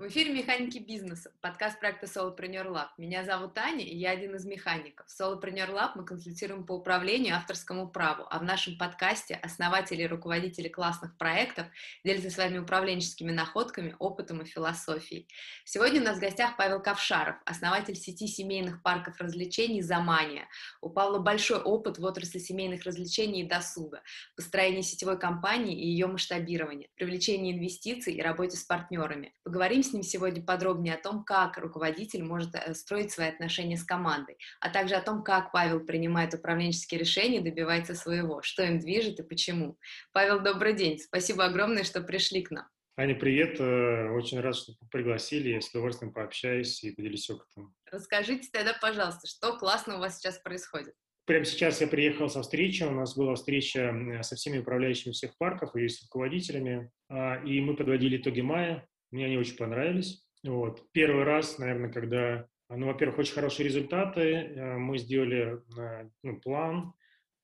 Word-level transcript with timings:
В 0.00 0.08
эфире 0.08 0.32
«Механики 0.32 0.78
бизнеса», 0.78 1.30
подкаст 1.42 1.78
проекта 1.78 2.06
Solopreneur 2.06 2.68
Lab. 2.68 2.86
Меня 2.96 3.22
зовут 3.22 3.58
Аня, 3.58 3.84
и 3.84 3.94
я 3.94 4.12
один 4.12 4.34
из 4.34 4.46
механиков. 4.46 5.06
В 5.06 5.20
Solopreneur 5.20 5.70
Lab 5.74 5.90
мы 5.94 6.06
консультируем 6.06 6.64
по 6.64 6.72
управлению 6.72 7.36
авторскому 7.36 7.86
праву, 7.86 8.26
а 8.30 8.38
в 8.38 8.42
нашем 8.42 8.78
подкасте 8.78 9.34
основатели 9.34 10.04
и 10.04 10.06
руководители 10.06 10.68
классных 10.68 11.18
проектов 11.18 11.66
делятся 12.02 12.30
своими 12.30 12.56
управленческими 12.56 13.30
находками, 13.30 13.94
опытом 13.98 14.40
и 14.40 14.46
философией. 14.46 15.28
Сегодня 15.66 16.00
у 16.00 16.04
нас 16.04 16.16
в 16.16 16.20
гостях 16.20 16.56
Павел 16.56 16.80
Ковшаров, 16.80 17.36
основатель 17.44 17.94
сети 17.94 18.26
семейных 18.26 18.82
парков 18.82 19.20
развлечений 19.20 19.82
«Замания». 19.82 20.48
У 20.80 20.88
Павла 20.88 21.18
большой 21.18 21.60
опыт 21.60 21.98
в 21.98 22.04
отрасли 22.06 22.38
семейных 22.38 22.84
развлечений 22.84 23.42
и 23.42 23.46
досуга, 23.46 24.00
построении 24.34 24.80
сетевой 24.80 25.18
компании 25.18 25.78
и 25.78 25.88
ее 25.88 26.06
масштабирования, 26.06 26.88
привлечении 26.94 27.52
инвестиций 27.52 28.14
и 28.14 28.22
работе 28.22 28.56
с 28.56 28.64
партнерами. 28.64 29.34
Поговорим 29.44 29.82
с 29.90 29.92
ним 29.92 30.02
сегодня 30.02 30.42
подробнее 30.42 30.94
о 30.94 31.02
том, 31.02 31.24
как 31.24 31.58
руководитель 31.58 32.22
может 32.22 32.54
э, 32.54 32.74
строить 32.74 33.10
свои 33.10 33.28
отношения 33.28 33.76
с 33.76 33.84
командой, 33.84 34.38
а 34.60 34.70
также 34.70 34.94
о 34.94 35.02
том, 35.02 35.22
как 35.22 35.52
Павел 35.52 35.80
принимает 35.80 36.32
управленческие 36.34 37.00
решения 37.00 37.38
и 37.38 37.42
добивается 37.42 37.94
своего, 37.94 38.40
что 38.42 38.62
им 38.62 38.78
движет 38.78 39.18
и 39.18 39.22
почему. 39.22 39.78
Павел, 40.12 40.40
добрый 40.40 40.74
день. 40.74 40.98
Спасибо 40.98 41.44
огромное, 41.44 41.84
что 41.84 42.00
пришли 42.00 42.42
к 42.42 42.50
нам. 42.50 42.66
Аня, 42.96 43.14
привет. 43.14 43.60
Э, 43.60 44.10
очень 44.10 44.40
рад, 44.40 44.54
что 44.54 44.72
пригласили. 44.90 45.50
Я 45.50 45.60
с 45.60 45.70
удовольствием 45.70 46.12
пообщаюсь 46.12 46.82
и 46.84 46.92
поделюсь 46.92 47.28
опытом. 47.30 47.74
Расскажите 47.90 48.48
тогда, 48.52 48.76
пожалуйста, 48.80 49.26
что 49.26 49.58
классно 49.58 49.96
у 49.96 49.98
вас 49.98 50.18
сейчас 50.18 50.38
происходит? 50.38 50.94
Прямо 51.26 51.44
сейчас 51.44 51.80
я 51.80 51.86
приехал 51.86 52.28
со 52.28 52.42
встречи. 52.42 52.82
У 52.82 52.90
нас 52.90 53.16
была 53.16 53.34
встреча 53.34 53.94
со 54.22 54.36
всеми 54.36 54.58
управляющими 54.58 55.12
всех 55.12 55.36
парков 55.38 55.76
и 55.76 55.88
с 55.88 56.02
руководителями. 56.02 56.90
А, 57.08 57.36
и 57.44 57.60
мы 57.60 57.76
подводили 57.76 58.16
итоги 58.16 58.40
мая. 58.40 58.86
Мне 59.10 59.26
они 59.26 59.36
очень 59.36 59.56
понравились. 59.56 60.24
Вот. 60.44 60.90
Первый 60.92 61.24
раз, 61.24 61.58
наверное, 61.58 61.92
когда, 61.92 62.46
ну, 62.68 62.86
во-первых, 62.86 63.18
очень 63.18 63.34
хорошие 63.34 63.66
результаты, 63.66 64.22
э, 64.22 64.76
мы 64.78 64.98
сделали 64.98 65.60
э, 65.78 66.08
ну, 66.22 66.40
план, 66.40 66.94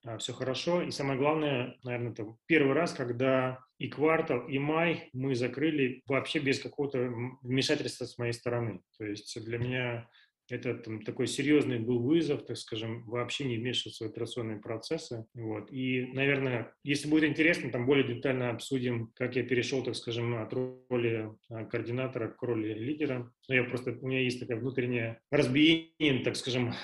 э, 0.07 0.17
все 0.19 0.33
хорошо. 0.33 0.83
И 0.83 0.91
самое 0.91 1.19
главное, 1.19 1.77
наверное, 1.83 2.13
это 2.13 2.27
первый 2.47 2.75
раз, 2.75 2.93
когда 2.93 3.59
и 3.79 3.89
квартал, 3.89 4.47
и 4.49 4.59
май 4.59 5.11
мы 5.13 5.35
закрыли 5.35 6.03
вообще 6.07 6.39
без 6.39 6.61
какого-то 6.61 7.13
вмешательства 7.43 8.07
с 8.07 8.17
моей 8.17 8.33
стороны. 8.33 8.81
То 8.97 9.05
есть 9.05 9.39
для 9.45 9.59
меня 9.59 10.09
это 10.49 10.75
там, 10.75 11.03
такой 11.03 11.27
серьезный 11.27 11.79
был 11.79 11.99
вызов, 12.01 12.45
так 12.45 12.57
скажем, 12.57 13.05
вообще 13.07 13.45
не 13.45 13.57
вмешиваться 13.57 14.05
в 14.05 14.09
операционные 14.09 14.59
процессы. 14.59 15.27
Вот. 15.35 15.71
И, 15.73 16.07
наверное, 16.13 16.75
если 16.85 17.09
будет 17.09 17.31
интересно, 17.31 17.71
там 17.71 17.87
более 17.87 18.07
детально 18.07 18.51
обсудим, 18.51 19.13
как 19.15 19.37
я 19.37 19.43
перешел, 19.43 19.83
так 19.83 19.97
скажем, 19.97 20.35
от 20.37 20.53
роли 20.53 21.31
а, 21.49 21.65
координатора 21.65 22.29
к 22.29 22.43
роли 22.43 22.75
лидера. 22.75 23.33
Но 23.49 23.55
я 23.55 23.65
просто, 23.65 23.97
у 24.01 24.07
меня 24.07 24.21
есть 24.21 24.41
такое 24.41 24.57
внутреннее 24.57 25.21
разбиение, 25.31 26.25
так 26.25 26.37
скажем, 26.37 26.75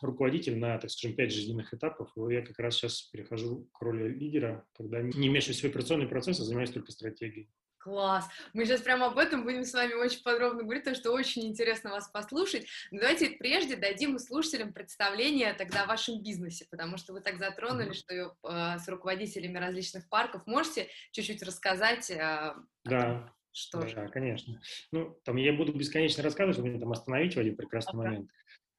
руководитель 0.00 0.58
на, 0.58 0.78
так 0.78 0.90
скажем, 0.90 1.16
пять 1.16 1.32
жизненных 1.32 1.72
этапов. 1.74 2.10
Я 2.28 2.42
как 2.42 2.58
раз 2.58 2.76
сейчас 2.76 3.02
перехожу 3.02 3.68
к 3.72 3.82
роли 3.82 4.08
лидера, 4.08 4.64
когда 4.74 5.00
не 5.02 5.28
вмешиваюсь 5.28 5.62
в 5.62 5.66
операционный 5.66 6.08
процесс, 6.08 6.40
а 6.40 6.44
занимаюсь 6.44 6.70
только 6.70 6.92
стратегией. 6.92 7.48
Класс! 7.80 8.28
Мы 8.52 8.66
сейчас 8.66 8.82
прямо 8.82 9.06
об 9.06 9.16
этом 9.16 9.42
будем 9.42 9.64
с 9.64 9.72
вами 9.72 9.94
очень 9.94 10.22
подробно 10.22 10.62
говорить, 10.62 10.84
потому 10.84 11.00
что 11.00 11.12
очень 11.12 11.46
интересно 11.46 11.88
вас 11.88 12.08
послушать. 12.08 12.66
Но 12.90 13.00
давайте 13.00 13.30
прежде 13.30 13.74
дадим 13.74 14.18
слушателям 14.18 14.74
представление 14.74 15.54
тогда 15.54 15.84
о 15.84 15.86
вашем 15.86 16.22
бизнесе, 16.22 16.66
потому 16.70 16.98
что 16.98 17.14
вы 17.14 17.22
так 17.22 17.38
затронули, 17.38 17.94
что 17.94 18.14
э, 18.14 18.78
с 18.78 18.86
руководителями 18.86 19.56
различных 19.56 20.06
парков 20.10 20.46
можете 20.46 20.88
чуть-чуть 21.12 21.42
рассказать? 21.42 22.10
Э, 22.10 22.54
да. 22.84 23.32
Что 23.52 23.80
да, 23.80 23.88
же? 23.88 24.08
конечно. 24.12 24.60
Ну, 24.92 25.18
там 25.24 25.36
я 25.36 25.52
буду 25.52 25.72
бесконечно 25.72 26.22
рассказывать, 26.22 26.56
чтобы 26.56 26.68
меня 26.68 26.78
там 26.78 26.92
остановить 26.92 27.34
в 27.34 27.38
один 27.40 27.56
прекрасный 27.56 27.98
ага. 27.98 28.02
момент. 28.02 28.30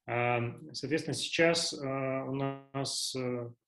Соответственно, 0.04 1.14
сейчас 1.14 1.72
а, 1.72 2.24
у 2.24 2.34
нас 2.34 3.14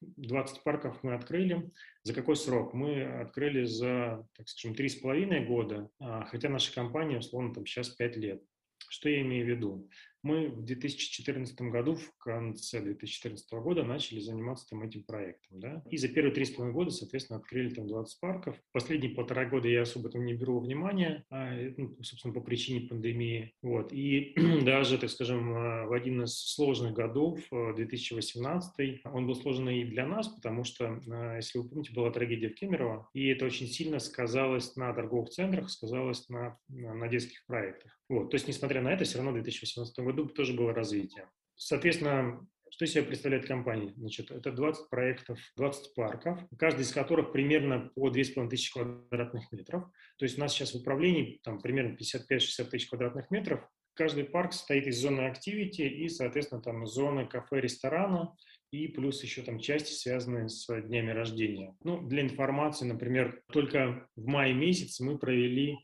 20 0.00 0.56
э, 0.56 0.60
парков 0.64 0.98
мы 1.04 1.14
открыли. 1.14 1.70
За 2.02 2.12
какой 2.12 2.34
срок? 2.34 2.74
Мы 2.74 3.04
открыли 3.04 3.64
за, 3.64 4.26
так 4.36 4.48
скажем, 4.48 4.74
три 4.74 4.88
с 4.88 4.96
половиной 4.96 5.44
года, 5.44 5.88
а, 6.00 6.24
хотя 6.24 6.48
наша 6.48 6.74
компания, 6.74 7.18
условно, 7.18 7.54
там 7.54 7.64
сейчас 7.66 7.88
5 7.90 8.16
лет. 8.16 8.42
Что 8.88 9.08
я 9.08 9.22
имею 9.22 9.46
в 9.46 9.48
виду? 9.48 9.88
Мы 10.24 10.48
в 10.48 10.64
2014 10.64 11.60
году, 11.60 11.96
в 11.96 12.16
конце 12.16 12.80
2014 12.80 13.46
года, 13.52 13.84
начали 13.84 14.20
заниматься 14.20 14.66
там 14.70 14.82
этим 14.82 15.04
проектом. 15.04 15.60
Да? 15.60 15.84
И 15.90 15.98
за 15.98 16.08
первые 16.08 16.34
три 16.34 16.46
с 16.46 16.50
половиной 16.50 16.74
года, 16.74 16.90
соответственно, 16.90 17.40
открыли 17.40 17.68
там 17.68 17.86
20 17.86 18.20
парков. 18.20 18.56
Последние 18.72 19.14
полтора 19.14 19.44
года 19.44 19.68
я 19.68 19.82
особо 19.82 20.08
там 20.08 20.24
не 20.24 20.32
беру 20.32 20.60
внимания, 20.60 21.26
а, 21.28 21.52
ну, 21.76 21.94
собственно, 22.02 22.32
по 22.32 22.40
причине 22.40 22.88
пандемии. 22.88 23.52
Вот. 23.60 23.92
И 23.92 24.34
даже, 24.64 24.96
так 24.96 25.10
скажем, 25.10 25.52
а, 25.52 25.84
в 25.84 25.92
один 25.92 26.22
из 26.22 26.38
сложных 26.38 26.94
годов, 26.94 27.40
2018, 27.50 29.02
а, 29.04 29.12
он 29.12 29.26
был 29.26 29.34
сложный 29.34 29.82
и 29.82 29.84
для 29.84 30.06
нас, 30.06 30.28
потому 30.28 30.64
что, 30.64 31.02
если 31.36 31.58
вы 31.58 31.68
помните, 31.68 31.92
была 31.92 32.10
трагедия 32.10 32.48
в 32.48 32.54
Кемерово, 32.54 33.10
и 33.12 33.26
это 33.26 33.44
очень 33.44 33.66
сильно 33.66 33.98
сказалось 33.98 34.74
на 34.74 34.90
торговых 34.94 35.28
центрах, 35.28 35.68
сказалось 35.68 36.30
на, 36.30 36.56
на 36.68 37.08
детских 37.08 37.44
проектах. 37.44 37.94
Вот. 38.08 38.30
То 38.30 38.36
есть, 38.36 38.48
несмотря 38.48 38.82
на 38.82 38.92
это, 38.92 39.04
все 39.04 39.18
равно 39.18 39.30
в 39.30 39.34
2018 39.34 39.98
году 40.00 40.26
тоже 40.26 40.52
было 40.52 40.72
развитие. 40.72 41.28
Соответственно, 41.56 42.46
что 42.74 42.84
из 42.86 42.92
себя 42.92 43.04
представляет 43.04 43.46
компания? 43.46 43.92
Значит, 43.96 44.32
это 44.32 44.50
20 44.50 44.90
проектов, 44.90 45.38
20 45.56 45.94
парков, 45.94 46.40
каждый 46.58 46.82
из 46.82 46.92
которых 46.92 47.32
примерно 47.32 47.90
по 47.94 48.10
2500 48.10 48.72
квадратных 48.72 49.52
метров. 49.52 49.84
То 50.18 50.24
есть 50.24 50.38
у 50.38 50.40
нас 50.40 50.52
сейчас 50.52 50.72
в 50.74 50.78
управлении 50.78 51.38
там, 51.44 51.60
примерно 51.60 51.96
55-60 51.96 52.64
тысяч 52.70 52.88
квадратных 52.88 53.30
метров. 53.30 53.64
Каждый 53.94 54.24
парк 54.24 54.52
состоит 54.52 54.88
из 54.88 55.00
зоны 55.00 55.20
активити 55.20 55.82
и, 55.82 56.08
соответственно, 56.08 56.60
там 56.60 56.84
зоны 56.84 57.28
кафе, 57.28 57.60
ресторана 57.60 58.34
и 58.72 58.88
плюс 58.88 59.22
еще 59.22 59.42
там 59.42 59.60
части, 59.60 59.92
связанные 59.92 60.48
с 60.48 60.66
днями 60.66 61.12
рождения. 61.12 61.76
Ну, 61.84 62.04
для 62.04 62.22
информации, 62.22 62.86
например, 62.86 63.40
только 63.52 64.08
в 64.16 64.26
мае 64.26 64.52
месяце 64.52 65.04
мы 65.04 65.16
провели 65.16 65.78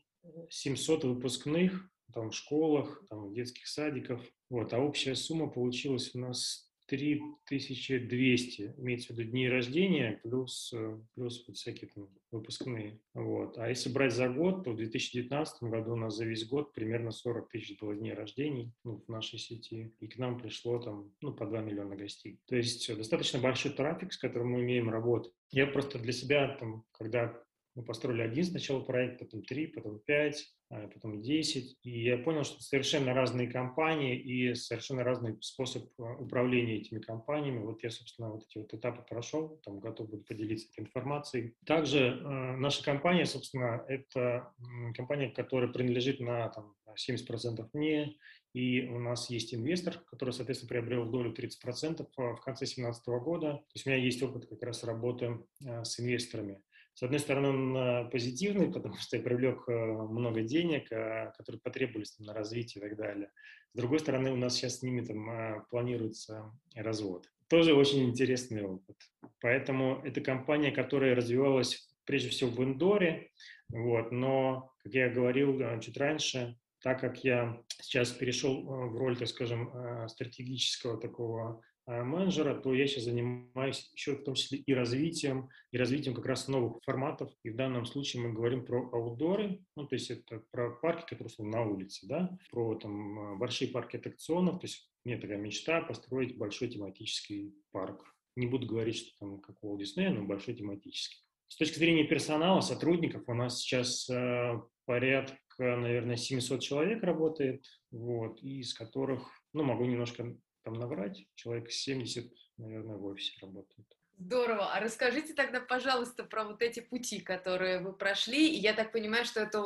700 0.49 1.05
выпускных 1.05 1.89
там, 2.11 2.31
в 2.31 2.35
школах, 2.35 3.03
там, 3.09 3.29
в 3.29 3.33
детских 3.33 3.67
садиках. 3.67 4.21
Вот, 4.49 4.73
а 4.73 4.79
общая 4.79 5.15
сумма 5.15 5.49
получилась 5.49 6.13
у 6.13 6.19
нас 6.19 6.71
3200, 6.91 8.75
имеется 8.77 9.13
в 9.13 9.17
виду 9.17 9.31
дни 9.31 9.47
рождения, 9.47 10.19
плюс, 10.23 10.73
э, 10.75 10.99
плюс 11.15 11.41
вот 11.47 11.55
всякие 11.55 11.89
там 11.89 12.09
выпускные. 12.31 12.99
Вот. 13.13 13.57
А 13.57 13.69
если 13.69 13.89
брать 13.89 14.13
за 14.13 14.27
год, 14.27 14.65
то 14.65 14.71
в 14.71 14.75
2019 14.75 15.63
году 15.63 15.93
у 15.93 15.95
нас 15.95 16.17
за 16.17 16.25
весь 16.25 16.45
год 16.45 16.73
примерно 16.73 17.11
40 17.11 17.49
тысяч 17.49 17.79
было 17.79 17.95
дней 17.95 18.13
рождений 18.13 18.73
ну, 18.83 19.01
в 19.07 19.09
нашей 19.09 19.39
сети, 19.39 19.95
и 20.01 20.07
к 20.07 20.17
нам 20.17 20.37
пришло 20.37 20.79
там 20.79 21.13
ну, 21.21 21.33
по 21.33 21.45
2 21.45 21.61
миллиона 21.61 21.95
гостей. 21.95 22.41
То 22.47 22.57
есть 22.57 22.93
достаточно 22.93 23.39
большой 23.39 23.71
трафик, 23.71 24.11
с 24.11 24.17
которым 24.17 24.49
мы 24.49 24.59
умеем 24.59 24.89
работать. 24.89 25.31
Я 25.49 25.67
просто 25.67 25.97
для 25.97 26.11
себя, 26.11 26.57
там, 26.59 26.83
когда 26.91 27.41
мы 27.73 27.83
построили 27.83 28.21
один 28.21 28.43
сначала 28.43 28.81
проект, 28.81 29.19
потом 29.19 29.43
три, 29.43 29.67
потом 29.67 29.99
пять, 29.99 30.53
потом 30.93 31.21
10. 31.21 31.79
И 31.83 32.03
я 32.03 32.17
понял, 32.17 32.43
что 32.43 32.61
совершенно 32.63 33.13
разные 33.13 33.47
компании 33.47 34.17
и 34.17 34.55
совершенно 34.55 35.03
разный 35.03 35.37
способ 35.41 35.89
а, 35.99 36.13
управления 36.15 36.77
этими 36.77 36.99
компаниями. 36.99 37.59
Вот 37.59 37.83
я, 37.83 37.89
собственно, 37.89 38.29
вот 38.29 38.45
эти 38.47 38.57
вот 38.57 38.73
этапы 38.73 39.03
прошел, 39.07 39.59
там 39.65 39.79
готов 39.79 40.09
буду 40.09 40.23
поделиться 40.23 40.69
этой 40.71 40.85
информацией. 40.87 41.55
Также 41.65 41.99
э, 41.99 42.55
наша 42.55 42.83
компания, 42.83 43.25
собственно, 43.25 43.83
это 43.87 44.53
компания, 44.95 45.29
которая 45.29 45.69
принадлежит 45.69 46.19
на 46.21 46.47
там, 46.49 46.73
70% 46.95 47.67
мне, 47.73 48.15
и 48.53 48.87
у 48.87 48.99
нас 48.99 49.29
есть 49.29 49.53
инвестор, 49.53 49.99
который, 50.09 50.31
соответственно, 50.31 50.69
приобрел 50.69 51.05
долю 51.05 51.33
30% 51.33 52.07
в 52.15 52.41
конце 52.41 52.65
2017 52.65 53.07
года. 53.07 53.53
То 53.53 53.71
есть 53.75 53.87
у 53.87 53.89
меня 53.89 54.01
есть 54.01 54.21
опыт 54.23 54.45
как 54.47 54.61
раз 54.63 54.83
работы 54.83 55.39
с 55.61 55.99
инвесторами. 55.99 56.61
С 56.93 57.03
одной 57.03 57.19
стороны, 57.19 57.49
он 57.49 57.77
э, 57.77 58.09
позитивный, 58.09 58.71
потому 58.71 58.95
что 58.97 59.17
я 59.17 59.23
привлек 59.23 59.67
э, 59.67 59.71
много 59.73 60.41
денег, 60.41 60.91
э, 60.91 61.31
которые 61.37 61.59
потребовались 61.61 62.19
на 62.19 62.33
развитие 62.33 62.83
и 62.83 62.89
так 62.89 62.97
далее. 62.97 63.31
С 63.73 63.77
другой 63.77 63.99
стороны, 63.99 64.31
у 64.31 64.35
нас 64.35 64.55
сейчас 64.55 64.79
с 64.79 64.83
ними 64.83 65.01
там 65.01 65.65
планируется 65.69 66.51
развод. 66.75 67.31
Тоже 67.47 67.73
очень 67.73 68.03
интересный 68.03 68.63
опыт. 68.63 68.97
Поэтому 69.39 70.01
это 70.03 70.19
компания, 70.19 70.71
которая 70.71 71.15
развивалась 71.15 71.89
прежде 72.05 72.29
всего 72.29 72.49
в 72.49 72.61
индоре, 72.63 73.31
вот, 73.69 74.11
но, 74.11 74.73
как 74.83 74.93
я 74.93 75.09
говорил 75.09 75.79
чуть 75.79 75.97
раньше, 75.97 76.57
так 76.81 76.99
как 76.99 77.23
я 77.23 77.61
сейчас 77.79 78.11
перешел 78.11 78.63
в 78.63 78.97
роль, 78.97 79.17
так 79.17 79.29
скажем, 79.29 79.71
стратегического 80.09 80.99
такого 80.99 81.61
менеджера, 82.03 82.55
то 82.55 82.73
я 82.73 82.87
сейчас 82.87 83.05
занимаюсь 83.05 83.89
еще 83.93 84.15
в 84.15 84.23
том 84.23 84.35
числе 84.35 84.59
и 84.59 84.73
развитием, 84.73 85.49
и 85.71 85.77
развитием 85.77 86.15
как 86.15 86.25
раз 86.25 86.47
новых 86.47 86.81
форматов. 86.83 87.31
И 87.43 87.49
в 87.49 87.55
данном 87.55 87.85
случае 87.85 88.23
мы 88.23 88.33
говорим 88.33 88.65
про 88.65 88.89
аутдоры, 88.91 89.63
ну, 89.75 89.85
то 89.85 89.95
есть 89.95 90.11
это 90.11 90.43
про 90.51 90.71
парки, 90.71 91.15
которые 91.15 91.49
на 91.49 91.63
улице, 91.63 92.07
да, 92.07 92.37
про 92.49 92.75
там 92.75 93.33
э, 93.33 93.37
большие 93.37 93.69
парки 93.71 93.97
аттракционов, 93.97 94.59
то 94.59 94.67
есть 94.67 94.89
у 95.03 95.09
меня 95.09 95.19
такая 95.19 95.37
мечта 95.37 95.81
построить 95.81 96.37
большой 96.37 96.69
тематический 96.69 97.55
парк. 97.71 98.03
Не 98.35 98.47
буду 98.47 98.67
говорить, 98.67 98.97
что 98.97 99.19
там 99.19 99.41
как 99.41 99.57
Walt 99.63 99.79
Disney, 99.79 100.09
но 100.09 100.23
большой 100.23 100.53
тематический. 100.53 101.21
С 101.47 101.57
точки 101.57 101.79
зрения 101.79 102.05
персонала, 102.05 102.61
сотрудников, 102.61 103.23
у 103.27 103.33
нас 103.33 103.59
сейчас 103.59 104.09
э, 104.09 104.61
порядка, 104.85 105.75
наверное, 105.75 106.15
700 106.15 106.61
человек 106.61 107.03
работает, 107.03 107.65
вот, 107.91 108.41
из 108.41 108.73
которых, 108.73 109.27
ну, 109.53 109.63
могу 109.63 109.83
немножко 109.85 110.33
там 110.63 110.73
наврать, 110.73 111.25
человек 111.35 111.71
70, 111.71 112.31
наверное, 112.57 112.97
в 112.97 113.05
офисе 113.05 113.37
работает. 113.41 113.87
Здорово. 114.17 114.71
А 114.71 114.79
расскажите 114.79 115.33
тогда, 115.33 115.59
пожалуйста, 115.59 116.23
про 116.23 116.43
вот 116.43 116.61
эти 116.61 116.79
пути, 116.79 117.21
которые 117.21 117.79
вы 117.79 117.91
прошли. 117.91 118.49
И 118.49 118.59
я 118.59 118.73
так 118.73 118.91
понимаю, 118.91 119.25
что 119.25 119.39
это 119.39 119.63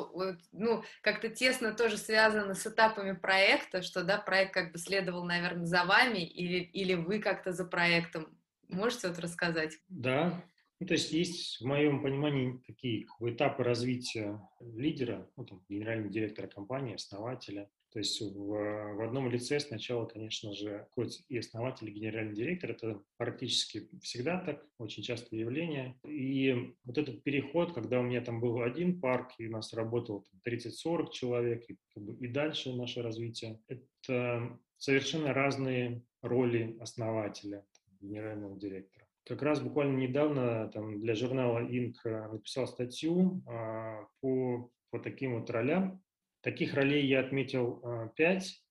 ну, 0.54 0.84
как-то 1.02 1.28
тесно 1.28 1.74
тоже 1.74 1.98
связано 1.98 2.54
с 2.54 2.66
этапами 2.66 3.12
проекта, 3.12 3.82
что 3.82 4.06
да, 4.06 4.18
проект 4.18 4.54
как 4.54 4.72
бы 4.72 4.78
следовал, 4.78 5.26
наверное, 5.26 5.66
за 5.66 5.84
вами, 5.84 6.20
или, 6.26 6.60
или 6.60 6.94
вы 6.94 7.20
как-то 7.20 7.52
за 7.52 7.66
проектом. 7.66 8.38
Можете 8.70 9.10
вот 9.10 9.20
рассказать? 9.20 9.78
Да, 9.90 10.42
ну, 10.80 10.88
то 10.88 10.94
есть 10.94 11.12
есть 11.14 11.62
в 11.62 11.66
моем 11.66 12.02
понимании 12.02 12.62
такие 12.68 13.06
этапы 13.22 13.64
развития 13.64 14.42
лидера, 14.60 15.30
ну, 15.38 15.46
там, 15.46 15.64
генерального 15.70 16.12
директора 16.12 16.48
компании, 16.48 16.96
основателя. 16.96 17.70
То 17.92 18.00
есть 18.00 18.20
в, 18.20 18.36
в 18.36 19.02
одном 19.02 19.30
лице 19.30 19.58
сначала, 19.62 20.06
конечно 20.06 20.54
же, 20.54 20.86
хоть 20.92 21.24
и 21.30 21.38
основатель, 21.38 21.88
и 21.88 21.94
генеральный 21.94 22.36
директор, 22.36 22.72
это 22.72 23.02
практически 23.16 23.88
всегда 24.02 24.42
так, 24.42 24.66
очень 24.78 25.02
частое 25.02 25.40
явление. 25.40 25.98
И 26.04 26.76
вот 26.84 26.98
этот 26.98 27.24
переход, 27.24 27.74
когда 27.74 28.02
у 28.02 28.04
меня 28.04 28.20
там 28.20 28.42
был 28.42 28.62
один 28.62 29.00
парк, 29.00 29.32
и 29.38 29.48
у 29.48 29.52
нас 29.52 29.72
работало 29.72 30.26
30-40 30.46 31.12
человек, 31.14 31.64
и, 31.70 31.78
и 32.20 32.28
дальше 32.28 32.74
наше 32.74 33.02
развитие, 33.02 33.62
это 33.70 34.60
совершенно 34.78 35.34
разные 35.34 36.04
роли 36.22 36.76
основателя, 36.82 37.66
генерального 38.02 38.60
директора. 38.60 39.05
Как 39.26 39.42
раз 39.42 39.60
буквально 39.60 39.98
недавно 39.98 40.70
там, 40.70 41.00
для 41.00 41.16
журнала 41.16 41.60
Inc. 41.60 41.96
написал 42.04 42.68
статью 42.68 43.42
а, 43.48 44.06
по, 44.22 44.72
по 44.92 45.00
таким 45.00 45.40
вот 45.40 45.50
ролям. 45.50 46.04
Таких 46.42 46.76
ролей 46.76 47.08
я 47.08 47.22
отметил 47.22 47.82
а, 47.84 48.08
пять. 48.10 48.64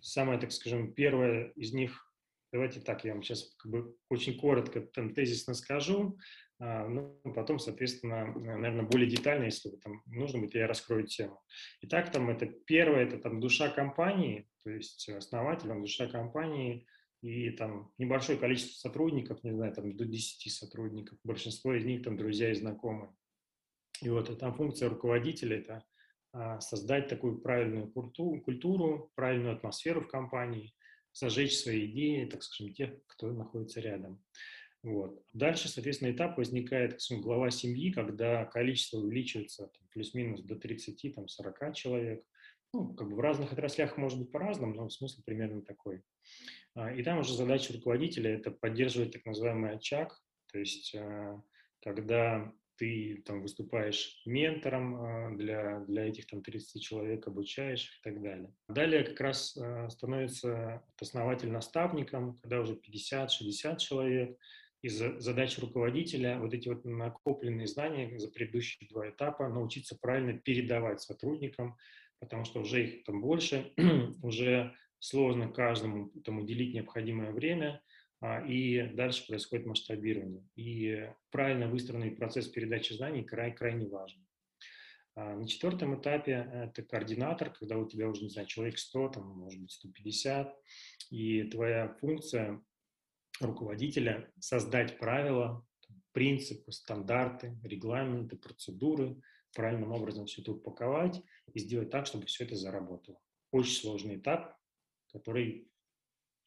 Самое, 0.00 0.40
так 0.40 0.50
скажем, 0.50 0.92
первое 0.94 1.52
из 1.54 1.72
них, 1.72 2.12
давайте 2.52 2.80
так, 2.80 3.04
я 3.04 3.12
вам 3.12 3.22
сейчас 3.22 3.54
как 3.56 3.70
бы 3.70 3.96
очень 4.08 4.36
коротко, 4.36 4.80
там, 4.80 5.14
тезисно 5.14 5.54
скажу, 5.54 6.18
а, 6.58 6.88
ну, 6.88 7.20
потом, 7.34 7.60
соответственно, 7.60 8.32
наверное, 8.34 8.86
более 8.86 9.08
детально, 9.08 9.44
если 9.44 9.70
там 9.76 10.02
нужно 10.06 10.40
будет, 10.40 10.56
я 10.56 10.66
раскрою 10.66 11.06
тему. 11.06 11.40
Итак, 11.82 12.10
там 12.10 12.30
это 12.30 12.46
первое, 12.46 13.04
это 13.04 13.18
там 13.18 13.38
душа 13.38 13.68
компании, 13.68 14.48
то 14.64 14.70
есть 14.70 15.08
основатель, 15.08 15.70
он 15.70 15.82
душа 15.82 16.08
компании– 16.08 16.84
и 17.22 17.50
там 17.50 17.92
небольшое 17.98 18.38
количество 18.38 18.88
сотрудников, 18.88 19.42
не 19.44 19.52
знаю, 19.52 19.74
там 19.74 19.96
до 19.96 20.04
10 20.06 20.52
сотрудников, 20.52 21.18
большинство 21.22 21.74
из 21.74 21.84
них 21.84 22.02
там 22.02 22.16
друзья 22.16 22.50
и 22.50 22.54
знакомые. 22.54 23.14
И 24.02 24.08
вот 24.08 24.36
там 24.38 24.54
функция 24.54 24.88
руководителя– 24.88 25.58
это 25.58 25.84
а, 26.32 26.60
создать 26.60 27.08
такую 27.08 27.40
правильную 27.40 27.90
культуру, 27.90 28.40
культуру, 28.40 29.12
правильную 29.14 29.54
атмосферу 29.54 30.00
в 30.00 30.08
компании, 30.08 30.74
зажечь 31.12 31.56
свои 31.56 31.86
идеи, 31.86 32.24
так 32.24 32.42
скажем, 32.42 32.72
тех, 32.72 32.90
кто 33.06 33.32
находится 33.32 33.80
рядом. 33.80 34.22
Вот. 34.82 35.22
Дальше, 35.34 35.68
соответственно, 35.68 36.12
этап 36.12 36.38
возникает, 36.38 36.92
как 36.92 37.00
скажем, 37.02 37.22
глава 37.22 37.50
семьи, 37.50 37.92
когда 37.92 38.46
количество 38.46 38.98
увеличивается 38.98 39.70
плюс-минус 39.90 40.40
до 40.42 40.54
30-40 40.54 41.74
человек. 41.74 42.24
Ну, 42.72 42.94
как 42.94 43.08
бы 43.08 43.16
в 43.16 43.20
разных 43.20 43.52
отраслях 43.52 43.98
может 43.98 44.18
быть 44.18 44.30
по-разному, 44.30 44.74
но 44.74 44.88
смысл 44.88 45.22
примерно 45.24 45.60
такой. 45.62 46.02
А, 46.74 46.92
и 46.92 47.02
там 47.02 47.18
уже 47.18 47.34
задача 47.34 47.72
руководителя– 47.72 48.34
это 48.34 48.50
поддерживать 48.50 49.12
так 49.12 49.24
называемый 49.24 49.72
очаг, 49.72 50.20
то 50.52 50.58
есть 50.58 50.94
а, 50.94 51.42
когда 51.82 52.52
ты 52.76 53.22
там 53.26 53.42
выступаешь 53.42 54.22
ментором 54.24 54.94
а, 54.94 55.30
для, 55.36 55.80
для 55.80 56.08
этих 56.08 56.26
там 56.26 56.42
30 56.42 56.82
человек, 56.82 57.26
обучаешь 57.26 57.98
и 57.98 58.02
так 58.02 58.22
далее. 58.22 58.54
Далее 58.68 59.04
как 59.04 59.20
раз 59.20 59.58
становится 59.88 60.82
основатель 61.00 61.50
наставником, 61.50 62.38
когда 62.38 62.60
уже 62.60 62.74
50-60 62.74 63.78
человек, 63.78 64.38
и 64.82 64.88
задача 64.88 65.60
руководителя 65.60 66.38
вот 66.38 66.54
эти 66.54 66.68
вот 66.68 66.86
накопленные 66.86 67.66
знания 67.66 68.18
за 68.18 68.30
предыдущие 68.30 68.88
два 68.88 69.10
этапа 69.10 69.46
научиться 69.48 69.98
правильно 70.00 70.38
передавать 70.38 71.02
сотрудникам, 71.02 71.76
потому 72.18 72.44
что 72.44 72.60
уже 72.60 72.86
их 72.86 73.04
там 73.04 73.20
больше, 73.20 73.74
уже 74.22 74.74
сложно 75.00 75.50
каждому 75.50 76.10
там, 76.24 76.38
уделить 76.38 76.74
необходимое 76.74 77.32
время, 77.32 77.82
а, 78.20 78.40
и 78.46 78.88
дальше 78.94 79.26
происходит 79.26 79.66
масштабирование. 79.66 80.46
И 80.54 81.10
правильно 81.30 81.66
выстроенный 81.68 82.12
процесс 82.12 82.46
передачи 82.48 82.92
знаний 82.92 83.24
край, 83.24 83.52
крайне 83.52 83.88
важен. 83.88 84.24
А, 85.16 85.34
на 85.36 85.48
четвертом 85.48 85.98
этапе 85.98 86.48
это 86.52 86.82
координатор, 86.82 87.50
когда 87.50 87.78
у 87.78 87.88
тебя 87.88 88.08
уже, 88.08 88.22
не 88.22 88.28
знаю, 88.28 88.46
человек 88.46 88.78
100, 88.78 89.08
там, 89.08 89.26
может 89.26 89.60
быть, 89.60 89.72
150, 89.72 90.54
и 91.10 91.44
твоя 91.44 91.96
функция 92.00 92.62
руководителя 93.40 94.30
создать 94.38 94.98
правила, 94.98 95.66
принципы, 96.12 96.72
стандарты, 96.72 97.58
регламенты, 97.64 98.36
процедуры, 98.36 99.20
правильным 99.54 99.92
образом 99.92 100.26
все 100.26 100.42
это 100.42 100.52
упаковать 100.52 101.22
и 101.52 101.58
сделать 101.58 101.90
так, 101.90 102.06
чтобы 102.06 102.26
все 102.26 102.44
это 102.44 102.54
заработало. 102.54 103.18
Очень 103.50 103.80
сложный 103.80 104.16
этап, 104.16 104.59
который 105.12 105.70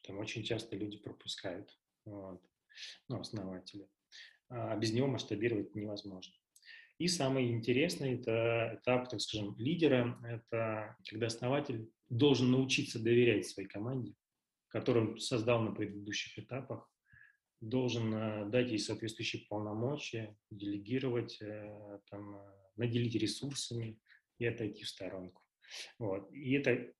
там 0.02 0.18
очень 0.18 0.42
часто 0.42 0.76
люди 0.76 0.98
пропускают, 0.98 1.76
вот, 2.04 2.42
ну, 3.08 3.20
основатели. 3.20 3.88
А 4.48 4.76
без 4.76 4.92
него 4.92 5.06
масштабировать 5.06 5.74
невозможно. 5.74 6.34
И 6.98 7.08
самый 7.08 7.50
интересный 7.50 8.14
это 8.14 8.78
этап, 8.80 9.08
так 9.08 9.20
скажем, 9.20 9.56
лидера, 9.58 10.18
это 10.24 10.96
когда 11.08 11.26
основатель 11.26 11.90
должен 12.08 12.50
научиться 12.52 13.02
доверять 13.02 13.46
своей 13.46 13.68
команде, 13.68 14.14
которую 14.68 15.12
он 15.12 15.18
создал 15.18 15.60
на 15.62 15.72
предыдущих 15.72 16.38
этапах, 16.38 16.88
должен 17.60 18.14
э, 18.14 18.50
дать 18.50 18.68
ей 18.70 18.78
соответствующие 18.78 19.46
полномочия, 19.48 20.36
делегировать, 20.50 21.40
э, 21.40 21.98
там, 22.10 22.36
э, 22.36 22.52
наделить 22.76 23.14
ресурсами 23.16 23.98
и 24.38 24.46
отойти 24.46 24.84
в 24.84 24.88
сторонку. 24.88 25.42
Вот. 25.98 26.30
И 26.32 26.52
это 26.52 26.92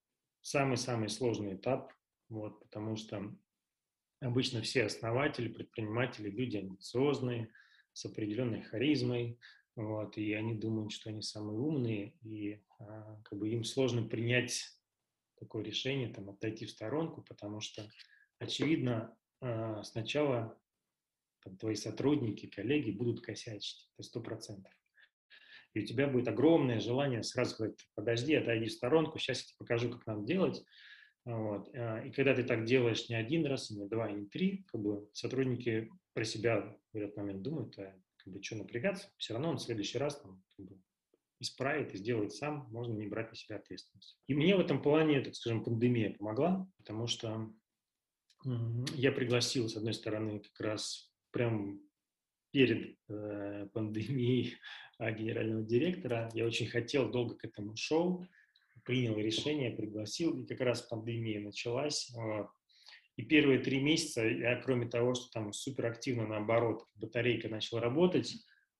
самый-самый 0.44 1.08
сложный 1.08 1.55
этап, 1.55 1.93
вот, 2.29 2.61
потому 2.61 2.96
что 2.96 3.35
обычно 4.20 4.61
все 4.61 4.85
основатели, 4.85 5.49
предприниматели, 5.49 6.29
люди 6.29 6.58
амбициозные, 6.58 7.50
с 7.94 8.05
определенной 8.05 8.62
харизмой, 8.62 9.38
вот, 9.75 10.18
и 10.18 10.35
они 10.35 10.54
думают, 10.54 10.92
что 10.92 11.09
они 11.09 11.23
самые 11.23 11.59
умные, 11.59 12.14
и 12.23 12.62
а, 12.78 13.21
как 13.25 13.38
бы 13.38 13.49
им 13.49 13.64
сложно 13.64 14.02
принять 14.02 14.68
такое 15.37 15.64
решение, 15.64 16.12
там, 16.12 16.28
отойти 16.28 16.66
в 16.66 16.71
сторонку, 16.71 17.23
потому 17.23 17.61
что, 17.61 17.88
очевидно, 18.38 19.16
а, 19.40 19.83
сначала 19.83 20.61
там, 21.42 21.57
твои 21.57 21.75
сотрудники, 21.75 22.47
коллеги 22.47 22.90
будут 22.90 23.23
косячить, 23.23 23.88
это 23.95 24.02
сто 24.02 24.21
процентов 24.21 24.73
и 25.75 25.83
у 25.83 25.87
тебя 25.87 26.07
будет 26.07 26.28
огромное 26.28 26.81
желание 26.81 27.23
сразу 27.23 27.54
сказать, 27.54 27.75
подожди, 27.95 28.35
отойди 28.35 28.66
в 28.66 28.73
сторонку, 28.73 29.19
сейчас 29.19 29.40
я 29.40 29.45
тебе 29.45 29.57
покажу, 29.59 29.90
как 29.90 30.07
надо 30.07 30.25
делать. 30.25 30.64
Вот. 31.25 31.69
А, 31.75 32.00
и 32.00 32.11
когда 32.12 32.35
ты 32.35 32.45
так 32.45 32.64
делаешь 32.64 33.09
не 33.09 33.16
один 33.16 33.45
раз, 33.47 33.71
не 33.71 33.87
два, 33.87 34.11
не 34.11 34.26
три, 34.26 34.64
как 34.71 34.81
бы 34.81 35.09
сотрудники 35.12 35.90
про 36.12 36.25
себя 36.25 36.76
в 36.93 36.97
этот 36.97 37.16
момент 37.16 37.43
думают, 37.43 37.78
а 37.78 37.95
как 38.19 38.33
бы 38.33 38.43
что 38.43 38.57
напрягаться, 38.57 39.11
все 39.16 39.35
равно 39.35 39.50
он 39.50 39.57
в 39.59 39.62
следующий 39.62 39.99
раз 39.99 40.21
там, 40.21 40.43
как 40.57 40.66
бы, 40.66 40.81
исправит 41.40 41.93
и 41.93 41.99
сделает 41.99 42.33
сам, 42.33 42.69
можно 42.71 42.95
не 42.95 43.07
брать 43.07 43.31
на 43.31 43.37
себя 43.37 43.57
ответственность. 43.57 44.19
И 44.26 44.35
мне 44.35 44.57
в 44.57 44.61
этом 44.61 44.81
плане, 44.81 45.21
так 45.21 45.35
скажем, 45.35 45.64
пандемия 45.64 46.14
помогла, 46.14 46.69
потому 46.76 47.07
что 47.07 47.52
я 48.95 49.11
пригласил, 49.11 49.69
с 49.69 49.76
одной 49.76 49.95
стороны, 49.95 50.40
как 50.40 50.61
раз 50.61 51.12
прям 51.31 51.81
перед 52.54 52.96
э, 53.08 53.66
пандемией 53.75 54.56
а, 54.99 55.11
генерального 55.11 55.64
директора. 55.64 56.30
Я 56.34 56.46
очень 56.46 56.68
хотел, 56.68 57.11
долго 57.11 57.34
к 57.34 57.44
этому 57.44 57.75
шел, 57.76 58.25
принял 58.84 59.18
решение, 59.18 59.73
пригласил, 59.73 60.38
и 60.38 60.46
как 60.46 60.61
раз 60.61 60.82
пандемия 60.82 61.40
началась. 61.40 62.12
Вот. 62.14 62.46
И 63.16 63.25
первые 63.25 63.58
три 63.58 63.80
месяца 63.80 64.25
я, 64.25 64.54
кроме 64.62 64.87
того, 64.87 65.14
что 65.14 65.30
там 65.32 65.52
суперактивно, 65.52 66.28
наоборот, 66.28 66.87
батарейка 66.94 67.49
начала 67.49 67.80
работать, 67.80 68.37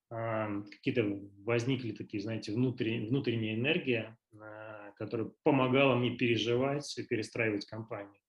а, 0.09 0.63
какие-то 0.71 1.21
возникли 1.43 1.91
такие, 1.91 2.23
знаете, 2.23 2.53
внутренняя, 2.53 3.09
внутренняя 3.09 3.57
энергия, 3.57 4.17
а, 4.41 4.93
которая 4.93 5.33
помогала 5.43 5.97
мне 5.97 6.17
переживать 6.17 6.97
и 6.97 7.03
перестраивать 7.03 7.67
компанию. 7.67 8.21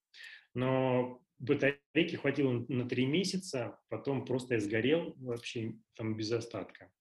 Но 0.56 1.22
батарейки 1.40 2.16
хватило 2.16 2.66
на 2.68 2.88
три 2.88 3.06
месяца, 3.06 3.80
потом 3.90 4.26
просто 4.26 4.56
я 4.56 4.60
сгорел 4.60 5.16
вообще 5.18 5.76
там 5.96 6.16
без 6.16 6.32
остатка. 6.32 6.92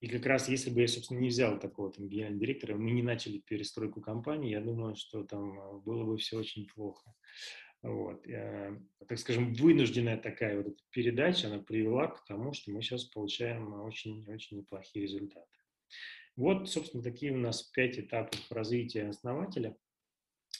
И 0.00 0.08
как 0.08 0.24
раз 0.24 0.48
если 0.48 0.70
бы 0.70 0.80
я, 0.80 0.88
собственно, 0.88 1.18
не 1.18 1.28
взял 1.28 1.58
такого 1.60 1.92
там 1.92 2.08
генерального 2.08 2.40
директора, 2.40 2.76
мы 2.76 2.90
не 2.90 3.02
начали 3.02 3.38
перестройку 3.38 4.00
компании, 4.00 4.52
я 4.52 4.60
думаю, 4.60 4.96
что 4.96 5.24
там 5.24 5.60
а, 5.60 5.72
было 5.78 6.04
бы 6.04 6.16
все 6.16 6.38
очень 6.38 6.66
плохо. 6.66 7.12
Вот. 7.82 8.26
Э, 8.26 8.78
так 9.06 9.18
скажем, 9.18 9.52
вынужденная 9.54 10.18
такая 10.18 10.62
вот 10.62 10.78
передача, 10.90 11.48
она 11.48 11.58
привела 11.58 12.08
к 12.08 12.24
тому, 12.24 12.52
что 12.52 12.70
мы 12.70 12.82
сейчас 12.82 13.04
получаем 13.04 13.72
очень-очень 13.82 14.58
неплохие 14.58 15.04
результаты. 15.04 15.46
Вот, 16.36 16.70
собственно, 16.70 17.02
такие 17.02 17.32
у 17.32 17.38
нас 17.38 17.62
пять 17.62 17.98
этапов 17.98 18.40
развития 18.50 19.08
основателя. 19.08 19.76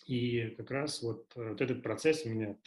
И 0.07 0.55
как 0.57 0.71
раз 0.71 1.03
вот, 1.03 1.33
э, 1.37 1.51
вот 1.51 1.61
этот 1.61 1.83
процесс 1.83 2.25
меня 2.25 2.59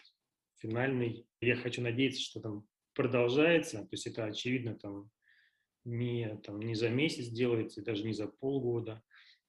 финальный. 0.64 1.28
Я 1.42 1.56
хочу 1.56 1.82
надеяться, 1.82 2.22
что 2.22 2.40
там 2.40 2.68
продолжается. 2.94 3.82
То 3.82 3.90
есть 3.92 4.08
это 4.08 4.26
очевидно 4.26 4.76
там 4.76 5.12
не, 5.86 6.38
там, 6.44 6.60
не 6.60 6.76
за 6.76 6.90
месяц 6.90 7.28
делается, 7.28 7.84
даже 7.84 8.04
не 8.04 8.14
за 8.14 8.28
полгода. 8.28 9.04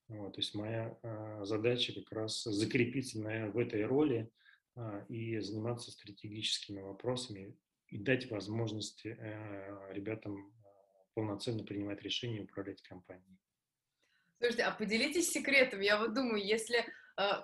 Вот, 0.08 0.34
то 0.34 0.40
есть 0.40 0.54
моя 0.54 0.98
э, 1.02 1.44
задача 1.44 1.94
как 1.94 2.12
раз 2.12 2.42
закрепиться 2.42 3.18
на, 3.20 3.50
в 3.50 3.58
этой 3.58 3.84
роли– 3.84 4.28
а, 4.76 5.04
и 5.08 5.38
заниматься 5.38 5.92
стратегическими 5.92 6.80
вопросами 6.80 7.56
и 7.90 7.98
дать 7.98 8.28
возможность 8.28 9.06
э, 9.06 9.90
ребятам 9.92 10.52
полноценно 11.14 11.62
принимать 11.62 12.02
решения 12.02 12.38
и 12.38 12.42
управлять 12.42 12.82
компанией. 12.82 13.38
Слушайте, 14.38 14.64
а 14.64 14.72
поделитесь 14.72 15.30
секретом. 15.30 15.80
Я 15.80 15.96
вот 15.96 16.12
думаю, 16.12 16.44
если 16.44 16.78
э, 16.78 16.84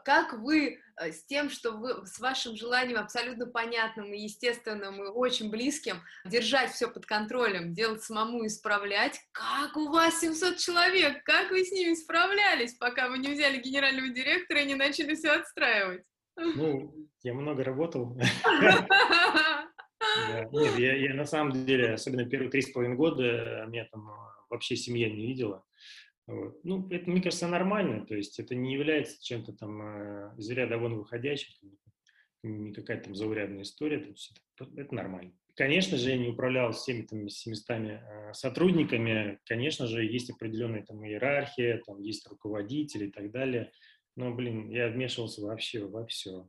как 0.05 0.33
вы 0.33 0.79
э, 1.01 1.13
с 1.13 1.25
тем, 1.27 1.49
что 1.51 1.73
вы 1.73 2.07
с 2.07 2.19
вашим 2.19 2.57
желанием 2.57 2.99
абсолютно 2.99 3.47
понятным 3.47 4.13
и 4.13 4.21
естественным 4.21 5.03
и 5.03 5.09
очень 5.09 5.51
близким 5.51 6.03
держать 6.25 6.73
все 6.73 6.91
под 6.91 7.07
контролем, 7.07 7.73
делать 7.73 8.03
самому 8.03 8.47
исправлять, 8.47 9.21
как 9.33 9.77
у 9.77 9.89
вас 9.91 10.21
700 10.21 10.57
человек, 10.57 11.23
как 11.25 11.51
вы 11.51 11.65
с 11.65 11.71
ними 11.71 11.95
справлялись, 11.95 12.75
пока 12.75 13.09
вы 13.09 13.19
не 13.19 13.29
взяли 13.29 13.61
генерального 13.61 14.09
директора 14.09 14.63
и 14.63 14.67
не 14.67 14.75
начали 14.75 15.15
все 15.15 15.31
отстраивать? 15.31 16.03
Ну, 16.37 16.95
я 17.23 17.35
много 17.35 17.63
работал. 17.63 18.17
Нет, 20.53 20.79
я, 20.79 21.15
на 21.15 21.27
самом 21.27 21.67
деле, 21.67 21.93
особенно 21.93 22.25
первые 22.25 22.51
три 22.51 22.63
с 22.63 22.71
половиной 22.71 22.97
года, 22.97 23.67
меня 23.69 23.87
там 23.91 24.11
вообще 24.49 24.75
семья 24.75 25.09
не 25.09 25.27
видела. 25.27 25.65
Вот. 26.31 26.65
Ну, 26.65 26.89
это, 26.91 27.11
мне 27.11 27.23
кажется, 27.23 27.49
нормально, 27.49 28.07
то 28.07 28.15
есть 28.15 28.39
это 28.39 28.55
не 28.55 28.73
является 28.75 29.23
чем-то 29.23 29.53
там 29.53 29.83
э, 29.83 30.35
из 30.39 30.49
ряда 30.51 30.79
вон 30.79 30.95
выходящим, 30.95 31.53
не 32.43 32.73
какая-то 32.73 33.05
там 33.05 33.15
заурядная 33.15 33.63
история, 33.63 33.99
то 33.99 34.09
есть 34.09 34.41
это, 34.57 34.71
это 34.77 34.95
нормально. 34.95 35.33
Конечно 35.57 35.97
же, 35.99 36.11
я 36.11 36.17
не 36.17 36.29
управлял 36.29 36.73
всеми 36.73 37.03
там 37.03 37.29
700 37.29 37.71
э, 37.71 38.33
сотрудниками, 38.33 39.41
конечно 39.45 39.87
же, 39.87 40.05
есть 40.05 40.31
определенная 40.31 40.83
там 40.83 41.05
иерархия, 41.05 41.83
там 41.85 42.01
есть 42.01 42.27
руководители 42.29 43.07
и 43.07 43.11
так 43.11 43.31
далее– 43.31 43.73
но, 44.17 44.35
блин, 44.35 44.69
я 44.71 44.89
вмешивался 44.89 45.43
вообще 45.43 45.87
во 45.87 46.07
все. 46.07 46.49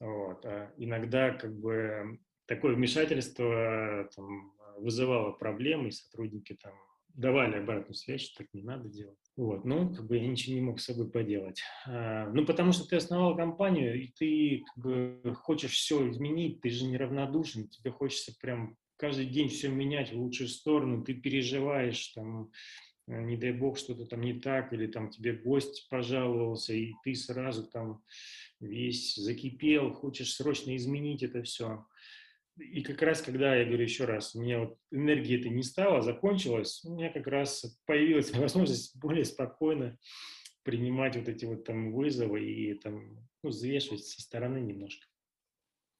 Вот. 0.00 0.44
А 0.44 0.72
иногда 0.76 1.30
как 1.30 1.58
бы 1.58 2.18
такое 2.46 2.74
вмешательство 2.74 4.08
там, 4.14 4.54
вызывало 4.76 5.32
проблемы, 5.32 5.88
и 5.88 5.92
сотрудники 5.92 6.54
там 6.54 6.74
давали 7.16 7.56
обратную 7.56 7.94
связь, 7.94 8.22
что 8.22 8.44
так 8.44 8.48
не 8.52 8.62
надо 8.62 8.88
делать. 8.88 9.18
Вот, 9.36 9.64
ну, 9.64 9.92
как 9.94 10.06
бы 10.06 10.16
я 10.16 10.26
ничего 10.26 10.54
не 10.54 10.60
мог 10.60 10.80
с 10.80 10.84
собой 10.84 11.10
поделать. 11.10 11.60
А, 11.86 12.30
ну, 12.30 12.46
потому 12.46 12.72
что 12.72 12.86
ты 12.86 12.96
основал 12.96 13.36
компанию, 13.36 14.02
и 14.02 14.12
ты 14.16 14.64
как 14.66 14.84
бы 14.84 15.34
хочешь 15.42 15.72
все 15.72 16.08
изменить, 16.10 16.60
ты 16.60 16.70
же 16.70 16.84
неравнодушен, 16.84 17.68
тебе 17.68 17.90
хочется 17.90 18.34
прям 18.40 18.76
каждый 18.96 19.26
день 19.26 19.48
все 19.48 19.68
менять 19.68 20.12
в 20.12 20.18
лучшую 20.18 20.48
сторону, 20.48 21.02
ты 21.02 21.14
переживаешь, 21.14 22.08
там, 22.08 22.50
Э, 23.08 23.22
не 23.22 23.36
дай 23.36 23.52
бог, 23.52 23.78
что-то 23.78 24.06
там 24.06 24.20
не 24.20 24.34
так, 24.34 24.72
или 24.72 24.86
там 24.86 25.10
тебе 25.10 25.32
гость 25.32 25.88
пожаловался, 25.88 26.74
и 26.74 26.92
ты 27.04 27.14
сразу 27.14 27.64
там 27.66 28.02
весь 28.60 29.14
закипел, 29.16 29.92
хочешь 29.92 30.34
срочно 30.34 30.74
изменить 30.76 31.22
это 31.22 31.42
все. 31.42 31.86
И 32.56 32.82
как 32.82 33.02
раз, 33.02 33.20
когда, 33.20 33.54
я 33.54 33.66
говорю 33.66 33.82
еще 33.82 34.06
раз, 34.06 34.34
у 34.34 34.40
меня 34.40 34.60
вот 34.60 34.78
энергии 34.90 35.38
это 35.38 35.48
не 35.50 35.62
стало, 35.62 36.00
закончилось, 36.00 36.82
у 36.84 36.94
меня 36.94 37.12
как 37.12 37.26
раз 37.26 37.78
появилась 37.84 38.30
возможность 38.34 38.96
более 38.96 39.24
спокойно 39.24 39.98
принимать 40.62 41.16
вот 41.16 41.28
эти 41.28 41.44
вот 41.44 41.64
там 41.64 41.92
вызовы 41.92 42.44
и 42.44 42.74
там, 42.74 43.28
ну, 43.42 43.50
взвешивать 43.50 44.04
со 44.04 44.20
стороны 44.20 44.58
немножко. 44.58 45.06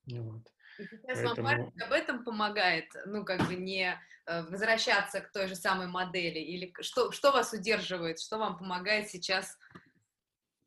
Вот. 0.06 0.42
И 0.78 0.84
сейчас 0.84 1.20
Поэтому... 1.22 1.48
вам 1.48 1.72
об 1.80 1.92
этом 1.92 2.24
помогает, 2.24 2.86
ну, 3.06 3.24
как 3.24 3.46
бы 3.46 3.54
не 3.54 3.98
э, 4.26 4.42
возвращаться 4.44 5.20
к 5.20 5.32
той 5.32 5.46
же 5.46 5.54
самой 5.54 5.86
модели? 5.86 6.38
Или 6.38 6.72
что, 6.80 7.12
что 7.12 7.32
вас 7.32 7.52
удерживает, 7.52 8.20
что 8.20 8.38
вам 8.38 8.58
помогает 8.58 9.08
сейчас? 9.08 9.56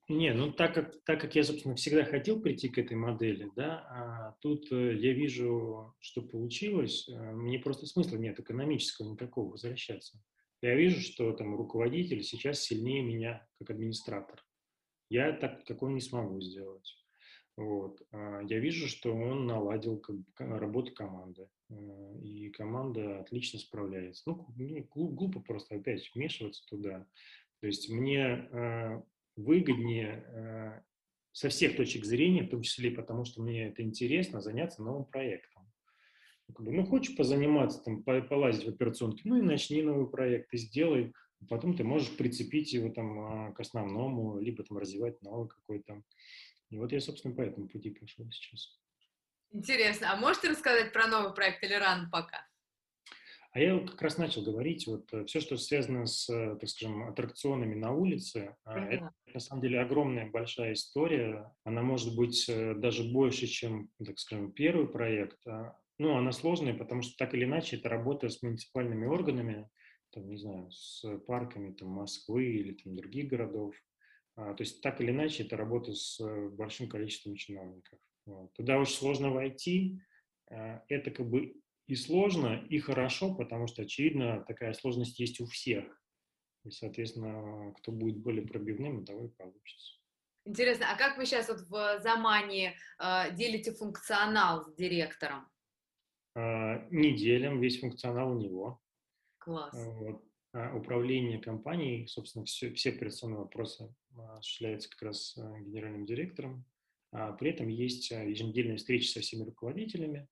Не, 0.10 0.34
ну 0.34 0.52
так 0.52 0.74
как, 0.74 1.04
так 1.04 1.22
как 1.22 1.36
я, 1.36 1.44
собственно, 1.44 1.76
всегда 1.76 2.04
хотел 2.04 2.42
прийти 2.42 2.68
к 2.68 2.80
этой 2.80 2.98
модели, 2.98 3.52
да, 3.56 3.86
а 3.92 4.36
тут 4.42 4.72
э, 4.72 4.96
я 4.96 5.14
вижу, 5.14 5.94
что 6.00 6.24
получилось, 6.24 7.08
э, 7.08 7.32
мне 7.34 7.60
просто 7.60 7.86
смысла 7.86 8.18
нет 8.18 8.40
экономического 8.40 9.12
никакого 9.12 9.52
возвращаться. 9.52 10.20
Я 10.64 10.74
вижу, 10.74 11.00
что 11.00 11.32
там 11.34 11.56
руководитель 11.56 12.24
сейчас 12.24 12.60
сильнее 12.60 13.04
меня 13.04 13.48
как 13.60 13.70
администратор. 13.70 14.44
Я 15.10 15.32
так 15.32 15.64
такого 15.66 15.92
не 15.92 16.02
смогу 16.02 16.42
сделать. 16.42 16.92
Вот. 17.56 18.02
А 18.12 18.42
я 18.42 18.58
вижу, 18.58 18.88
что 18.88 19.14
он 19.14 19.46
наладил 19.46 20.02
работу 20.40 20.92
команды, 20.92 21.50
э, 21.70 21.76
и 22.24 22.50
команда 22.50 23.20
отлично 23.20 23.60
справляется. 23.60 24.24
Ну, 24.26 24.48
глупо 24.90 25.40
просто 25.40 25.76
опять 25.76 26.10
вмешиваться 26.16 26.66
туда. 26.66 27.06
То 27.62 27.68
есть 27.68 27.92
мне 27.92 29.04
выгоднее 29.36 30.26
э, 30.28 30.82
со 31.32 31.50
всех 31.50 31.76
точек 31.76 32.06
зрения, 32.06 32.44
в 32.44 32.50
том 32.50 32.62
числе 32.62 32.92
потому, 32.92 33.26
что 33.26 33.42
мне 33.42 33.68
это 33.68 33.82
интересно, 33.82 34.42
заняться 34.42 34.84
новым 34.84 35.06
проектом. 35.06 35.72
Ну, 36.58 36.86
хочешь 36.86 37.16
позаниматься, 37.16 37.84
там, 37.84 38.04
полазить 38.04 38.66
в 38.66 38.70
операционке, 38.70 39.22
ну 39.26 39.38
и 39.38 39.42
начни 39.42 39.82
новый 39.84 40.10
проект, 40.10 40.54
и 40.54 40.58
сделай. 40.58 41.14
Потом 41.48 41.78
ты 41.78 41.84
можешь 41.84 42.16
прицепить 42.18 42.74
его 42.74 42.90
там 42.90 43.20
а, 43.20 43.52
к 43.54 43.60
основному, 43.60 44.40
либо 44.40 44.64
там 44.64 44.78
развивать 44.78 45.22
новый 45.22 45.48
какой-то. 45.48 46.04
И 46.70 46.78
вот 46.78 46.92
я, 46.92 47.00
собственно, 47.00 47.36
по 47.36 47.42
этому 47.42 47.70
пути 47.70 47.92
пошел 47.92 48.30
сейчас. 48.32 48.78
Интересно. 49.52 50.12
А 50.12 50.18
можете 50.18 50.50
рассказать 50.50 50.92
про 50.92 51.08
новый 51.08 51.34
проект 51.34 51.64
или 51.64 51.74
рано 51.74 52.10
пока? 52.12 52.49
А 53.52 53.60
я 53.60 53.80
как 53.80 54.02
раз 54.02 54.18
начал 54.18 54.44
говорить, 54.44 54.86
вот 54.86 55.12
э, 55.12 55.26
все, 55.26 55.40
что 55.40 55.58
связано 55.58 56.06
с, 56.06 56.30
э, 56.30 56.56
так 56.60 56.70
скажем, 56.70 57.08
аттракционами 57.08 57.74
на 57.74 57.92
улице, 57.94 58.56
mm-hmm. 58.68 58.88
это 58.90 59.12
на 59.34 59.40
самом 59.40 59.62
деле 59.64 59.82
огромная 59.82 60.30
большая 60.30 60.74
история. 60.74 61.52
Она 61.64 61.82
может 61.82 62.16
быть 62.16 62.48
э, 62.48 62.76
даже 62.76 63.04
больше, 63.04 63.48
чем, 63.48 63.90
так 64.06 64.20
скажем, 64.20 64.52
первый 64.52 64.88
проект. 64.88 65.40
А, 65.48 65.76
ну, 65.98 66.16
она 66.16 66.32
сложная, 66.32 66.76
потому 66.76 67.02
что 67.02 67.18
так 67.18 67.34
или 67.34 67.46
иначе 67.46 67.78
это 67.78 67.90
работа 67.90 68.30
с 68.30 68.44
муниципальными 68.44 69.08
органами, 69.08 69.68
там, 70.12 70.30
не 70.30 70.38
знаю, 70.38 70.70
с 70.70 71.04
парками 71.26 71.74
там, 71.74 71.90
Москвы 71.90 72.46
или 72.46 72.74
там, 72.74 72.96
других 72.96 73.30
городов. 73.30 73.76
А, 74.36 74.54
то 74.54 74.62
есть 74.62 74.82
так 74.82 75.02
или 75.02 75.10
иначе 75.10 75.44
это 75.44 75.58
работа 75.58 75.96
с 75.96 76.20
большим 76.52 76.88
количеством 76.88 77.36
чиновников. 77.36 77.98
Вот. 78.28 78.54
Туда 78.54 78.78
очень 78.78 78.94
сложно 78.94 79.32
войти. 79.32 80.00
А, 80.52 80.84
это 80.88 81.10
как 81.10 81.28
бы 81.28 81.56
и 81.90 81.96
сложно, 81.96 82.64
и 82.70 82.78
хорошо, 82.80 83.34
потому 83.34 83.66
что, 83.66 83.82
очевидно, 83.82 84.46
такая 84.48 84.74
сложность 84.74 85.20
есть 85.20 85.42
у 85.42 85.48
всех. 85.48 85.86
И, 86.64 86.70
соответственно, 86.70 87.74
кто 87.78 87.92
будет 87.92 88.20
более 88.20 88.46
пробивным, 88.46 89.06
того 89.06 89.26
и 89.26 89.30
получится. 89.30 89.96
Интересно, 90.46 90.86
а 90.92 90.98
как 90.98 91.18
вы 91.18 91.26
сейчас 91.26 91.50
вот 91.50 91.62
в 91.62 92.00
Замане 92.02 92.76
э, 93.00 93.36
делите 93.36 93.72
функционал 93.74 94.64
с 94.64 94.76
директором? 94.76 95.50
Э, 96.36 96.88
не 96.92 97.16
делим, 97.16 97.60
весь 97.60 97.80
функционал 97.80 98.34
у 98.34 98.40
него. 98.40 98.80
Класс. 99.40 99.74
Вот. 99.74 100.24
А 100.54 100.76
управление 100.76 101.40
компанией, 101.40 102.06
собственно, 102.06 102.46
все, 102.46 102.72
все 102.74 102.90
операционные 102.90 103.40
вопросы 103.40 103.92
осуществляются 104.38 104.90
как 104.90 105.02
раз 105.04 105.38
а, 105.38 105.60
генеральным 105.60 106.06
директором. 106.06 106.66
А 107.12 107.34
при 107.34 107.52
этом 107.52 107.68
есть 107.68 108.12
а, 108.12 108.24
еженедельные 108.24 108.78
встречи 108.78 109.08
со 109.08 109.22
всеми 109.22 109.44
руководителями, 109.44 110.28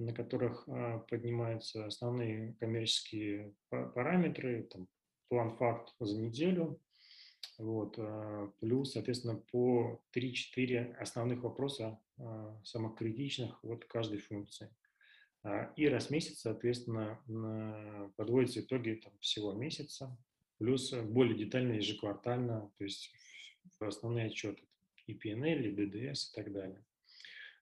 на 0.00 0.12
которых 0.12 0.66
поднимаются 1.08 1.86
основные 1.86 2.54
коммерческие 2.60 3.54
параметры, 3.68 4.64
там, 4.64 4.88
план 5.28 5.56
факт 5.56 5.94
за 6.00 6.18
неделю, 6.18 6.80
вот, 7.58 7.98
плюс, 8.60 8.92
соответственно, 8.92 9.36
по 9.36 10.00
3-4 10.14 10.94
основных 10.94 11.42
вопроса, 11.42 12.00
самых 12.64 12.96
критичных 12.96 13.62
от 13.64 13.84
каждой 13.84 14.18
функции. 14.18 14.70
А, 15.42 15.72
и 15.76 15.86
раз 15.88 16.06
в 16.06 16.10
месяц, 16.10 16.40
соответственно, 16.40 17.18
подводятся 18.16 18.60
итоги 18.60 19.00
там, 19.02 19.12
всего 19.20 19.52
месяца, 19.52 20.16
плюс 20.58 20.92
более 20.92 21.36
детально 21.36 21.74
ежеквартально, 21.74 22.70
то 22.76 22.84
есть 22.84 23.10
основные 23.78 24.26
отчеты 24.26 24.62
и 25.06 25.14
PNL, 25.14 25.62
и 25.62 25.70
ДДС 25.70 26.30
и 26.30 26.34
так 26.34 26.52
далее. 26.52 26.84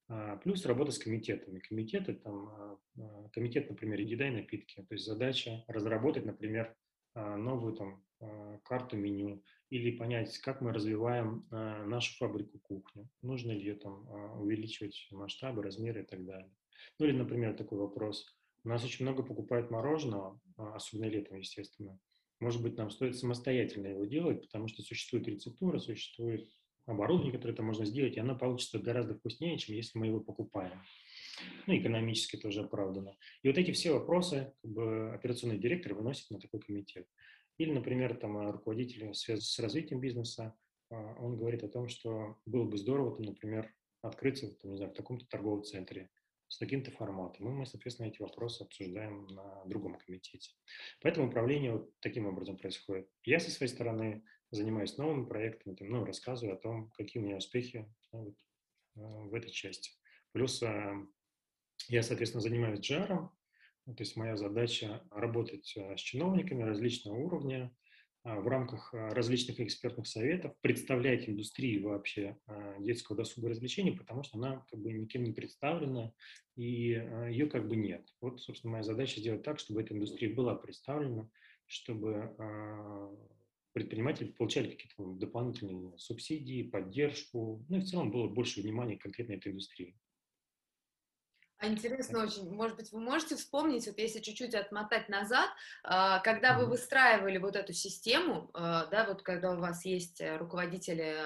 А, 0.08 0.36
плюс 0.38 0.64
работа 0.64 0.90
с 0.90 0.98
комитетами. 0.98 1.58
Комитеты, 1.60 2.14
там, 2.14 2.48
а, 2.48 3.28
комитет, 3.32 3.68
например, 3.68 4.00
еда 4.00 4.28
и 4.28 4.30
напитки. 4.30 4.84
То 4.88 4.94
есть 4.94 5.04
задача 5.04 5.64
разработать, 5.68 6.24
например, 6.24 6.74
новую 7.14 7.74
там, 7.74 8.04
карту 8.64 8.96
меню 8.96 9.42
или 9.70 9.96
понять, 9.96 10.38
как 10.38 10.60
мы 10.60 10.72
развиваем 10.72 11.46
нашу 11.50 12.16
фабрику 12.16 12.60
кухню, 12.60 13.08
нужно 13.22 13.50
ли 13.50 13.58
ее 13.58 13.74
там 13.74 14.06
увеличивать 14.40 15.08
масштабы, 15.10 15.62
размеры 15.62 16.02
и 16.02 16.04
так 16.04 16.24
далее. 16.24 16.52
Ну 17.00 17.06
или, 17.06 17.16
например, 17.16 17.56
такой 17.56 17.78
вопрос. 17.78 18.36
У 18.62 18.68
нас 18.68 18.84
очень 18.84 19.04
много 19.04 19.24
покупают 19.24 19.70
мороженого, 19.70 20.40
особенно 20.56 21.06
летом, 21.06 21.38
естественно. 21.38 21.98
Может 22.38 22.62
быть, 22.62 22.76
нам 22.76 22.90
стоит 22.90 23.16
самостоятельно 23.16 23.88
его 23.88 24.04
делать, 24.04 24.42
потому 24.42 24.68
что 24.68 24.82
существует 24.82 25.26
рецептура, 25.26 25.78
существует 25.78 26.48
оборудование, 26.88 27.32
которое 27.32 27.52
это 27.52 27.62
можно 27.62 27.84
сделать, 27.84 28.16
и 28.16 28.20
оно 28.20 28.36
получится 28.36 28.78
гораздо 28.78 29.14
вкуснее, 29.14 29.58
чем 29.58 29.76
если 29.76 29.98
мы 29.98 30.06
его 30.06 30.20
покупаем. 30.20 30.82
Ну, 31.66 31.76
экономически 31.76 32.36
тоже 32.36 32.62
оправдано. 32.62 33.16
И 33.42 33.48
вот 33.48 33.58
эти 33.58 33.70
все 33.72 33.92
вопросы 33.92 34.52
как 34.62 34.70
бы, 34.72 35.14
операционный 35.14 35.58
директор 35.58 35.94
выносит 35.94 36.30
на 36.30 36.40
такой 36.40 36.60
комитет. 36.60 37.06
Или, 37.58 37.72
например, 37.72 38.16
там, 38.16 38.50
руководитель 38.50 39.14
связан 39.14 39.42
с 39.42 39.58
развитием 39.58 40.00
бизнеса, 40.00 40.54
а, 40.90 40.96
он 41.20 41.36
говорит 41.36 41.62
о 41.62 41.68
том, 41.68 41.88
что 41.88 42.38
было 42.46 42.64
бы 42.64 42.78
здорово, 42.78 43.16
там, 43.16 43.26
например, 43.26 43.72
открыться 44.02 44.50
там, 44.56 44.70
не 44.72 44.76
знаю, 44.76 44.92
в 44.92 44.96
таком-то 44.96 45.26
торговом 45.26 45.64
центре 45.64 46.10
с 46.48 46.56
таким-то 46.56 46.90
форматом. 46.90 47.48
И 47.48 47.50
мы, 47.50 47.66
соответственно, 47.66 48.06
эти 48.06 48.22
вопросы 48.22 48.62
обсуждаем 48.62 49.26
на 49.26 49.64
другом 49.66 49.98
комитете. 49.98 50.52
Поэтому 51.02 51.28
управление 51.28 51.72
вот 51.72 51.92
таким 52.00 52.26
образом 52.26 52.56
происходит. 52.56 53.08
Я 53.24 53.38
со 53.38 53.50
своей 53.50 53.70
стороны 53.70 54.24
занимаюсь 54.50 54.96
новыми 54.96 55.26
проектами, 55.26 55.74
там, 55.74 55.90
ну, 55.90 56.04
рассказываю 56.04 56.56
о 56.56 56.60
том, 56.60 56.90
какие 56.96 57.22
у 57.22 57.26
меня 57.26 57.36
успехи 57.36 57.86
ну, 58.12 58.24
вот, 58.24 58.38
э, 58.96 59.28
в 59.28 59.34
этой 59.34 59.50
части. 59.50 59.92
Плюс 60.32 60.62
э, 60.62 60.94
я, 61.88 62.02
соответственно, 62.02 62.42
занимаюсь 62.42 62.80
джаром, 62.80 63.30
то 63.86 64.02
есть 64.02 64.16
моя 64.16 64.36
задача 64.36 65.02
работать 65.10 65.74
э, 65.76 65.96
с 65.96 66.00
чиновниками 66.00 66.62
различного 66.62 67.16
уровня, 67.16 67.74
в 68.24 68.46
рамках 68.48 68.92
различных 68.92 69.60
экспертных 69.60 70.06
советов 70.06 70.52
представлять 70.60 71.28
индустрии 71.28 71.78
вообще 71.78 72.36
детского 72.80 73.16
досуга 73.16 73.46
и 73.46 73.50
развлечений, 73.52 73.92
потому 73.92 74.22
что 74.22 74.36
она 74.36 74.66
как 74.68 74.80
бы 74.80 74.92
никем 74.92 75.22
не 75.22 75.32
представлена 75.32 76.12
и 76.56 76.64
ее 76.64 77.48
как 77.48 77.68
бы 77.68 77.76
нет. 77.76 78.06
Вот, 78.20 78.42
собственно, 78.42 78.72
моя 78.72 78.82
задача 78.82 79.20
сделать 79.20 79.44
так, 79.44 79.60
чтобы 79.60 79.80
эта 79.80 79.94
индустрия 79.94 80.34
была 80.34 80.56
представлена, 80.56 81.30
чтобы 81.66 82.34
предприниматели 83.72 84.32
получали 84.32 84.70
какие-то 84.70 85.14
дополнительные 85.14 85.96
субсидии, 85.98 86.62
поддержку, 86.62 87.64
ну 87.68 87.76
и 87.76 87.80
в 87.80 87.84
целом 87.84 88.10
было 88.10 88.28
больше 88.28 88.62
внимания 88.62 88.96
конкретно 88.96 89.34
этой 89.34 89.52
индустрии. 89.52 89.96
А 91.60 91.66
интересно 91.66 92.22
очень, 92.22 92.48
может 92.54 92.76
быть, 92.76 92.92
вы 92.92 93.00
можете 93.00 93.34
вспомнить, 93.34 93.88
вот 93.88 93.98
если 93.98 94.20
чуть-чуть 94.20 94.54
отмотать 94.54 95.08
назад, 95.08 95.50
а, 95.82 96.20
когда 96.20 96.56
вы 96.56 96.66
выстраивали 96.66 97.38
вот 97.38 97.56
эту 97.56 97.72
систему, 97.72 98.48
а, 98.54 98.86
да, 98.86 99.04
вот 99.04 99.22
когда 99.22 99.50
у 99.50 99.58
вас 99.58 99.84
есть 99.84 100.20
э, 100.20 100.36
руководители 100.36 101.16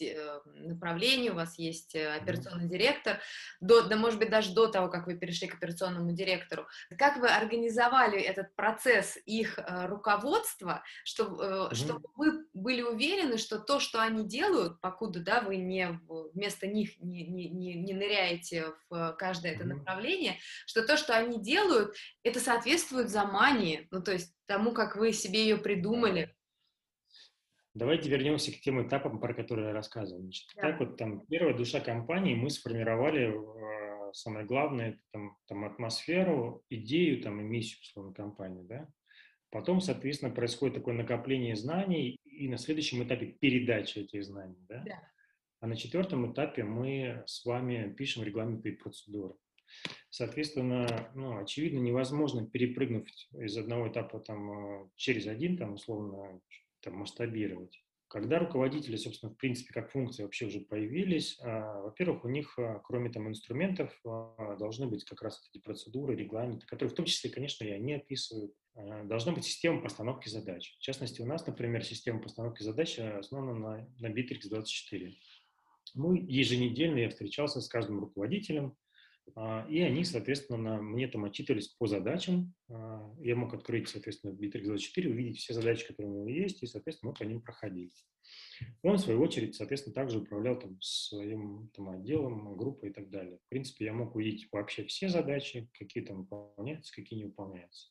э, 0.00 0.40
направления, 0.46 1.30
у 1.30 1.36
вас 1.36 1.60
есть 1.60 1.94
э, 1.94 2.12
операционный 2.12 2.68
директор, 2.68 3.20
до, 3.60 3.82
да, 3.82 3.94
может 3.94 4.18
быть, 4.18 4.30
даже 4.30 4.52
до 4.52 4.66
того, 4.66 4.88
как 4.88 5.06
вы 5.06 5.16
перешли 5.16 5.46
к 5.46 5.54
операционному 5.54 6.10
директору, 6.10 6.66
как 6.98 7.18
вы 7.18 7.28
организовали 7.28 8.20
этот 8.20 8.56
процесс 8.56 9.16
их 9.26 9.60
руководства, 9.64 10.82
чтобы, 11.04 11.68
чтобы 11.72 12.08
вы 12.16 12.46
были 12.52 12.82
уверены, 12.82 13.38
что 13.38 13.60
то, 13.60 13.78
что 13.78 14.02
они 14.02 14.26
делают, 14.26 14.80
покуда, 14.80 15.20
да, 15.20 15.40
вы 15.40 15.56
не 15.56 16.00
вместо 16.08 16.66
них 16.66 16.98
не, 16.98 17.24
не, 17.28 17.48
не, 17.48 17.74
не 17.74 17.94
ныряете 17.94 18.72
в 18.90 19.12
каждое 19.18 19.51
это 19.52 19.64
направление, 19.64 20.38
что 20.66 20.86
то, 20.86 20.96
что 20.96 21.16
они 21.16 21.40
делают, 21.40 21.94
это 22.22 22.40
соответствует 22.40 23.10
замании, 23.10 23.88
ну, 23.90 24.02
то 24.02 24.12
есть 24.12 24.34
тому, 24.46 24.72
как 24.72 24.96
вы 24.96 25.12
себе 25.12 25.42
ее 25.42 25.56
придумали. 25.56 26.34
Давайте 27.74 28.10
вернемся 28.10 28.52
к 28.52 28.60
тем 28.60 28.86
этапам, 28.86 29.18
про 29.18 29.32
которые 29.32 29.68
я 29.68 29.72
рассказывал. 29.72 30.20
Значит, 30.20 30.50
да. 30.56 30.62
Так 30.62 30.80
вот, 30.80 30.96
там, 30.98 31.26
первая 31.26 31.56
душа 31.56 31.80
компании 31.80 32.34
мы 32.34 32.50
сформировали, 32.50 33.32
э, 33.32 34.12
самое 34.12 34.44
главное, 34.44 35.00
там, 35.10 35.38
там, 35.46 35.64
атмосферу, 35.64 36.62
идею, 36.68 37.22
там, 37.22 37.40
и 37.40 37.44
миссию, 37.44 37.80
условно, 37.80 38.12
компании, 38.12 38.62
да. 38.62 38.88
Потом, 39.50 39.80
соответственно, 39.80 40.34
происходит 40.34 40.76
такое 40.76 40.94
накопление 40.94 41.56
знаний, 41.56 42.18
и 42.24 42.48
на 42.48 42.58
следующем 42.58 43.02
этапе 43.04 43.26
передача 43.26 44.00
этих 44.00 44.24
знаний, 44.24 44.58
да. 44.68 44.82
да. 44.84 45.11
А 45.62 45.68
на 45.68 45.76
четвертом 45.76 46.32
этапе 46.32 46.64
мы 46.64 47.22
с 47.24 47.44
вами 47.44 47.94
пишем 47.96 48.24
регламенты 48.24 48.70
и 48.70 48.76
процедуры. 48.76 49.34
Соответственно, 50.10 51.12
ну, 51.14 51.38
очевидно, 51.38 51.78
невозможно 51.78 52.44
перепрыгнуть 52.44 53.28
из 53.32 53.56
одного 53.56 53.86
этапа 53.86 54.18
там, 54.18 54.86
э, 54.86 54.88
через 54.96 55.28
один, 55.28 55.56
там, 55.56 55.74
условно, 55.74 56.40
там, 56.80 56.96
масштабировать. 56.96 57.80
Когда 58.08 58.40
руководители, 58.40 58.96
собственно, 58.96 59.32
в 59.32 59.36
принципе, 59.36 59.72
как 59.72 59.90
функции 59.90 60.22
вообще 60.22 60.46
уже 60.46 60.60
появились, 60.60 61.38
а, 61.40 61.80
во-первых, 61.80 62.24
у 62.24 62.28
них, 62.28 62.58
а, 62.58 62.80
кроме 62.80 63.08
там 63.08 63.28
инструментов, 63.28 63.98
а, 64.04 64.56
должны 64.56 64.86
быть 64.86 65.04
как 65.04 65.22
раз 65.22 65.48
эти 65.48 65.62
процедуры, 65.62 66.14
регламенты, 66.14 66.66
которые 66.66 66.92
в 66.92 66.94
том 66.96 67.06
числе, 67.06 67.30
конечно, 67.30 67.64
и 67.64 67.70
они 67.70 67.94
описывают. 67.94 68.52
Должна 69.04 69.32
быть 69.32 69.44
система 69.44 69.80
постановки 69.80 70.28
задач. 70.28 70.76
В 70.78 70.82
частности, 70.82 71.22
у 71.22 71.26
нас, 71.26 71.46
например, 71.46 71.84
система 71.84 72.20
постановки 72.20 72.62
задач 72.62 72.98
основана 72.98 73.54
на, 73.54 73.88
на 73.98 74.12
Bittrex 74.12 74.48
24. 74.48 75.14
Ну, 75.94 76.14
еженедельно 76.14 76.98
я 76.98 77.08
встречался 77.08 77.60
с 77.60 77.68
каждым 77.68 78.00
руководителем, 78.00 78.76
а, 79.34 79.66
и 79.68 79.80
они, 79.80 80.04
соответственно, 80.04 80.82
мне 80.82 81.08
там 81.08 81.24
отчитывались 81.24 81.68
по 81.68 81.86
задачам. 81.86 82.54
А, 82.68 83.14
я 83.20 83.36
мог 83.36 83.54
открыть, 83.54 83.88
соответственно, 83.88 84.32
Bittrex 84.32 84.64
24, 84.64 85.10
увидеть 85.10 85.38
все 85.38 85.54
задачи, 85.54 85.86
которые 85.86 86.12
у 86.12 86.16
него 86.16 86.28
есть, 86.28 86.62
и, 86.62 86.66
соответственно, 86.66 87.12
мы 87.12 87.16
по 87.16 87.22
ним 87.22 87.40
проходили. 87.40 87.90
Он, 88.82 88.96
в 88.96 89.00
свою 89.00 89.20
очередь, 89.20 89.54
соответственно, 89.54 89.94
также 89.94 90.18
управлял 90.18 90.58
там, 90.58 90.80
своим 90.80 91.70
там, 91.74 91.90
отделом, 91.90 92.56
группой 92.56 92.90
и 92.90 92.92
так 92.92 93.10
далее. 93.10 93.38
В 93.46 93.48
принципе, 93.48 93.86
я 93.86 93.92
мог 93.92 94.14
увидеть 94.14 94.48
вообще 94.52 94.84
все 94.84 95.08
задачи, 95.08 95.68
какие 95.78 96.04
там 96.04 96.22
выполняются, 96.22 96.92
какие 96.94 97.18
не 97.18 97.26
выполняются. 97.26 97.88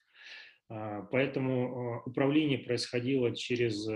А, 0.69 1.01
поэтому 1.03 2.03
управление 2.05 2.59
происходило 2.59 3.35
через 3.35 3.87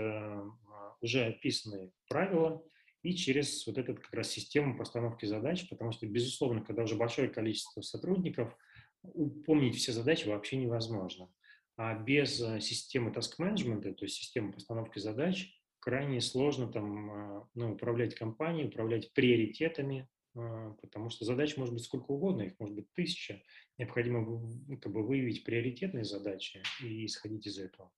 уже 1.02 1.26
описанные 1.26 1.90
правила, 2.08 2.64
и 3.06 3.14
через 3.14 3.64
вот 3.66 3.78
эту 3.78 3.94
как 3.94 4.12
раз 4.12 4.28
систему 4.30 4.76
постановки 4.76 5.26
задач, 5.26 5.68
потому 5.68 5.92
что, 5.92 6.06
безусловно, 6.06 6.60
когда 6.64 6.82
уже 6.82 6.96
большое 6.96 7.28
количество 7.28 7.80
сотрудников, 7.80 8.56
упомнить 9.02 9.76
все 9.76 9.92
задачи 9.92 10.26
вообще 10.26 10.56
невозможно. 10.56 11.30
А 11.76 11.94
без 11.94 12.40
э, 12.40 12.60
системы 12.60 13.12
task-менеджмента, 13.12 13.92
то 13.92 14.04
есть 14.04 14.16
системы 14.16 14.52
постановки 14.52 14.98
задач, 14.98 15.54
крайне 15.78 16.20
сложно 16.20 16.66
там, 16.66 17.10
а, 17.10 17.48
ну, 17.54 17.74
управлять 17.74 18.16
компанией, 18.16 18.66
управлять 18.66 19.12
приоритетами, 19.12 20.08
а, 20.34 20.72
потому 20.82 21.10
что 21.10 21.24
задач 21.24 21.56
может 21.56 21.74
быть 21.74 21.84
сколько 21.84 22.10
угодно, 22.10 22.42
их 22.42 22.58
может 22.58 22.74
быть 22.74 22.92
тысяча. 22.94 23.40
Необходимо 23.78 24.50
как 24.80 24.92
бы, 24.92 25.06
выявить 25.06 25.44
приоритетные 25.44 26.04
задачи 26.04 26.60
и 26.82 27.06
исходить 27.06 27.46
из 27.46 27.58
этого. 27.58 27.92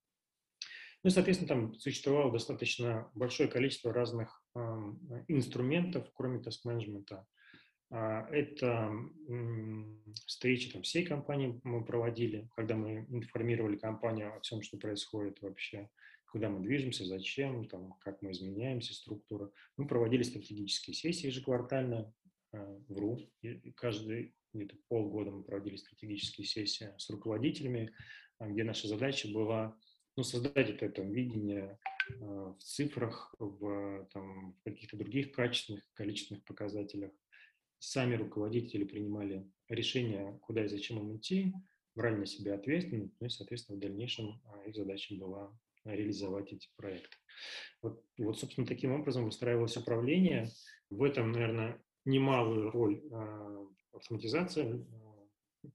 Ну, 1.05 1.11
соответственно, 1.11 1.49
там 1.49 1.75
существовало 1.79 2.33
достаточно 2.33 3.11
большое 3.15 3.49
количество 3.49 3.93
разных 3.93 4.43
э, 4.48 4.48
инструментов, 5.29 6.11
кроме 6.15 6.41
таsk-менеджмента. 6.41 7.27
Э, 7.91 8.27
это 8.31 8.93
встречи 10.27 10.71
там, 10.71 10.83
всей 10.83 11.05
компании 11.05 11.61
мы 11.65 11.85
проводили, 11.85 12.49
когда 12.57 12.77
мы 12.77 13.07
информировали 13.09 13.77
компанию 13.77 14.35
о 14.35 14.41
всем, 14.41 14.63
что 14.63 14.77
происходит 14.79 15.41
вообще, 15.43 15.89
куда 16.31 16.51
мы 16.51 16.61
движемся, 16.61 17.05
зачем, 17.05 17.67
там, 17.67 17.95
как 18.01 18.21
мы 18.23 18.33
изменяемся, 18.33 18.95
структура. 18.95 19.51
Мы 19.77 19.87
проводили 19.87 20.23
стратегические 20.23 20.95
сессии 20.95 21.27
ежеквартально, 21.27 22.13
э, 22.53 22.79
вру, 22.89 23.19
каждый 23.77 24.35
где-то 24.55 24.77
полгода 24.89 25.31
мы 25.31 25.43
проводили 25.43 25.77
стратегические 25.77 26.47
сессии 26.47 26.91
с 26.97 27.11
руководителями, 27.11 27.93
где 28.41 28.65
наша 28.65 28.89
задача 28.89 29.29
была 29.29 29.77
ну, 30.19 30.25
создать 30.25 30.69
это, 30.69 30.87
это 30.87 31.03
видение 31.03 31.79
э, 32.11 32.15
в 32.59 32.59
цифрах, 32.61 33.33
в, 33.39 34.05
там, 34.13 34.53
в 34.55 34.63
каких-то 34.65 34.97
других 34.97 35.31
качественных, 35.31 35.85
количественных 35.95 36.45
показателях. 36.45 37.13
Сами 37.79 38.17
руководители 38.17 38.83
принимали 38.83 39.49
решение, 39.69 40.37
куда 40.43 40.65
и 40.65 40.69
зачем 40.69 40.99
им 40.99 41.17
идти, 41.17 41.55
брали 41.95 42.17
на 42.17 42.27
себя 42.27 42.57
ответственность, 42.57 43.15
ну 43.21 43.29
и, 43.29 43.31
соответственно, 43.31 43.77
в 43.77 43.81
дальнейшем 43.81 44.43
э, 44.45 44.71
их 44.71 44.75
задача 44.75 45.15
была 45.15 45.57
реализовать 45.85 46.53
эти 46.53 46.69
проекты. 46.75 47.17
Вот, 47.81 48.05
вот, 48.19 48.41
собственно, 48.41 48.67
таким 48.67 48.91
образом 48.91 49.25
выстраивалось 49.25 49.77
управление. 49.77 50.49
В 50.91 51.05
этом, 51.05 51.31
наверное, 51.31 51.81
немалую 52.05 52.73
роль 52.73 53.05
э, 53.09 53.67
автоматизация 53.93 54.85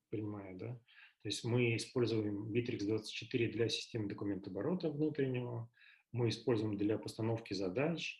принимает, 0.09 0.57
да, 0.57 0.77
то 1.23 1.29
есть 1.29 1.45
мы 1.45 1.77
используем 1.77 2.51
Bittrex 2.51 2.85
24 2.85 3.47
для 3.47 3.69
системы 3.69 4.09
документооборота 4.09 4.89
внутреннего, 4.89 5.71
мы 6.11 6.27
используем 6.27 6.77
для 6.77 6.97
постановки 6.97 7.53
задач. 7.53 8.19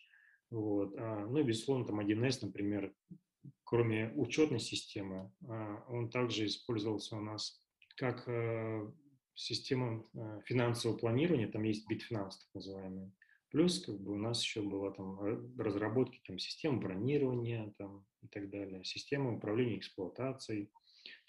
Вот. 0.50 0.94
А, 0.98 1.26
ну 1.26 1.38
и, 1.38 1.42
безусловно, 1.42 1.84
там 1.84 2.00
1С, 2.00 2.38
например, 2.40 2.94
кроме 3.62 4.10
учетной 4.16 4.58
системы, 4.58 5.30
а, 5.46 5.84
он 5.88 6.08
также 6.08 6.46
использовался 6.46 7.16
у 7.16 7.20
нас 7.20 7.62
как 7.96 8.26
э, 8.26 8.90
система 9.34 10.04
э, 10.14 10.40
финансового 10.46 10.96
планирования, 10.96 11.46
там 11.48 11.62
есть 11.62 11.88
Bitfinance 11.88 12.30
так 12.30 12.54
называемый. 12.54 13.12
Плюс 13.50 13.84
как 13.84 14.00
бы 14.00 14.14
у 14.14 14.18
нас 14.18 14.42
еще 14.42 14.62
была 14.62 14.90
там 14.90 15.20
разработки 15.56 16.20
там 16.26 16.38
систем 16.38 16.80
бронирования 16.80 17.72
там 17.78 18.04
и 18.22 18.26
так 18.26 18.50
далее, 18.50 18.82
система 18.82 19.36
управления 19.36 19.78
эксплуатацией. 19.78 20.72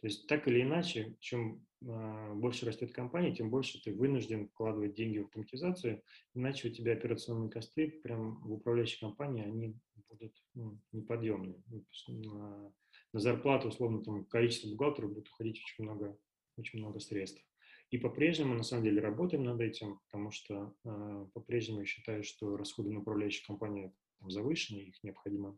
То 0.06 0.10
есть 0.10 0.28
так 0.28 0.48
или 0.48 0.62
иначе, 0.62 1.18
чем 1.20 1.66
э, 1.82 2.34
больше 2.36 2.68
растет 2.68 2.92
компания, 2.92 3.36
тем 3.36 3.50
больше 3.50 3.82
ты 3.82 3.92
вынужден 3.92 4.50
вкладывать 4.50 4.94
деньги 4.94 5.18
в 5.18 5.24
автоматизацию, 5.24 6.04
иначе 6.36 6.68
у 6.68 6.72
тебя 6.72 6.94
операционные 6.94 7.50
косты 7.50 7.90
прям 8.04 8.40
в 8.44 8.54
управляющей 8.54 9.00
компании, 9.00 9.44
они 9.44 9.76
будут 10.08 10.32
ну, 10.54 10.80
неподъемные. 10.92 11.60
На, 12.08 12.72
на 13.14 13.20
зарплату, 13.20 13.70
условно, 13.70 14.04
там, 14.04 14.26
количество 14.26 14.70
бухгалтеров 14.70 15.12
будет 15.12 15.28
уходить 15.28 15.60
очень 15.64 15.86
много, 15.86 16.16
очень 16.56 16.78
много 16.78 17.00
средств. 17.00 17.44
И 17.90 17.98
по-прежнему, 17.98 18.54
на 18.54 18.62
самом 18.62 18.84
деле, 18.84 19.02
работаем 19.02 19.44
над 19.44 19.60
этим, 19.60 19.98
потому 20.06 20.30
что 20.30 20.76
э, 20.84 21.28
по-прежнему 21.34 21.80
я 21.80 21.86
считаю, 21.88 22.24
что 22.24 22.58
расходы 22.58 22.92
на 22.92 23.00
управляющие 23.00 23.44
компании 23.44 23.92
там, 24.20 24.30
завышены, 24.30 24.82
их 24.82 25.04
необходимо 25.04 25.58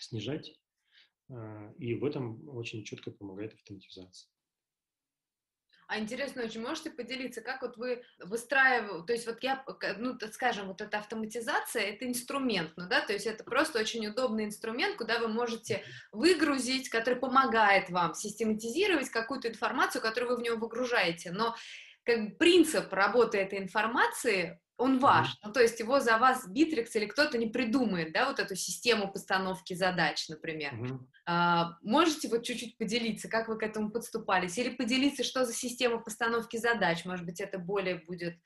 снижать. 0.00 0.58
Э, 1.30 1.72
и 1.78 1.94
в 1.94 2.04
этом 2.04 2.48
очень 2.48 2.84
четко 2.84 3.10
помогает 3.10 3.54
автоматизация. 3.54 4.30
А 5.88 5.98
интересно 5.98 6.42
очень, 6.42 6.60
можете 6.60 6.90
поделиться, 6.90 7.40
как 7.40 7.62
вот 7.62 7.78
вы 7.78 8.02
выстраиваете, 8.18 9.06
то 9.06 9.12
есть 9.14 9.26
вот 9.26 9.42
я, 9.42 9.64
ну, 9.96 10.18
скажем, 10.32 10.66
вот 10.66 10.82
эта 10.82 10.98
автоматизация, 10.98 11.82
это 11.82 12.06
инструмент, 12.06 12.72
ну, 12.76 12.86
да, 12.86 13.00
то 13.00 13.14
есть 13.14 13.26
это 13.26 13.42
просто 13.42 13.78
очень 13.78 14.06
удобный 14.06 14.44
инструмент, 14.44 14.96
куда 14.96 15.18
вы 15.18 15.28
можете 15.28 15.82
выгрузить, 16.12 16.90
который 16.90 17.18
помогает 17.18 17.88
вам 17.88 18.12
систематизировать 18.12 19.08
какую-то 19.08 19.48
информацию, 19.48 20.02
которую 20.02 20.32
вы 20.32 20.42
в 20.42 20.44
него 20.44 20.58
выгружаете, 20.58 21.32
но 21.32 21.56
как 22.04 22.36
принцип 22.36 22.92
работы 22.92 23.38
этой 23.38 23.58
информации, 23.58 24.60
он 24.78 25.00
ваш, 25.00 25.36
ну, 25.44 25.52
то 25.52 25.60
есть 25.60 25.80
его 25.80 26.00
за 26.00 26.18
вас 26.18 26.48
Битрикс 26.48 26.94
или 26.96 27.06
кто-то 27.06 27.36
не 27.36 27.48
придумает, 27.48 28.12
да, 28.12 28.28
вот 28.28 28.38
эту 28.38 28.54
систему 28.54 29.12
постановки 29.12 29.74
задач, 29.74 30.28
например. 30.28 30.74
Mm-hmm. 30.74 30.98
А, 31.26 31.76
можете 31.82 32.28
вот 32.28 32.44
чуть-чуть 32.44 32.78
поделиться, 32.78 33.28
как 33.28 33.48
вы 33.48 33.58
к 33.58 33.62
этому 33.64 33.90
подступались, 33.90 34.56
или 34.56 34.70
поделиться, 34.70 35.24
что 35.24 35.44
за 35.44 35.52
система 35.52 35.98
постановки 35.98 36.56
задач, 36.56 37.04
может 37.04 37.26
быть, 37.26 37.40
это 37.40 37.58
более 37.58 37.96
будет, 37.96 38.38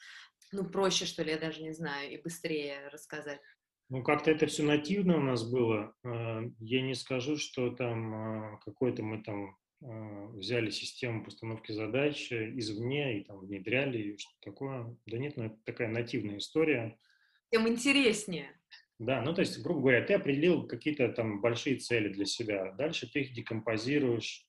ну, 0.52 0.64
проще, 0.64 1.04
что 1.04 1.22
ли, 1.22 1.32
я 1.32 1.38
даже 1.38 1.62
не 1.62 1.72
знаю, 1.72 2.10
и 2.10 2.22
быстрее 2.22 2.88
рассказать. 2.88 3.40
Ну, 3.90 4.02
как-то 4.02 4.30
это 4.30 4.46
все 4.46 4.62
нативно 4.62 5.18
у 5.18 5.20
нас 5.20 5.44
было. 5.44 5.94
А, 6.02 6.40
я 6.60 6.80
не 6.80 6.94
скажу, 6.94 7.36
что 7.36 7.70
там 7.70 8.14
а, 8.14 8.56
какой-то 8.64 9.02
мы 9.02 9.22
там 9.22 9.58
взяли 9.82 10.70
систему 10.70 11.24
постановки 11.24 11.72
задач 11.72 12.32
извне 12.32 13.18
и 13.18 13.24
там 13.24 13.40
внедряли, 13.40 13.98
и 13.98 14.18
что 14.18 14.32
такое. 14.40 14.96
Да 15.06 15.18
нет, 15.18 15.36
ну 15.36 15.44
это 15.44 15.56
такая 15.64 15.88
нативная 15.88 16.38
история. 16.38 16.98
Тем 17.50 17.68
интереснее. 17.68 18.52
Да, 18.98 19.20
ну 19.22 19.34
то 19.34 19.40
есть, 19.40 19.60
грубо 19.62 19.80
говоря, 19.80 20.04
ты 20.04 20.14
определил 20.14 20.66
какие-то 20.66 21.08
там 21.08 21.40
большие 21.40 21.76
цели 21.76 22.08
для 22.08 22.24
себя, 22.24 22.72
дальше 22.72 23.10
ты 23.10 23.22
их 23.22 23.32
декомпозируешь 23.32 24.46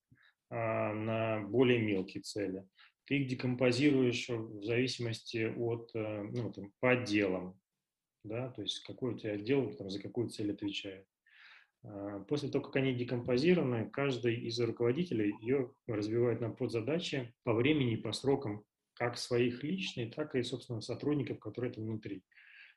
а, 0.49 0.93
на 0.93 1.41
более 1.41 1.79
мелкие 1.79 2.21
цели. 2.21 2.63
Ты 3.05 3.17
их 3.17 3.27
декомпозируешь 3.27 4.29
в 4.29 4.63
зависимости 4.63 5.51
от, 5.57 5.91
э, 5.95 6.23
ну, 6.31 6.53
там, 6.53 6.71
по 6.79 6.91
отделам, 6.91 7.59
да, 8.23 8.49
то 8.49 8.61
есть 8.61 8.79
какой 8.83 9.15
у 9.15 9.17
тебя 9.17 9.33
отдел 9.33 9.73
там, 9.73 9.89
за 9.89 10.01
какую 10.01 10.29
цель 10.29 10.51
отвечает. 10.51 11.05
А, 11.83 12.19
после 12.21 12.49
того, 12.49 12.65
как 12.65 12.75
они 12.77 12.93
декомпозированы, 12.93 13.89
каждый 13.89 14.35
из 14.35 14.59
руководителей 14.59 15.35
ее 15.41 15.73
развивает 15.87 16.41
на 16.41 16.49
подзадачи 16.49 17.33
по 17.43 17.53
времени 17.53 17.93
и 17.93 18.01
по 18.01 18.11
срокам, 18.11 18.63
как 18.93 19.17
своих 19.17 19.63
личных, 19.63 20.13
так 20.15 20.35
и, 20.35 20.43
собственно, 20.43 20.81
сотрудников, 20.81 21.39
которые 21.39 21.73
там 21.73 21.83
внутри. 21.85 22.19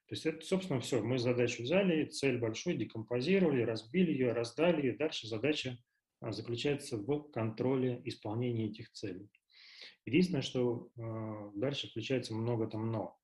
То 0.09 0.15
есть 0.15 0.27
это, 0.27 0.45
собственно, 0.45 0.81
все. 0.81 1.03
Мы 1.03 1.19
задачу 1.19 1.63
взяли, 1.63 2.05
цель 2.05 2.39
большой, 2.39 2.77
декомпозировали, 2.77 3.63
разбили 3.63 4.13
ее, 4.13 4.33
раздали, 4.33 4.89
и 4.89 4.97
дальше 4.97 5.27
задача 5.27 5.79
а, 6.21 6.33
заключается 6.33 6.97
в 6.97 7.31
контроле 7.31 8.01
исполнения 8.05 8.69
этих 8.71 8.93
целей. 8.93 9.29
Единственное, 10.05 10.43
что 10.43 10.89
э, 10.97 11.51
дальше 11.57 11.89
включается 11.89 12.33
много 12.33 12.69
там 12.69 12.93
но. 12.93 13.19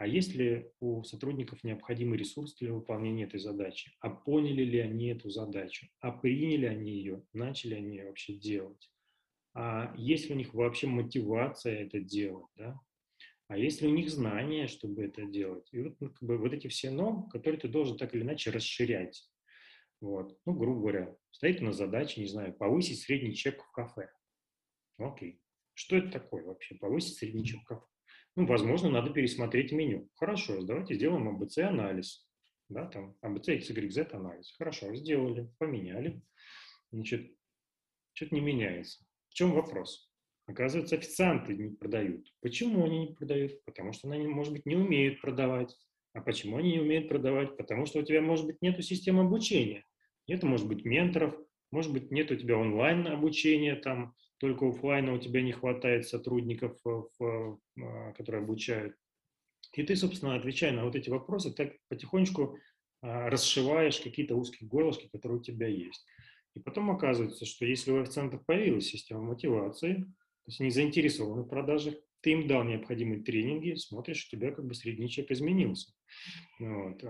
А 0.00 0.06
есть 0.06 0.34
ли 0.34 0.72
у 0.80 1.02
сотрудников 1.02 1.62
необходимый 1.62 2.16
ресурс 2.16 2.54
для 2.54 2.72
выполнения 2.72 3.24
этой 3.24 3.38
задачи? 3.38 3.92
А 4.00 4.08
поняли 4.08 4.64
ли 4.64 4.78
они 4.78 5.08
эту 5.08 5.28
задачу? 5.28 5.88
А 6.00 6.10
приняли 6.10 6.64
они 6.64 6.90
ее? 6.90 7.22
Начали 7.34 7.74
они 7.74 7.98
ее 7.98 8.06
вообще 8.06 8.32
делать? 8.32 8.90
А 9.52 9.94
есть 9.98 10.26
ли 10.26 10.34
у 10.34 10.38
них 10.38 10.54
вообще 10.54 10.86
мотивация 10.86 11.82
это 11.82 12.00
делать? 12.00 12.46
Да? 12.56 12.80
А 13.48 13.58
есть 13.58 13.82
ли 13.82 13.88
у 13.88 13.90
них 13.94 14.08
знания, 14.08 14.68
чтобы 14.68 15.04
это 15.04 15.26
делать? 15.26 15.68
И 15.70 15.82
вот, 15.82 16.00
ну, 16.00 16.08
как 16.08 16.22
бы, 16.22 16.38
вот 16.38 16.54
эти 16.54 16.68
все 16.68 16.90
«но», 16.90 17.24
которые 17.24 17.60
ты 17.60 17.68
должен 17.68 17.98
так 17.98 18.14
или 18.14 18.22
иначе 18.22 18.50
расширять. 18.50 19.28
Вот. 20.00 20.34
Ну, 20.46 20.54
грубо 20.54 20.80
говоря, 20.80 21.16
стоит 21.30 21.60
на 21.60 21.74
задаче, 21.74 22.22
не 22.22 22.26
знаю, 22.26 22.54
повысить 22.54 23.02
средний 23.02 23.34
чек 23.34 23.62
в 23.62 23.70
кафе. 23.70 24.10
Окей. 24.96 25.42
Что 25.74 25.96
это 25.96 26.10
такое 26.10 26.42
вообще, 26.42 26.74
повысить 26.76 27.18
средний 27.18 27.44
чек 27.44 27.60
в 27.60 27.64
кафе? 27.64 27.89
Ну, 28.36 28.46
возможно, 28.46 28.88
надо 28.88 29.10
пересмотреть 29.10 29.72
меню. 29.72 30.08
Хорошо, 30.14 30.62
давайте 30.62 30.94
сделаем 30.94 31.28
АБЦ-анализ. 31.28 32.26
Да, 32.68 32.86
там 32.86 33.16
АБЦ, 33.20 33.48
XYZ 33.48 34.12
анализ. 34.12 34.54
Хорошо, 34.56 34.94
сделали, 34.94 35.52
поменяли. 35.58 36.22
Значит, 36.92 37.32
что-то 38.12 38.34
не 38.34 38.40
меняется. 38.40 39.04
В 39.28 39.34
чем 39.34 39.52
вопрос? 39.52 40.10
Оказывается, 40.46 40.96
официанты 40.96 41.56
не 41.56 41.70
продают. 41.70 42.32
Почему 42.40 42.84
они 42.84 43.06
не 43.06 43.14
продают? 43.14 43.64
Потому 43.64 43.92
что 43.92 44.10
они, 44.10 44.26
может 44.26 44.52
быть, 44.52 44.66
не 44.66 44.76
умеют 44.76 45.20
продавать. 45.20 45.76
А 46.12 46.20
почему 46.20 46.56
они 46.56 46.72
не 46.72 46.80
умеют 46.80 47.08
продавать? 47.08 47.56
Потому 47.56 47.86
что 47.86 48.00
у 48.00 48.02
тебя, 48.02 48.20
может 48.20 48.46
быть, 48.46 48.60
нет 48.60 48.82
системы 48.84 49.22
обучения. 49.22 49.84
Это 50.26 50.46
может 50.46 50.66
быть 50.66 50.84
менторов, 50.84 51.36
может 51.70 51.92
быть, 51.92 52.10
нет 52.10 52.30
у 52.30 52.36
тебя 52.36 52.56
онлайн 52.56 53.06
обучения, 53.06 53.76
там 53.76 54.14
только 54.40 54.66
офлайна 54.66 55.12
у 55.12 55.18
тебя 55.18 55.42
не 55.42 55.52
хватает 55.52 56.08
сотрудников, 56.08 56.78
в, 56.82 57.60
а, 57.78 58.12
которые 58.12 58.42
обучают. 58.42 58.96
И 59.74 59.82
ты, 59.82 59.94
собственно, 59.94 60.34
отвечая 60.34 60.72
на 60.72 60.84
вот 60.84 60.96
эти 60.96 61.10
вопросы, 61.10 61.52
так 61.52 61.74
потихонечку 61.88 62.58
а, 63.02 63.28
расшиваешь 63.28 64.00
какие-то 64.00 64.34
узкие 64.34 64.66
горлышки, 64.68 65.10
которые 65.12 65.40
у 65.40 65.42
тебя 65.42 65.68
есть. 65.68 66.06
И 66.54 66.60
потом 66.60 66.90
оказывается, 66.90 67.44
что 67.44 67.66
если 67.66 67.92
у 67.92 68.00
акцентов 68.00 68.44
появилась 68.46 68.88
система 68.88 69.20
мотивации, 69.20 69.96
то 69.96 70.46
есть 70.46 70.60
они 70.60 70.70
заинтересованы 70.70 71.42
в 71.42 71.48
продажах, 71.48 71.94
ты 72.22 72.32
им 72.32 72.48
дал 72.48 72.64
необходимые 72.64 73.22
тренинги, 73.22 73.74
смотришь, 73.74 74.26
у 74.26 74.36
тебя 74.36 74.52
как 74.52 74.66
бы 74.66 74.74
средний 74.74 75.08
чек 75.08 75.30
изменился. 75.30 75.92
Вот. 76.58 77.02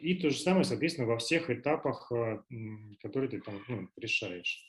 И 0.00 0.14
то 0.14 0.30
же 0.30 0.38
самое, 0.38 0.64
соответственно, 0.64 1.06
во 1.06 1.18
всех 1.18 1.50
этапах, 1.50 2.10
которые 3.00 3.30
ты 3.30 3.40
там 3.40 3.62
ну, 3.68 3.88
решаешь. 3.96 4.64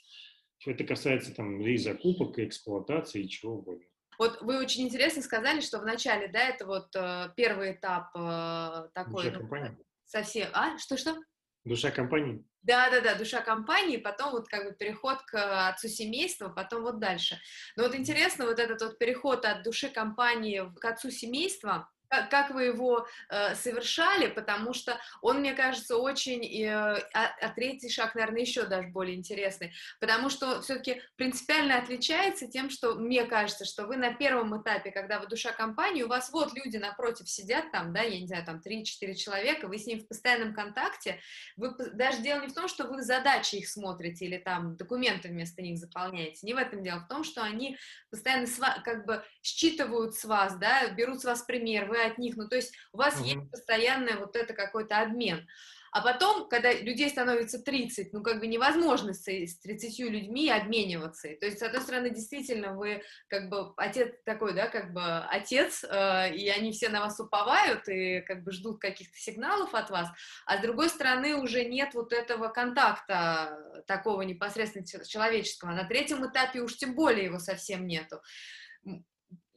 Это 0.65 0.83
касается 0.83 1.33
там 1.33 1.61
и 1.61 1.77
закупок, 1.77 2.37
и 2.37 2.45
эксплуатации, 2.45 3.23
и 3.23 3.29
чего 3.29 3.55
угодно. 3.55 3.85
Вот 4.17 4.41
вы 4.41 4.59
очень 4.59 4.83
интересно 4.83 5.21
сказали, 5.21 5.61
что 5.61 5.79
в 5.79 5.85
начале, 5.85 6.27
да, 6.27 6.49
это 6.49 6.65
вот 6.65 6.93
э, 6.95 7.29
первый 7.37 7.71
этап 7.71 8.09
э, 8.15 8.89
такой. 8.93 9.23
Душа 9.23 9.31
ну, 9.31 9.39
компании. 9.39 9.77
Совсем. 10.05 10.49
А, 10.53 10.77
что-что? 10.77 11.15
Душа 11.63 11.89
компании. 11.91 12.43
Да, 12.61 12.89
да, 12.89 12.99
да, 12.99 13.15
душа 13.15 13.41
компании, 13.41 13.95
потом 13.95 14.31
вот 14.31 14.49
как 14.49 14.65
бы 14.65 14.75
переход 14.75 15.21
к 15.21 15.69
отцу 15.69 15.87
семейства, 15.87 16.49
потом 16.49 16.83
вот 16.83 16.99
дальше. 16.99 17.39
Но 17.77 17.83
вот 17.83 17.95
интересно, 17.95 18.45
вот 18.45 18.59
этот 18.59 18.81
вот 18.81 18.99
переход 18.99 19.45
от 19.45 19.63
души 19.63 19.87
компании 19.87 20.69
к 20.79 20.83
отцу 20.83 21.09
семейства, 21.09 21.89
как, 22.09 22.29
как 22.29 22.49
вы 22.51 22.65
его 22.65 23.07
э, 23.29 23.55
совершали, 23.55 24.27
потому 24.27 24.73
что 24.73 24.99
он, 25.21 25.39
мне 25.39 25.53
кажется, 25.53 25.97
очень, 25.97 26.43
э, 26.43 26.67
а, 27.13 27.31
а 27.41 27.49
третий 27.49 27.89
шаг, 27.89 28.15
наверное, 28.15 28.41
еще 28.41 28.63
даже 28.63 28.89
более 28.89 29.15
интересный, 29.15 29.73
потому 29.99 30.29
что 30.29 30.61
все-таки 30.61 31.01
принципиально 31.15 31.77
отличается 31.77 32.47
тем, 32.47 32.69
что 32.69 32.95
мне 32.95 33.25
кажется, 33.25 33.65
что 33.65 33.85
вы 33.85 33.97
на 33.97 34.13
первом 34.13 34.59
этапе, 34.59 34.91
когда 34.91 35.19
вы 35.19 35.27
душа 35.27 35.51
компании, 35.51 36.03
у 36.03 36.07
вас 36.07 36.31
вот 36.31 36.53
люди 36.53 36.77
напротив 36.77 37.29
сидят 37.29 37.71
там, 37.71 37.93
да, 37.93 38.01
я 38.01 38.19
не 38.19 38.27
знаю, 38.27 38.45
там 38.45 38.61
3-4 38.65 39.13
человека, 39.13 39.67
вы 39.67 39.77
с 39.77 39.85
ним 39.85 39.99
в 39.99 40.07
постоянном 40.07 40.53
контакте, 40.53 41.19
вы 41.55 41.75
даже 41.93 42.21
дело 42.21 42.41
не 42.41 42.47
в 42.47 42.53
том, 42.53 42.67
что 42.67 42.85
вы 42.85 43.03
задачи 43.03 43.55
их 43.55 43.69
смотрите 43.69 44.25
или 44.25 44.37
там 44.37 44.75
документы 44.75 45.29
вместо 45.29 45.61
них 45.61 45.77
заполняете, 45.77 46.39
не 46.45 46.53
в 46.53 46.57
этом 46.57 46.83
дело, 46.83 46.99
в 47.01 47.07
том, 47.07 47.23
что 47.23 47.43
они 47.43 47.77
постоянно 48.09 48.47
как 48.83 49.05
бы 49.05 49.23
считывают 49.43 50.15
с 50.15 50.25
вас, 50.25 50.57
да, 50.57 50.89
берут 50.89 51.21
с 51.21 51.25
вас 51.25 51.43
пример, 51.43 51.85
вы 51.85 51.98
от 52.05 52.17
них, 52.17 52.35
ну, 52.37 52.47
то 52.47 52.55
есть 52.55 52.73
у 52.93 52.97
вас 52.97 53.19
mm-hmm. 53.19 53.25
есть 53.25 53.51
постоянный 53.51 54.15
вот 54.17 54.35
это 54.35 54.53
какой-то 54.53 54.99
обмен. 54.99 55.47
А 55.91 56.01
потом, 56.01 56.47
когда 56.47 56.71
людей 56.71 57.09
становится 57.09 57.59
30, 57.59 58.13
ну, 58.13 58.21
как 58.21 58.39
бы 58.39 58.47
невозможно 58.47 59.13
с, 59.13 59.27
с 59.27 59.59
30 59.59 59.99
людьми 60.11 60.49
обмениваться. 60.49 61.29
То 61.39 61.47
есть, 61.47 61.59
с 61.59 61.63
одной 61.63 61.81
стороны, 61.81 62.09
действительно, 62.11 62.75
вы 62.75 63.01
как 63.27 63.49
бы 63.49 63.73
отец 63.77 64.13
такой, 64.23 64.53
да, 64.53 64.67
как 64.67 64.93
бы 64.93 65.01
отец, 65.01 65.83
э, 65.83 66.35
и 66.35 66.47
они 66.49 66.71
все 66.71 66.89
на 66.89 67.01
вас 67.01 67.19
уповают 67.19 67.87
и 67.87 68.21
как 68.21 68.43
бы 68.43 68.51
ждут 68.51 68.79
каких-то 68.79 69.17
сигналов 69.17 69.73
от 69.73 69.89
вас, 69.89 70.07
а 70.45 70.57
с 70.57 70.61
другой 70.61 70.89
стороны 70.89 71.35
уже 71.35 71.65
нет 71.65 71.93
вот 71.93 72.13
этого 72.13 72.49
контакта 72.49 73.57
такого 73.87 74.21
непосредственно 74.21 74.85
человеческого. 74.85 75.71
На 75.71 75.85
третьем 75.85 76.25
этапе 76.29 76.61
уж 76.61 76.75
тем 76.77 76.93
более 76.93 77.25
его 77.25 77.39
совсем 77.39 77.87
нету 77.87 78.21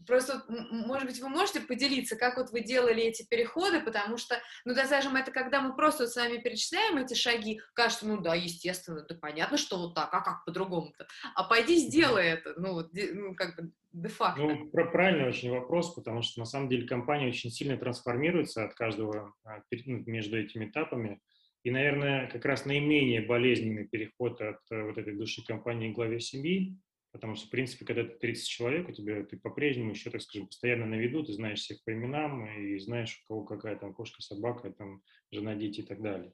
Просто, 0.07 0.45
может 0.49 1.09
быть, 1.09 1.21
вы 1.21 1.29
можете 1.29 1.61
поделиться, 1.61 2.17
как 2.17 2.37
вот 2.37 2.51
вы 2.51 2.61
делали 2.61 3.03
эти 3.03 3.27
переходы, 3.27 3.81
потому 3.81 4.17
что, 4.17 4.37
ну, 4.65 4.75
да, 4.75 4.87
скажем, 4.87 5.17
это 5.17 5.31
когда 5.31 5.61
мы 5.61 5.75
просто 5.75 6.05
вот 6.05 6.13
с 6.13 6.17
вами 6.17 6.39
перечисляем 6.39 6.99
эти 6.99 7.15
шаги, 7.15 7.61
кажется, 7.75 8.07
ну, 8.07 8.19
да, 8.21 8.35
естественно, 8.35 9.05
да, 9.09 9.15
понятно, 9.15 9.57
что 9.57 9.79
вот 9.79 9.95
так, 9.95 10.09
а 10.13 10.21
как 10.21 10.45
по-другому-то? 10.45 11.07
А 11.35 11.45
пойди 11.45 11.77
сделай 11.77 12.27
это, 12.27 12.55
ну, 12.57 12.73
вот, 12.75 12.91
ну, 12.93 13.35
как 13.35 13.57
бы, 13.57 13.73
де-факто. 13.93 14.43
Ну, 14.43 14.69
правильный 14.71 15.29
очень 15.29 15.51
вопрос, 15.51 15.95
потому 15.95 16.23
что, 16.23 16.41
на 16.41 16.47
самом 16.47 16.69
деле, 16.69 16.87
компания 16.87 17.29
очень 17.29 17.51
сильно 17.51 17.77
трансформируется 17.77 18.65
от 18.65 18.75
каждого, 18.75 19.35
а, 19.45 19.61
ну, 19.87 20.03
между 20.07 20.39
этими 20.39 20.67
этапами, 20.67 21.21
и, 21.65 21.71
наверное, 21.71 22.29
как 22.29 22.45
раз 22.45 22.65
наименее 22.65 23.23
болезненный 23.23 23.87
переход 23.87 24.41
от 24.41 24.59
э, 24.71 24.83
вот 24.83 24.99
этой 24.99 25.15
души 25.15 25.45
компании 25.45 25.93
к 25.93 25.95
главе 25.95 26.19
семьи, 26.19 26.77
Потому 27.13 27.35
что, 27.35 27.47
в 27.47 27.51
принципе, 27.51 27.85
когда 27.85 28.05
ты 28.05 28.19
30 28.19 28.49
человек, 28.49 28.89
у 28.89 28.93
тебя 28.93 29.23
ты 29.23 29.37
по-прежнему 29.37 29.91
еще, 29.91 30.11
так 30.11 30.23
скажем, 30.23 30.47
постоянно 30.47 30.87
на 30.87 30.95
виду, 30.95 31.23
ты 31.23 31.35
знаешь 31.35 31.61
всех 31.61 31.85
по 31.85 31.93
именам 31.93 32.47
и 32.47 32.79
знаешь, 32.79 33.21
у 33.23 33.29
кого 33.29 33.45
какая 33.45 33.77
там 33.77 33.93
кошка, 33.93 34.23
собака, 34.23 34.71
там, 34.73 35.03
жена, 35.31 35.55
дети 35.55 35.81
и 35.81 35.85
так 35.85 36.01
далее. 36.01 36.33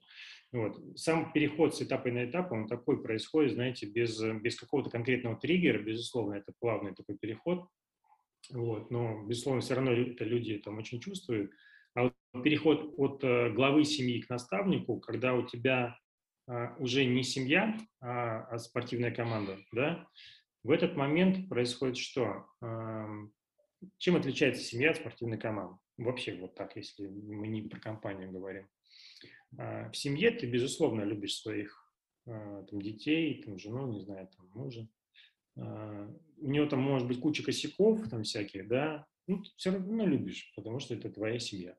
Вот. 0.53 0.81
Сам 0.97 1.33
переход 1.33 1.75
с 1.75 1.83
этапа 1.83 2.11
на 2.11 2.25
этап, 2.25 2.53
он 2.53 2.69
такой 2.69 3.03
происходит, 3.03 3.55
знаете, 3.55 3.87
без, 3.87 4.23
без 4.41 4.59
какого-то 4.59 4.88
конкретного 4.88 5.37
триггера, 5.37 5.83
безусловно, 5.83 6.35
это 6.35 6.53
плавный 6.61 6.95
такой 6.95 7.19
переход, 7.19 7.69
вот, 8.51 8.91
но, 8.91 9.25
безусловно, 9.27 9.61
все 9.61 9.75
равно 9.75 9.93
это 9.93 10.25
люди 10.25 10.59
там 10.59 10.79
очень 10.79 11.01
чувствуют. 11.01 11.51
А 11.95 12.05
вот 12.05 12.14
переход 12.45 12.95
от 12.97 13.25
э, 13.25 13.51
главы 13.51 13.85
семьи 13.85 14.21
к 14.21 14.31
наставнику, 14.31 15.01
когда 15.01 15.35
у 15.35 15.45
тебя 15.45 15.99
а, 16.49 16.75
уже 16.79 17.05
не 17.05 17.23
семья, 17.25 17.77
а, 18.01 18.45
а 18.45 18.59
спортивная 18.59 19.11
команда, 19.11 19.59
да, 19.73 20.07
в 20.68 20.70
этот 20.70 20.96
момент 20.96 21.48
происходит 21.48 21.96
что? 21.96 22.44
Чем 23.96 24.16
отличается 24.16 24.62
семья 24.62 24.90
от 24.90 24.98
спортивной 24.98 25.38
команды? 25.38 25.78
Вообще 25.96 26.35
вот 26.35 26.54
так, 26.57 26.76
если 26.76 27.07
мы 27.07 27.48
не 27.48 27.62
про 27.62 27.81
компанию 27.81 28.31
говорим. 28.31 28.68
А, 29.57 29.90
в 29.90 29.96
семье 29.96 30.31
ты, 30.31 30.44
безусловно, 30.46 31.04
любишь 31.04 31.38
своих 31.38 31.90
а, 32.26 32.64
там, 32.64 32.83
детей, 32.83 33.42
там, 33.42 33.59
жену, 33.59 33.90
не 33.90 34.00
знаю, 34.00 34.28
там, 34.37 34.46
мужа. 34.52 34.87
А, 35.57 36.14
у 36.37 36.50
него 36.50 36.66
там 36.66 36.81
может 36.81 37.09
быть 37.09 37.20
куча 37.20 37.42
косяков 37.42 38.07
там 38.11 38.22
всяких, 38.22 38.68
да, 38.68 39.07
ну, 39.26 39.42
ты 39.42 39.50
все 39.57 39.70
равно 39.70 40.04
любишь, 40.04 40.52
потому 40.54 40.81
что 40.81 40.94
это 40.94 41.09
твоя 41.09 41.38
семья. 41.38 41.78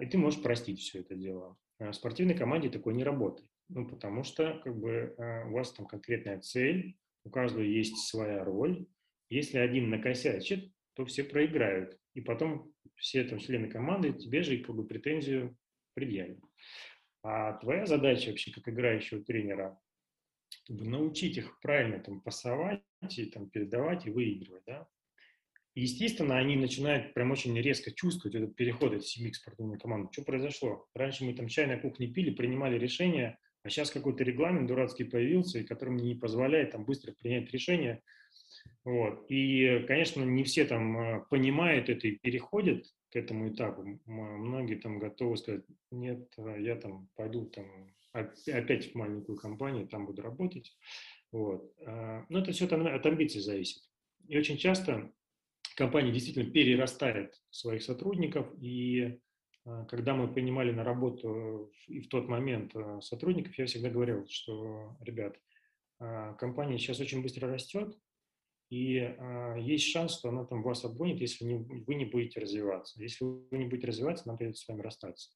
И 0.00 0.04
ты 0.04 0.18
можешь 0.18 0.42
простить 0.42 0.80
все 0.80 1.00
это 1.00 1.14
дело. 1.14 1.56
В 1.78 1.92
спортивной 1.94 2.36
команде 2.36 2.68
такое 2.68 2.92
не 2.92 3.04
работает. 3.04 3.48
Ну, 3.70 3.88
потому 3.88 4.24
что 4.24 4.60
как 4.62 4.78
бы, 4.78 5.14
у 5.48 5.52
вас 5.52 5.72
там 5.72 5.86
конкретная 5.86 6.40
цель, 6.40 6.98
у 7.24 7.30
каждого 7.30 7.62
есть 7.62 8.08
своя 8.08 8.44
роль. 8.44 8.86
Если 9.28 9.58
один 9.58 9.90
накосячит, 9.90 10.72
то 10.94 11.04
все 11.04 11.24
проиграют. 11.24 11.98
И 12.14 12.20
потом 12.20 12.72
все 12.96 13.24
там 13.24 13.38
члены 13.38 13.68
команды 13.68 14.12
тебе 14.12 14.42
же 14.42 14.58
как 14.58 14.76
бы 14.76 14.86
претензию 14.86 15.56
предъявят. 15.94 16.38
А 17.22 17.54
твоя 17.54 17.86
задача 17.86 18.30
вообще 18.30 18.52
как 18.52 18.68
играющего 18.68 19.24
тренера 19.24 19.78
научить 20.68 21.36
их 21.36 21.58
правильно 21.60 21.98
там 21.98 22.20
пасовать 22.20 22.82
и 23.16 23.26
там 23.26 23.48
передавать 23.50 24.06
и 24.06 24.10
выигрывать, 24.10 24.62
да. 24.66 24.86
И, 25.74 25.82
естественно, 25.82 26.38
они 26.38 26.56
начинают 26.56 27.14
прям 27.14 27.32
очень 27.32 27.58
резко 27.60 27.90
чувствовать 27.90 28.36
этот 28.36 28.54
переход 28.54 28.92
от 28.92 29.04
семьи 29.04 29.32
к 29.32 29.36
спортивной 29.36 29.78
команде. 29.78 30.08
Что 30.12 30.22
произошло? 30.22 30.86
Раньше 30.94 31.24
мы 31.24 31.34
там 31.34 31.48
чай 31.48 31.66
на 31.66 31.78
кухне 31.78 32.06
пили, 32.06 32.30
принимали 32.30 32.78
решения, 32.78 33.38
а 33.64 33.70
сейчас 33.70 33.90
какой-то 33.90 34.22
регламент 34.22 34.68
дурацкий 34.68 35.04
появился, 35.04 35.58
и 35.58 35.66
мне 35.90 36.14
не 36.14 36.14
позволяет 36.14 36.72
там 36.72 36.84
быстро 36.84 37.12
принять 37.12 37.50
решение. 37.50 38.02
Вот. 38.84 39.24
И, 39.30 39.84
конечно, 39.88 40.22
не 40.22 40.44
все 40.44 40.64
там 40.66 40.98
э, 40.98 41.24
понимают 41.30 41.88
это 41.88 42.06
и 42.06 42.18
переходят 42.18 42.86
к 43.10 43.16
этому 43.16 43.48
этапу. 43.48 43.84
Многие 44.04 44.76
там 44.76 44.98
готовы 44.98 45.38
сказать, 45.38 45.64
нет, 45.90 46.30
э, 46.36 46.56
я 46.60 46.76
там 46.76 47.08
пойду 47.16 47.46
там 47.46 47.94
опять 48.12 48.92
в 48.92 48.94
маленькую 48.94 49.38
компанию, 49.38 49.88
там 49.88 50.06
буду 50.06 50.22
работать. 50.22 50.76
Вот. 51.32 51.72
А, 51.86 52.24
но 52.28 52.40
это 52.40 52.52
все 52.52 52.68
там 52.68 52.86
от 52.86 53.04
амбиций 53.06 53.40
зависит. 53.40 53.82
И 54.28 54.38
очень 54.38 54.56
часто 54.56 55.12
компания 55.74 56.12
действительно 56.12 56.50
перерастает 56.50 57.34
своих 57.50 57.82
сотрудников, 57.82 58.46
и 58.60 59.02
а, 59.02 59.18
когда 59.88 60.14
мы 60.14 60.32
принимали 60.32 60.72
на 60.72 60.84
работу 60.84 61.72
и 61.86 62.00
в 62.00 62.08
тот 62.08 62.28
момент 62.28 62.72
а, 62.74 63.00
сотрудников, 63.00 63.56
я 63.58 63.66
всегда 63.66 63.88
говорил, 63.88 64.26
что, 64.28 64.96
ребят, 65.00 65.38
а, 65.98 66.34
компания 66.34 66.78
сейчас 66.78 67.00
очень 67.00 67.22
быстро 67.22 67.48
растет, 67.48 67.96
и 68.70 69.14
есть 69.58 69.88
шанс, 69.90 70.18
что 70.18 70.30
она 70.30 70.44
там 70.44 70.62
вас 70.62 70.84
обгонит, 70.84 71.20
если 71.20 71.44
вы 71.44 71.94
не 71.94 72.06
будете 72.06 72.40
развиваться. 72.40 73.00
Если 73.00 73.24
вы 73.24 73.58
не 73.58 73.66
будете 73.66 73.86
развиваться, 73.86 74.26
нам 74.26 74.36
придется 74.36 74.64
с 74.64 74.68
вами 74.68 74.80
расстаться. 74.80 75.30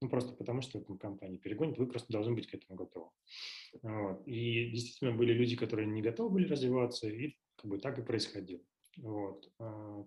Ну, 0.00 0.08
просто 0.10 0.34
потому, 0.34 0.60
что 0.60 0.80
там 0.80 0.98
компания 0.98 1.38
перегонит, 1.38 1.78
вы 1.78 1.86
просто 1.86 2.12
должны 2.12 2.34
быть 2.34 2.46
к 2.46 2.54
этому 2.54 2.76
готовы. 2.76 3.08
Вот. 3.82 4.22
И 4.28 4.70
действительно 4.70 5.12
были 5.12 5.32
люди, 5.32 5.56
которые 5.56 5.88
не 5.88 6.02
готовы 6.02 6.34
были 6.34 6.46
развиваться, 6.46 7.08
и 7.08 7.34
как 7.56 7.70
бы 7.70 7.78
так 7.78 7.98
и 7.98 8.02
происходило. 8.02 8.62
Вот. 8.98 9.50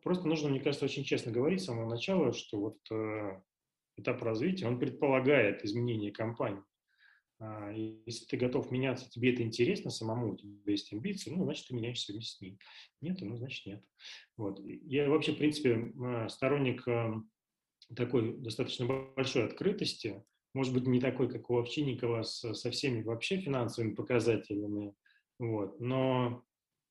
Просто 0.02 0.28
нужно, 0.28 0.50
мне 0.50 0.62
кажется, 0.62 0.86
очень 0.86 1.04
честно 1.04 1.32
говорить 1.32 1.62
с 1.62 1.66
самого 1.66 1.90
начала, 1.90 2.34
что 2.34 2.60
вот 2.60 3.42
этап 4.00 4.22
развития, 4.24 4.68
он 4.68 4.80
предполагает 4.80 5.64
изменение 5.64 6.12
компании. 6.12 6.64
А, 7.40 7.72
если 7.72 8.26
ты 8.26 8.38
готов 8.38 8.70
меняться, 8.70 9.10
тебе 9.10 9.34
это 9.34 9.44
интересно 9.44 9.90
самому, 9.92 10.34
у 10.34 10.36
тебя 10.36 10.52
есть 10.66 10.92
амбиции, 10.92 11.32
ну, 11.32 11.46
значит, 11.46 11.68
ты 11.68 11.76
меняешься 11.76 12.12
вместе 12.12 12.38
с 12.38 12.42
ней. 12.42 12.60
Нет, 13.02 13.22
ну, 13.22 13.38
значит, 13.38 13.66
нет. 13.66 13.84
Вот. 14.36 14.60
Я 14.64 15.10
вообще, 15.10 15.32
в 15.32 15.38
принципе, 15.38 15.94
а, 16.04 16.28
сторонник 16.28 16.86
а, 16.88 17.22
такой 17.96 18.38
достаточно 18.38 18.86
большой 19.16 19.46
открытости, 19.46 20.24
может 20.54 20.74
быть, 20.74 20.88
не 20.88 21.00
такой, 21.00 21.30
как 21.30 21.50
у 21.50 21.58
Овчинникова, 21.58 22.24
с, 22.24 22.54
со 22.54 22.72
всеми 22.72 23.04
вообще 23.04 23.38
финансовыми 23.38 23.94
показателями, 23.94 24.96
вот, 25.38 25.80
но 25.80 26.44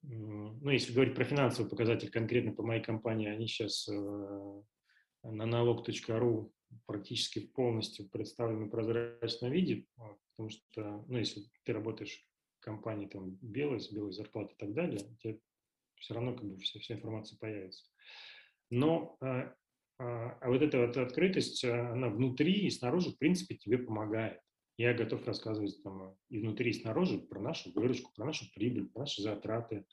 ну, 0.02 0.70
если 0.70 0.92
говорить 0.92 1.16
про 1.16 1.24
финансовый 1.24 1.68
показатель 1.68 2.08
конкретно 2.08 2.52
по 2.52 2.62
моей 2.62 2.82
компании, 2.82 3.28
они 3.28 3.48
сейчас 3.48 3.88
на 3.88 5.46
налог.ру 5.46 6.52
практически 6.86 7.40
полностью 7.40 8.08
представлены 8.08 8.66
в 8.66 8.70
прозрачном 8.70 9.52
виде, 9.52 9.86
потому 10.36 10.50
что, 10.50 11.04
ну, 11.08 11.18
если 11.18 11.42
ты 11.64 11.72
работаешь 11.72 12.26
в 12.58 12.64
компании 12.64 13.06
там 13.06 13.38
белой, 13.42 13.80
с 13.80 13.90
белой 13.90 14.12
зарплатой 14.12 14.54
и 14.54 14.58
так 14.58 14.74
далее, 14.74 15.00
тебе 15.20 15.40
все 15.96 16.14
равно 16.14 16.34
как 16.34 16.44
бы 16.44 16.56
вся, 16.58 16.78
вся 16.80 16.94
информация 16.94 17.38
появится. 17.38 17.84
Но 18.70 19.16
а, 19.20 19.54
а, 19.98 20.38
а 20.40 20.48
вот 20.48 20.62
эта 20.62 20.86
вот 20.86 20.96
открытость, 20.96 21.64
а, 21.64 21.92
она 21.92 22.08
внутри 22.08 22.66
и 22.66 22.70
снаружи, 22.70 23.10
в 23.10 23.18
принципе, 23.18 23.56
тебе 23.56 23.78
помогает. 23.78 24.40
Я 24.76 24.94
готов 24.94 25.26
рассказывать 25.26 25.82
там 25.82 26.16
и 26.28 26.38
внутри, 26.38 26.70
и 26.70 26.74
снаружи 26.74 27.18
про 27.18 27.40
нашу 27.40 27.72
выручку, 27.72 28.12
про 28.14 28.26
нашу 28.26 28.44
прибыль, 28.54 28.88
про 28.88 29.00
наши 29.00 29.22
затраты. 29.22 29.84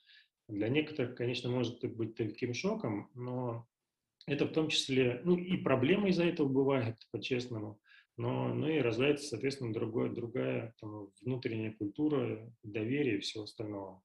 Для 0.47 0.69
некоторых, 0.69 1.15
конечно, 1.15 1.49
может 1.49 1.83
быть 1.95 2.15
таким 2.15 2.53
шоком, 2.53 3.09
но 3.15 3.67
это 4.25 4.45
в 4.45 4.51
том 4.51 4.69
числе, 4.69 5.21
ну 5.23 5.38
и 5.38 5.57
проблемы 5.57 6.09
из-за 6.09 6.25
этого 6.25 6.47
бывает, 6.47 6.97
по-честному, 7.11 7.79
но 8.17 8.53
ну 8.53 8.67
и 8.67 8.79
рождается, 8.79 9.27
соответственно, 9.27 9.73
другое, 9.73 10.09
другая 10.09 10.73
там, 10.79 11.11
внутренняя 11.21 11.73
культура, 11.73 12.51
доверие 12.63 13.17
и 13.17 13.21
всего 13.21 13.43
остального. 13.43 14.01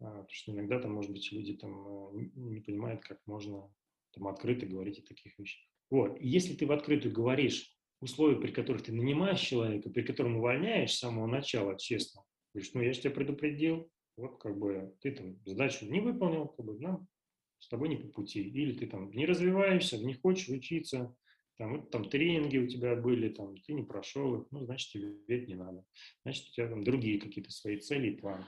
А, 0.00 0.04
потому 0.04 0.30
что 0.30 0.52
иногда 0.52 0.78
там, 0.78 0.92
может 0.92 1.10
быть, 1.10 1.30
люди 1.32 1.54
там 1.54 2.16
э, 2.16 2.30
не 2.34 2.60
понимают, 2.60 3.02
как 3.02 3.20
можно 3.26 3.72
там 4.12 4.28
открыто 4.28 4.66
говорить 4.66 4.98
о 4.98 5.06
таких 5.06 5.38
вещах. 5.38 5.62
Вот. 5.90 6.20
И 6.20 6.28
если 6.28 6.54
ты 6.54 6.66
в 6.66 6.72
открытую 6.72 7.14
говоришь 7.14 7.76
условия, 8.00 8.40
при 8.40 8.52
которых 8.52 8.82
ты 8.82 8.92
нанимаешь 8.92 9.40
человека, 9.40 9.90
при 9.90 10.02
котором 10.02 10.36
увольняешь 10.36 10.92
с 10.92 10.98
самого 10.98 11.26
начала, 11.26 11.78
честно, 11.78 12.22
говоришь, 12.52 12.72
ну 12.74 12.82
я 12.82 12.92
же 12.92 13.00
тебя 13.00 13.10
предупредил, 13.10 13.90
вот 14.16 14.40
как 14.40 14.58
бы 14.58 14.94
ты 15.00 15.12
там 15.12 15.38
задачу 15.44 15.86
не 15.86 16.00
выполнил, 16.00 16.48
как 16.48 16.64
бы 16.64 16.78
нам 16.78 17.08
с 17.60 17.68
тобой 17.68 17.88
не 17.88 17.96
по 17.96 18.08
пути. 18.08 18.42
Или 18.42 18.72
ты 18.72 18.86
там 18.86 19.10
не 19.12 19.26
развиваешься, 19.26 19.98
не 19.98 20.14
хочешь 20.14 20.48
учиться, 20.48 21.14
там, 21.56 21.86
там 21.88 22.08
тренинги 22.08 22.56
у 22.56 22.66
тебя 22.66 22.96
были, 22.96 23.28
там, 23.28 23.56
ты 23.58 23.74
не 23.74 23.82
прошел 23.82 24.40
их, 24.40 24.46
ну, 24.50 24.64
значит, 24.64 24.90
тебе 24.92 25.14
это 25.28 25.46
не 25.46 25.56
надо. 25.56 25.84
Значит, 26.22 26.48
у 26.48 26.52
тебя 26.52 26.68
там 26.68 26.82
другие 26.82 27.20
какие-то 27.20 27.50
свои 27.50 27.76
цели 27.76 28.12
и 28.12 28.16
планы. 28.16 28.46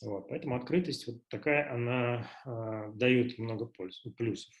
Вот, 0.00 0.28
поэтому 0.28 0.54
открытость 0.54 1.06
вот 1.06 1.26
такая, 1.28 1.74
она 1.74 2.30
э, 2.46 2.92
дает 2.94 3.36
много 3.38 3.66
польз, 3.66 4.02
плюсов. 4.16 4.54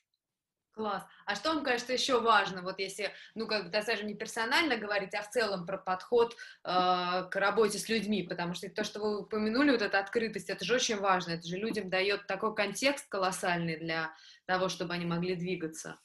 Класс. 0.72 1.02
А 1.26 1.34
что 1.34 1.52
вам 1.52 1.64
кажется 1.64 1.92
еще 1.92 2.20
важно, 2.20 2.62
вот 2.62 2.78
если, 2.78 3.10
ну, 3.34 3.48
как 3.48 3.64
бы 3.64 3.70
даже 3.70 4.04
не 4.04 4.14
персонально 4.14 4.76
говорить, 4.76 5.14
а 5.14 5.22
в 5.22 5.30
целом 5.30 5.66
про 5.66 5.78
подход 5.78 6.34
э, 6.34 6.36
к 6.64 7.30
работе 7.34 7.78
с 7.78 7.88
людьми, 7.88 8.22
потому 8.22 8.54
что 8.54 8.68
то, 8.70 8.84
что 8.84 9.00
вы 9.00 9.20
упомянули, 9.22 9.72
вот 9.72 9.82
эта 9.82 9.98
открытость, 9.98 10.48
это 10.48 10.64
же 10.64 10.76
очень 10.76 10.98
важно, 10.98 11.32
это 11.32 11.46
же 11.46 11.56
людям 11.56 11.90
дает 11.90 12.26
такой 12.28 12.54
контекст 12.54 13.08
колоссальный 13.08 13.78
для 13.78 14.14
того, 14.46 14.68
чтобы 14.68 14.94
они 14.94 15.06
могли 15.06 15.34
двигаться. 15.34 15.98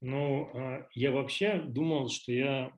Ну, 0.00 0.50
а, 0.54 0.88
я 0.94 1.12
вообще 1.12 1.62
думал, 1.64 2.08
что 2.08 2.32
я 2.32 2.72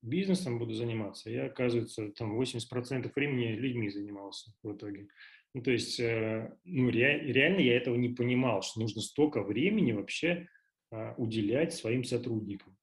бизнесом 0.00 0.58
буду 0.58 0.72
заниматься. 0.74 1.28
Я, 1.28 1.46
оказывается, 1.46 2.08
там 2.12 2.40
80% 2.40 3.12
времени 3.14 3.56
людьми 3.56 3.90
занимался 3.90 4.52
в 4.62 4.74
итоге. 4.74 5.08
Ну, 5.54 5.62
то 5.62 5.70
есть, 5.70 6.00
э, 6.00 6.50
ну, 6.64 6.90
ре, 6.90 7.20
реально 7.32 7.60
я 7.60 7.76
этого 7.76 7.96
не 7.96 8.08
понимал, 8.08 8.62
что 8.62 8.80
нужно 8.80 9.02
столько 9.02 9.42
времени 9.42 9.92
вообще 9.92 10.48
а, 10.90 11.14
уделять 11.16 11.74
своим 11.74 12.04
сотрудникам. 12.04 12.76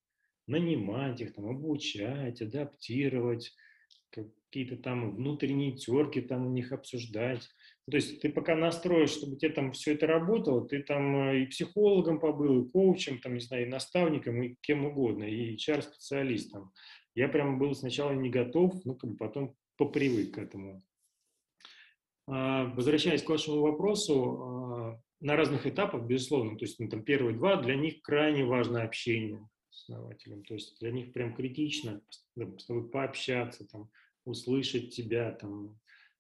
Нанимать 0.48 1.22
их, 1.22 1.34
там, 1.34 1.48
обучать, 1.48 2.42
адаптировать, 2.42 3.54
какие-то 4.12 4.78
там 4.78 5.16
внутренние 5.16 5.76
терки 5.76 6.22
там 6.22 6.48
у 6.48 6.50
них 6.50 6.72
обсуждать. 6.72 7.48
То 7.90 7.98
есть 7.98 8.22
ты 8.22 8.30
пока 8.30 8.56
настроишь, 8.56 9.12
чтобы 9.12 9.38
тебе 9.38 9.52
там 9.52 9.72
все 9.72 9.94
это 9.94 10.08
работало, 10.08 10.68
ты 10.68 10.82
там 10.82 11.30
э, 11.30 11.44
и 11.44 11.46
психологом 11.48 12.20
побыл, 12.20 12.64
и 12.64 12.70
коучем, 12.70 13.20
там, 13.20 13.36
не 13.36 13.40
знаю, 13.42 13.66
и 13.66 13.70
наставником, 13.70 14.42
и 14.42 14.56
кем 14.62 14.86
угодно, 14.86 15.24
и 15.24 15.56
HR-специалистом. 15.56 16.72
Я 17.16 17.28
прям 17.28 17.60
был 17.60 17.74
сначала 17.74 18.12
не 18.12 18.30
готов, 18.30 18.74
ну, 18.86 18.96
как 18.96 19.12
бы 19.12 19.18
потом 19.18 19.56
попривык 19.78 20.36
к 20.36 20.38
этому. 20.38 20.84
А, 22.32 22.66
возвращаясь 22.76 23.24
к 23.24 23.30
вашему 23.30 23.62
вопросу, 23.62 24.14
а, 24.14 25.02
на 25.20 25.36
разных 25.36 25.66
этапах, 25.66 26.04
безусловно, 26.04 26.58
то 26.58 26.66
есть 26.66 26.80
ну, 26.80 26.88
там 26.88 27.04
первые 27.04 27.36
два, 27.36 27.56
для 27.56 27.76
них 27.76 28.02
крайне 28.04 28.46
важно 28.46 28.84
общение 28.84 29.50
с 29.72 29.90
основателем, 29.90 30.44
то 30.44 30.54
есть 30.54 30.80
для 30.80 30.92
них 30.92 31.12
прям 31.12 31.36
критично 31.36 32.02
с 32.10 32.66
тобой 32.66 32.88
пообщаться, 32.90 33.68
там, 33.68 33.90
услышать 34.26 34.96
тебя, 34.96 35.32
там, 35.32 35.80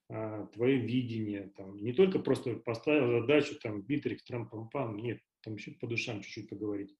а, 0.09 0.47
твое 0.47 0.77
видение, 0.77 1.51
там, 1.55 1.77
не 1.77 1.93
только 1.93 2.17
просто 2.17 2.55
поставил 2.55 3.21
задачу, 3.21 3.59
там, 3.61 3.83
битрикс, 3.83 4.23
трам-пам-пам, 4.23 4.97
нет, 4.97 5.19
там 5.43 5.55
еще 5.55 5.71
по 5.71 5.85
душам 5.85 6.21
чуть-чуть 6.21 6.49
поговорить. 6.49 6.95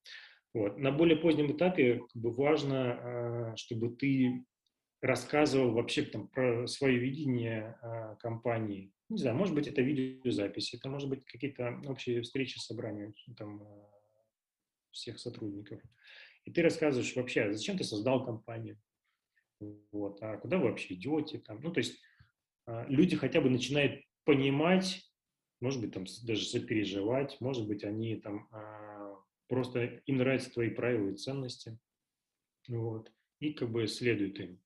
Вот. 0.54 0.78
На 0.78 0.92
более 0.92 1.18
позднем 1.18 1.52
этапе 1.52 2.00
как 2.00 2.22
бы, 2.22 2.32
важно, 2.32 3.54
чтобы 3.56 3.90
ты 3.90 4.46
рассказывал 5.02 5.72
вообще 5.72 6.04
там, 6.04 6.28
про 6.28 6.68
свое 6.68 6.98
видение 6.98 7.78
компании. 8.20 8.92
Не 9.10 9.18
знаю, 9.18 9.36
может 9.36 9.56
быть, 9.56 9.68
это 9.68 9.82
видеозаписи, 9.82 10.76
это 10.76 10.90
может 10.90 11.10
быть 11.10 11.26
какие-то 11.26 11.82
общие 11.88 12.22
встречи, 12.22 12.60
собрания 12.60 13.12
там, 13.38 13.64
всех 14.92 15.20
сотрудников. 15.20 15.82
И 16.46 16.52
ты 16.52 16.62
рассказываешь 16.62 17.16
вообще, 17.16 17.52
зачем 17.52 17.78
ты 17.78 17.84
создал 17.84 18.24
компанию, 18.24 18.80
вот, 19.92 20.22
а 20.22 20.38
куда 20.38 20.58
вы 20.58 20.70
вообще 20.70 20.94
идете, 20.94 21.40
там, 21.40 21.60
ну, 21.62 21.72
то 21.72 21.80
есть 21.80 22.00
а, 22.66 22.86
люди 22.88 23.16
хотя 23.16 23.42
бы 23.42 23.50
начинают 23.50 24.02
понимать, 24.24 25.04
может 25.60 25.82
быть, 25.82 25.94
там 25.94 26.06
даже 26.24 26.46
сопереживать, 26.46 27.40
может 27.42 27.68
быть, 27.68 27.84
они 27.84 28.16
там 28.16 28.48
а, 28.52 29.16
просто 29.48 30.02
им 30.06 30.18
нравятся 30.18 30.52
твои 30.52 30.70
правила 30.70 31.10
и 31.10 31.16
ценности, 31.16 31.78
вот, 32.68 33.12
и 33.40 33.54
как 33.54 33.72
бы 33.72 33.88
следуют 33.88 34.40
им. 34.40 34.62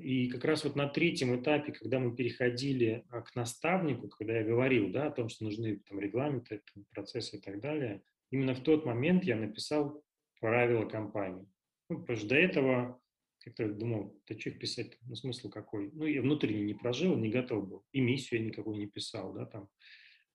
И 0.00 0.28
как 0.28 0.44
раз 0.44 0.64
вот 0.64 0.74
на 0.74 0.88
третьем 0.88 1.40
этапе, 1.40 1.72
когда 1.72 2.00
мы 2.00 2.14
переходили 2.14 3.04
а, 3.10 3.20
к 3.22 3.34
наставнику, 3.36 4.08
когда 4.08 4.38
я 4.38 4.44
говорил 4.44 4.90
да, 4.90 5.06
о 5.06 5.10
том, 5.12 5.28
что 5.28 5.44
нужны 5.44 5.78
там, 5.88 6.00
регламенты, 6.00 6.62
процессы 6.90 7.36
и 7.36 7.40
так 7.40 7.60
далее, 7.60 8.02
именно 8.30 8.54
в 8.54 8.60
тот 8.60 8.84
момент 8.84 9.22
я 9.22 9.36
написал 9.36 10.02
правила 10.40 10.84
компании. 10.84 11.46
Ну, 11.88 12.00
потому 12.00 12.18
что 12.18 12.28
до 12.28 12.34
этого 12.34 13.00
как-то 13.38 13.68
думал, 13.68 14.20
да 14.28 14.38
что 14.38 14.50
их 14.50 14.58
писать, 14.58 14.98
ну 15.02 15.14
смысл 15.14 15.48
какой? 15.48 15.90
Ну, 15.92 16.06
я 16.06 16.22
внутренне 16.22 16.62
не 16.62 16.74
прожил, 16.74 17.16
не 17.16 17.30
готов 17.30 17.68
был. 17.68 17.84
И 17.92 18.00
миссию 18.00 18.40
я 18.40 18.46
никакой 18.46 18.78
не 18.78 18.88
писал, 18.88 19.32
да, 19.32 19.46
там. 19.46 19.68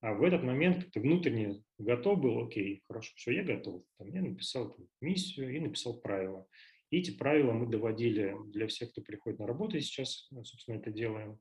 А 0.00 0.14
в 0.14 0.22
этот 0.22 0.42
момент 0.42 0.84
как-то 0.84 1.00
внутренне 1.00 1.62
готов 1.78 2.20
был, 2.20 2.44
окей, 2.44 2.82
хорошо, 2.86 3.12
все, 3.16 3.32
я 3.32 3.42
готов. 3.42 3.84
Там, 3.98 4.08
я 4.08 4.22
написал 4.22 4.74
там, 4.74 4.86
миссию 5.00 5.54
и 5.54 5.60
написал 5.60 6.00
правила. 6.00 6.46
И 6.94 6.98
эти 6.98 7.10
правила 7.10 7.50
мы 7.50 7.66
доводили 7.66 8.36
для 8.52 8.68
всех, 8.68 8.92
кто 8.92 9.02
приходит 9.02 9.40
на 9.40 9.48
работу, 9.48 9.76
и 9.76 9.80
сейчас, 9.80 10.28
ну, 10.30 10.44
собственно, 10.44 10.76
это 10.76 10.92
делаем. 10.92 11.40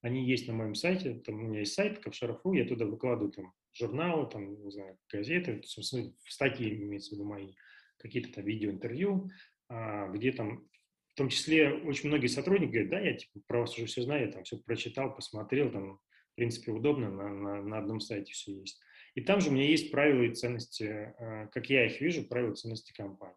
Они 0.00 0.26
есть 0.26 0.48
на 0.48 0.54
моем 0.54 0.74
сайте, 0.74 1.14
там 1.24 1.36
у 1.36 1.42
меня 1.42 1.60
есть 1.60 1.74
сайт 1.74 2.00
Ковшаров.ру, 2.00 2.52
я 2.54 2.64
туда 2.64 2.84
выкладываю 2.84 3.30
там 3.30 3.54
журналы, 3.72 4.28
там, 4.28 4.60
не 4.60 4.72
знаю, 4.72 4.98
газеты, 5.08 5.62
собственно, 5.64 6.12
статьи 6.26 6.74
имеется 6.82 7.10
в 7.10 7.12
виду 7.12 7.26
мои, 7.26 7.52
какие-то 7.98 8.32
там 8.32 8.44
видеоинтервью, 8.44 9.30
а, 9.68 10.08
где 10.08 10.32
там 10.32 10.68
в 11.10 11.14
том 11.14 11.28
числе 11.28 11.72
очень 11.72 12.08
многие 12.08 12.26
сотрудники 12.26 12.72
говорят, 12.72 12.90
да, 12.90 12.98
я 12.98 13.14
типа 13.14 13.40
про 13.46 13.60
вас 13.60 13.76
уже 13.76 13.86
все 13.86 14.02
знаю, 14.02 14.26
я 14.26 14.32
там 14.32 14.42
все 14.42 14.58
прочитал, 14.58 15.14
посмотрел, 15.14 15.70
там, 15.70 15.98
в 16.32 16.34
принципе, 16.34 16.72
удобно, 16.72 17.08
на, 17.08 17.28
на, 17.28 17.62
на 17.62 17.78
одном 17.78 18.00
сайте 18.00 18.32
все 18.32 18.52
есть. 18.52 18.80
И 19.14 19.20
там 19.20 19.40
же 19.40 19.50
у 19.50 19.52
меня 19.52 19.68
есть 19.68 19.92
правила 19.92 20.22
и 20.22 20.34
ценности, 20.34 20.82
э, 20.82 21.48
как 21.52 21.70
я 21.70 21.86
их 21.86 22.00
вижу, 22.00 22.26
правила 22.26 22.50
и 22.50 22.56
ценности 22.56 22.92
компании. 22.92 23.36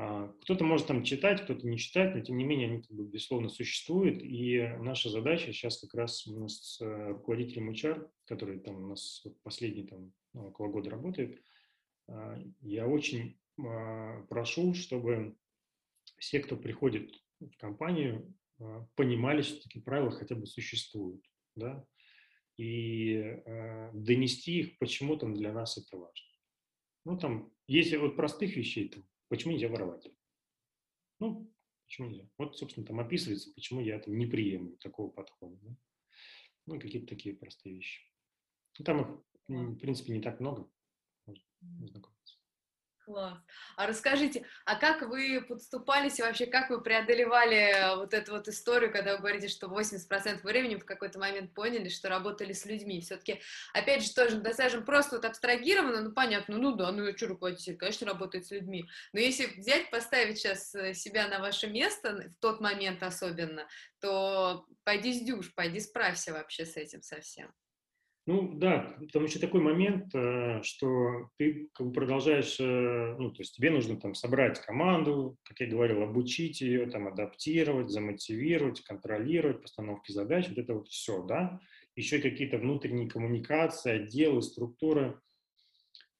А, 0.00 0.28
кто-то 0.42 0.62
может 0.62 0.86
там 0.86 1.02
читать, 1.02 1.42
кто-то 1.42 1.66
не 1.66 1.76
читать, 1.76 2.14
но 2.14 2.20
тем 2.20 2.36
не 2.36 2.44
менее 2.44 2.68
они, 2.68 2.82
как 2.82 2.92
бы, 2.92 3.04
безусловно, 3.04 3.48
существуют. 3.48 4.22
И 4.22 4.60
наша 4.78 5.10
задача 5.10 5.52
сейчас 5.52 5.80
как 5.80 5.92
раз 5.94 6.24
у 6.28 6.38
нас 6.38 6.54
с 6.54 6.80
э, 6.80 7.08
руководителем 7.08 7.70
HR, 7.70 8.08
который 8.26 8.60
там 8.60 8.76
у 8.76 8.86
нас 8.90 9.26
последний 9.42 9.88
там 9.88 10.12
ну, 10.34 10.48
около 10.48 10.68
года 10.68 10.90
работает, 10.90 11.42
а, 12.06 12.40
я 12.60 12.86
очень 12.86 13.40
а, 13.58 14.22
прошу, 14.28 14.72
чтобы 14.74 15.34
все, 16.18 16.38
кто 16.40 16.56
приходит 16.56 17.12
в 17.40 17.56
компанию, 17.56 18.32
понимали, 18.94 19.42
что 19.42 19.60
такие 19.62 19.82
правила 19.82 20.12
хотя 20.12 20.36
бы 20.36 20.46
существуют, 20.46 21.24
да, 21.54 21.84
и 22.56 23.36
донести 23.92 24.60
их, 24.60 24.78
почему 24.78 25.16
там 25.16 25.34
для 25.34 25.52
нас 25.52 25.78
это 25.78 25.96
важно. 25.96 26.26
Ну, 27.04 27.16
там, 27.16 27.52
если 27.68 27.96
от 27.96 28.16
простых 28.16 28.56
вещей, 28.56 28.88
там, 28.88 29.04
почему 29.28 29.52
нельзя 29.52 29.68
воровать? 29.68 30.08
Ну, 31.20 31.52
почему 31.84 32.08
нельзя? 32.08 32.28
Вот, 32.38 32.56
собственно, 32.56 32.86
там 32.86 33.00
описывается, 33.00 33.52
почему 33.54 33.80
я 33.80 33.98
там 33.98 34.16
не 34.16 34.26
приемлю 34.26 34.76
такого 34.78 35.10
подхода. 35.10 35.56
Да? 35.62 35.76
Ну, 36.66 36.80
какие-то 36.80 37.08
такие 37.08 37.34
простые 37.34 37.76
вещи. 37.76 38.02
Ну, 38.78 38.84
там 38.84 39.00
их, 39.00 39.24
в 39.48 39.78
принципе, 39.78 40.12
не 40.12 40.20
так 40.20 40.40
много. 40.40 40.70
Можно 41.60 41.88
знакомиться. 41.88 42.37
Класс. 43.08 43.38
А 43.76 43.86
расскажите, 43.86 44.44
а 44.66 44.76
как 44.76 45.00
вы 45.00 45.40
подступались 45.40 46.18
и 46.18 46.22
вообще 46.22 46.44
как 46.44 46.68
вы 46.68 46.82
преодолевали 46.82 47.96
вот 47.96 48.12
эту 48.12 48.32
вот 48.32 48.48
историю, 48.48 48.92
когда 48.92 49.12
вы 49.12 49.20
говорите, 49.20 49.48
что 49.48 49.66
80% 49.66 50.42
времени 50.42 50.74
в 50.74 50.84
какой-то 50.84 51.18
момент 51.18 51.54
поняли, 51.54 51.88
что 51.88 52.10
работали 52.10 52.52
с 52.52 52.66
людьми? 52.66 53.00
Все-таки, 53.00 53.40
опять 53.72 54.04
же, 54.04 54.12
тоже 54.12 54.36
достаточно 54.36 54.82
просто 54.82 55.16
вот 55.16 55.24
абстрагировано, 55.24 56.02
ну 56.02 56.12
понятно, 56.12 56.58
ну 56.58 56.72
да, 56.76 56.92
ну 56.92 57.06
я 57.06 57.16
что, 57.16 57.28
руководитель, 57.28 57.78
конечно, 57.78 58.06
работает 58.06 58.46
с 58.46 58.50
людьми. 58.50 58.84
Но 59.14 59.20
если 59.20 59.46
взять, 59.58 59.90
поставить 59.90 60.36
сейчас 60.36 60.74
э, 60.74 60.92
себя 60.92 61.28
на 61.28 61.38
ваше 61.38 61.66
место, 61.66 62.30
в 62.36 62.42
тот 62.42 62.60
момент 62.60 63.02
особенно, 63.02 63.66
то 64.00 64.66
пойди 64.84 65.14
сдюжь, 65.14 65.54
пойди 65.54 65.80
справься 65.80 66.34
вообще 66.34 66.66
с 66.66 66.76
этим 66.76 67.00
совсем. 67.00 67.54
Ну 68.28 68.52
да, 68.52 68.94
там 69.14 69.24
еще 69.24 69.38
такой 69.38 69.62
момент, 69.62 70.14
э, 70.14 70.60
что 70.62 71.30
ты 71.38 71.70
как 71.72 71.86
бы 71.86 71.92
продолжаешь, 71.94 72.60
э, 72.60 73.16
ну 73.18 73.30
то 73.30 73.40
есть 73.40 73.56
тебе 73.56 73.70
нужно 73.70 73.98
там 73.98 74.14
собрать 74.14 74.60
команду, 74.60 75.38
как 75.44 75.58
я 75.60 75.66
говорил, 75.66 76.02
обучить 76.02 76.60
ее, 76.60 76.84
там 76.90 77.08
адаптировать, 77.08 77.88
замотивировать, 77.88 78.82
контролировать 78.82 79.62
постановки 79.62 80.12
задач, 80.12 80.46
вот 80.50 80.58
это 80.58 80.74
вот 80.74 80.88
все, 80.88 81.22
да. 81.22 81.58
Еще 81.96 82.18
какие-то 82.18 82.58
внутренние 82.58 83.08
коммуникации, 83.08 83.92
отделы, 83.92 84.42
структуры. 84.42 85.18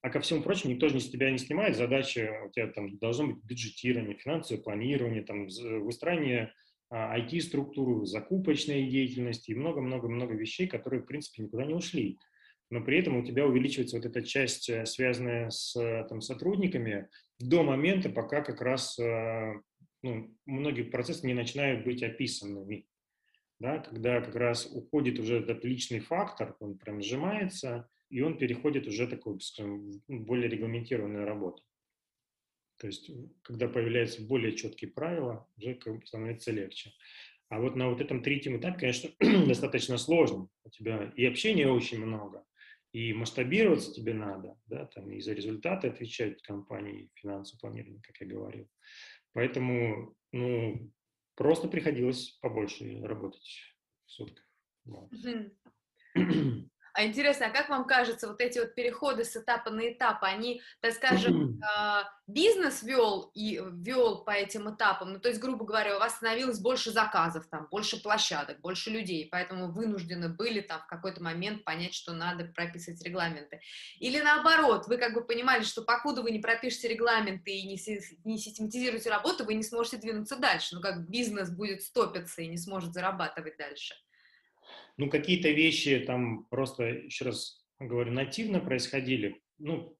А 0.01 0.09
ко 0.09 0.19
всему 0.19 0.41
прочему, 0.41 0.73
никто 0.73 0.89
же 0.89 1.01
с 1.01 1.11
тебя 1.11 1.29
не 1.29 1.37
снимает 1.37 1.77
задачи, 1.77 2.27
у 2.43 2.49
тебя 2.49 2.69
там 2.69 2.97
должно 2.97 3.27
быть 3.27 3.43
бюджетирование, 3.43 4.17
финансовое 4.17 4.63
планирование, 4.63 5.21
там 5.21 5.45
выстраивание 5.45 6.55
IT-структуру, 6.91 8.01
а, 8.01 8.05
закупочной 8.05 8.89
деятельности 8.89 9.51
и 9.51 9.55
много-много-много 9.55 10.33
вещей, 10.33 10.67
которые, 10.67 11.01
в 11.01 11.05
принципе, 11.05 11.43
никуда 11.43 11.65
не 11.65 11.73
ушли. 11.73 12.17
Но 12.71 12.83
при 12.83 12.99
этом 12.99 13.17
у 13.17 13.25
тебя 13.25 13.45
увеличивается 13.45 13.97
вот 13.97 14.05
эта 14.05 14.21
часть, 14.23 14.69
э, 14.69 14.85
связанная 14.85 15.49
с 15.49 15.73
там, 16.07 16.21
сотрудниками, 16.21 17.09
до 17.39 17.63
момента, 17.63 18.09
пока 18.09 18.41
как 18.41 18.61
раз 18.61 18.99
э, 18.99 19.53
ну, 20.03 20.35
многие 20.45 20.83
процессы 20.83 21.25
не 21.25 21.33
начинают 21.33 21.83
быть 21.83 22.03
описанными. 22.03 22.85
Да, 23.59 23.79
когда 23.79 24.21
как 24.21 24.35
раз 24.35 24.69
уходит 24.71 25.19
уже 25.19 25.39
этот 25.39 25.65
личный 25.65 25.99
фактор, 25.99 26.55
он 26.59 26.77
прям 26.77 27.01
сжимается, 27.01 27.89
и 28.09 28.21
он 28.21 28.37
переходит 28.37 28.87
уже 28.87 29.05
такую, 29.05 29.41
скажем, 29.41 30.01
более 30.07 30.47
регламентированную 30.49 31.25
работу. 31.25 31.61
То 32.79 32.87
есть, 32.87 33.11
когда 33.41 33.67
появляются 33.67 34.21
более 34.25 34.55
четкие 34.55 34.89
правила, 34.89 35.47
уже 35.57 35.77
становится 36.05 36.51
легче. 36.51 36.93
А 37.49 37.59
вот 37.59 37.75
на 37.75 37.89
вот 37.89 37.99
этом 37.99 38.23
третьем 38.23 38.57
этапе, 38.57 38.79
конечно, 38.79 39.09
достаточно 39.47 39.97
сложно. 39.97 40.47
У 40.63 40.69
тебя 40.69 41.11
и 41.15 41.25
общения 41.25 41.67
очень 41.67 41.99
много, 42.03 42.45
и 42.93 43.11
масштабироваться 43.13 43.93
тебе 43.93 44.13
надо, 44.13 44.57
да, 44.67 44.85
там 44.85 45.11
и 45.11 45.19
за 45.19 45.33
результаты 45.33 45.89
отвечать 45.89 46.41
компании, 46.41 47.09
финансовое 47.15 47.59
планирование, 47.59 48.01
как 48.01 48.21
я 48.21 48.27
говорил. 48.27 48.69
Поэтому, 49.33 50.15
ну, 50.31 50.91
просто 51.35 51.67
приходилось 51.67 52.37
побольше 52.41 53.01
работать 53.01 53.75
в 54.05 54.11
сутках. 54.11 54.45
Вот. 54.85 55.11
А 56.99 57.05
интересно, 57.05 57.45
а 57.45 57.49
как 57.49 57.69
вам 57.69 57.85
кажется, 57.85 58.27
вот 58.27 58.41
эти 58.41 58.59
вот 58.59 58.75
переходы 58.75 59.23
с 59.23 59.33
этапа 59.33 59.69
на 59.69 59.89
этап, 59.89 60.17
они, 60.21 60.61
так 60.81 60.91
скажем, 60.91 61.57
а, 61.63 62.03
бизнес 62.27 62.83
вел 62.83 63.31
и 63.33 63.61
вел 63.71 64.25
по 64.25 64.31
этим 64.31 64.75
этапам, 64.75 65.13
ну, 65.13 65.19
то 65.21 65.29
есть, 65.29 65.39
грубо 65.39 65.63
говоря, 65.63 65.95
у 65.95 65.99
вас 65.99 66.17
становилось 66.17 66.59
больше 66.59 66.91
заказов, 66.91 67.47
там, 67.47 67.69
больше 67.71 68.03
площадок, 68.03 68.59
больше 68.59 68.89
людей, 68.89 69.29
поэтому 69.31 69.71
вынуждены 69.71 70.27
были 70.27 70.59
там 70.59 70.81
в 70.81 70.87
какой-то 70.87 71.23
момент 71.23 71.63
понять, 71.63 71.93
что 71.93 72.11
надо 72.11 72.43
прописывать 72.43 73.01
регламенты. 73.01 73.61
Или 73.99 74.19
наоборот, 74.19 74.87
вы 74.87 74.97
как 74.97 75.13
бы 75.13 75.23
понимали, 75.23 75.63
что 75.63 75.83
покуда 75.83 76.21
вы 76.21 76.31
не 76.31 76.39
пропишете 76.39 76.89
регламенты 76.89 77.51
и 77.51 77.65
не, 77.65 77.79
не 78.25 78.37
систематизируете 78.37 79.09
работу, 79.09 79.45
вы 79.45 79.53
не 79.53 79.63
сможете 79.63 79.95
двинуться 79.99 80.35
дальше, 80.35 80.75
ну, 80.75 80.81
как 80.81 81.09
бизнес 81.09 81.49
будет 81.49 81.81
стопиться 81.81 82.41
и 82.41 82.47
не 82.47 82.57
сможет 82.57 82.91
зарабатывать 82.91 83.55
дальше. 83.55 83.95
Ну, 84.99 85.09
какие-то 85.09 85.49
вещи 85.49 86.03
там 86.05 86.43
просто, 86.49 86.83
еще 86.83 87.23
раз 87.23 87.65
говорю, 87.79 88.11
нативно 88.11 88.59
происходили, 88.59 89.41
ну, 89.57 89.97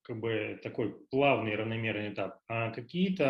как 0.00 0.20
бы 0.20 0.58
такой 0.62 0.96
плавный 1.10 1.54
равномерный 1.54 2.14
этап, 2.14 2.38
а 2.48 2.70
какие-то 2.70 3.24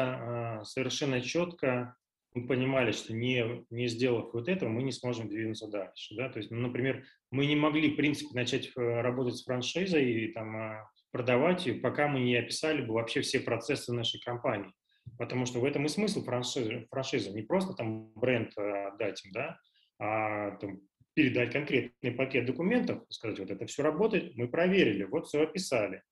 а, 0.61 0.64
совершенно 0.64 1.21
четко 1.21 1.97
мы 2.35 2.47
понимали, 2.47 2.93
что 2.93 3.14
не, 3.14 3.64
не 3.69 3.89
сделав 3.89 4.33
вот 4.33 4.49
этого, 4.49 4.69
мы 4.69 4.85
не 4.85 4.93
сможем 4.93 5.29
двинуться 5.29 5.66
дальше. 5.66 6.14
Да? 6.14 6.29
То 6.29 6.39
есть, 6.39 6.53
ну, 6.53 6.61
например, 6.61 7.05
мы 7.33 7.47
не 7.47 7.57
могли, 7.57 7.91
в 7.91 7.97
принципе, 7.97 8.31
начать 8.35 8.71
э, 8.77 9.01
работать 9.01 9.35
с 9.35 9.45
франшизой 9.45 10.09
и 10.09 10.33
там, 10.33 10.57
а, 10.57 10.89
продавать 11.11 11.66
ее, 11.66 11.81
пока 11.81 12.07
мы 12.07 12.21
не 12.21 12.37
описали 12.37 12.81
бы 12.81 12.95
вообще 12.95 13.23
все 13.23 13.41
процессы 13.41 13.93
нашей 13.93 14.21
компании. 14.21 14.73
Потому 15.19 15.47
что 15.47 15.59
в 15.59 15.64
этом 15.64 15.85
и 15.87 15.89
смысл 15.89 16.23
франшизы. 16.23 16.87
франшизы. 16.93 17.33
Не 17.33 17.43
просто 17.43 17.75
там 17.75 18.12
бренд 18.14 18.53
э, 18.57 18.89
отдать 18.93 19.25
им, 19.25 19.33
да, 19.33 19.59
а 19.99 20.53
там, 20.59 20.81
передать 21.19 21.53
конкретный 21.53 22.12
пакет 22.12 22.47
документов, 22.47 23.03
сказать, 23.09 23.41
вот 23.41 23.51
это 23.51 23.66
все 23.66 23.83
работает, 23.83 24.37
мы 24.37 24.47
проверили, 24.47 25.03
вот 25.03 25.27
все 25.27 25.43
описали. 25.43 26.05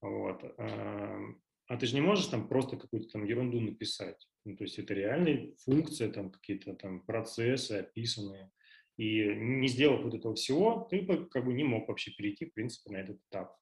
Вот. 0.00 0.42
А 0.58 1.76
ты 1.78 1.86
же 1.86 1.94
не 1.94 2.00
можешь 2.00 2.26
там 2.26 2.48
просто 2.48 2.76
какую-то 2.76 3.08
там 3.08 3.24
ерунду 3.24 3.60
написать. 3.60 4.26
Ну, 4.44 4.56
то 4.56 4.64
есть 4.64 4.76
это 4.80 4.94
реальные 4.94 5.54
функции, 5.64 6.10
там 6.10 6.32
какие-то 6.32 6.74
там 6.74 7.02
процессы 7.06 7.72
описанные. 7.72 8.50
И 8.96 9.32
не 9.32 9.68
сделав 9.68 10.02
вот 10.02 10.14
этого 10.14 10.34
всего, 10.34 10.88
ты 10.90 11.02
бы 11.02 11.28
как 11.28 11.44
бы 11.44 11.54
не 11.54 11.62
мог 11.62 11.86
вообще 11.86 12.10
перейти, 12.10 12.46
в 12.46 12.52
принципе, 12.52 12.90
на 12.90 12.96
этот 12.96 13.20
этап. 13.30 13.54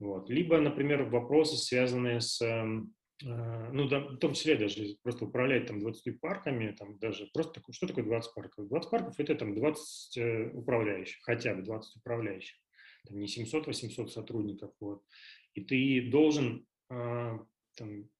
Вот. 0.00 0.28
Либо, 0.28 0.58
например, 0.58 1.04
вопросы, 1.04 1.56
связанные 1.56 2.20
с, 2.20 2.42
эм, 2.42 2.96
ну, 3.22 3.88
да, 3.88 4.00
в 4.00 4.18
том 4.18 4.34
числе 4.34 4.56
даже 4.56 4.96
просто 5.02 5.24
управлять 5.24 5.66
там 5.66 5.80
20 5.80 6.20
парками, 6.20 6.72
там 6.72 6.98
даже 6.98 7.26
просто, 7.32 7.62
что 7.70 7.86
такое 7.86 8.04
20 8.04 8.34
парков? 8.34 8.68
20 8.68 8.90
парков– 8.90 9.14
это 9.18 9.34
там 9.34 9.54
20 9.54 10.16
э, 10.18 10.50
управляющих, 10.52 11.22
хотя 11.22 11.54
бы 11.54 11.62
20 11.62 11.96
управляющих, 11.96 12.58
там 13.06 13.18
не 13.18 13.26
700-800 13.26 14.08
сотрудников. 14.08 14.72
Вот 14.80 15.02
и 15.56 15.62
ты 15.62 16.10
должен 16.10 16.66
э, 16.90 17.38
там, 17.76 18.10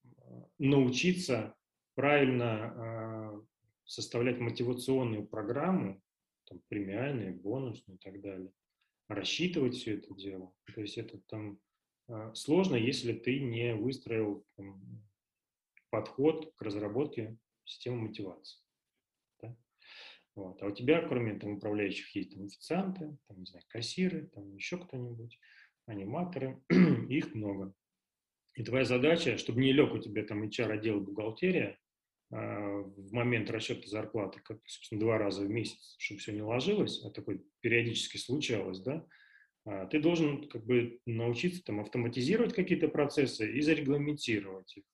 научиться 0.58 1.54
правильно 1.94 2.72
э, 2.74 3.40
составлять 3.84 4.40
мотивационную 4.40 5.26
программу, 5.26 6.02
там, 6.46 6.60
премиальные, 6.68 7.32
бонусные 7.32 7.96
и 7.96 7.98
так 7.98 8.20
далее, 8.22 8.50
рассчитывать 9.08 9.74
все 9.74 9.96
это 9.96 10.14
дело. 10.14 10.52
То 10.74 10.80
есть 10.80 10.96
это 10.96 11.18
там 11.28 11.58
сложно, 12.34 12.76
если 12.76 13.12
ты 13.12 13.40
не 13.40 13.74
выстроил 13.74 14.46
там, 14.56 15.06
подход 15.90 16.52
к 16.56 16.62
разработке 16.62 17.36
системы 17.64 18.08
мотивации. 18.08 18.60
Да? 19.40 19.56
Вот. 20.34 20.62
А 20.62 20.66
у 20.66 20.70
тебя, 20.70 21.06
кроме 21.06 21.38
там, 21.38 21.54
управляющих, 21.54 22.14
есть 22.14 22.34
там, 22.34 22.44
официанты, 22.44 23.16
там, 23.26 23.38
не 23.38 23.46
знаю, 23.46 23.64
кассиры, 23.68 24.26
там 24.28 24.54
еще 24.54 24.78
кто-нибудь 24.78 25.38
аниматоры, 25.86 26.62
их 27.08 27.34
много. 27.34 27.74
И 28.54 28.62
твоя 28.62 28.84
задача, 28.84 29.36
чтобы 29.36 29.60
не 29.60 29.72
лег 29.72 29.92
у 29.92 29.98
тебя 29.98 30.24
там 30.24 30.42
HR-отдел 30.42 31.00
бухгалтерия 31.00 31.78
э, 32.30 32.36
в 32.36 33.12
момент 33.12 33.50
расчета 33.50 33.86
зарплаты, 33.86 34.40
как, 34.40 34.60
собственно, 34.66 35.00
два 35.00 35.18
раза 35.18 35.42
в 35.42 35.50
месяц, 35.50 35.96
чтобы 35.98 36.20
все 36.20 36.32
не 36.32 36.42
ложилось, 36.42 37.04
а 37.04 37.10
такое 37.10 37.40
периодически 37.60 38.16
случалось, 38.16 38.80
да, 38.80 39.06
ты 39.90 40.00
должен 40.00 40.48
как 40.48 40.64
бы 40.64 41.00
научиться 41.06 41.62
там 41.64 41.80
автоматизировать 41.80 42.54
какие-то 42.54 42.88
процессы 42.88 43.50
и 43.52 43.60
зарегламентировать 43.60 44.76
их. 44.76 44.84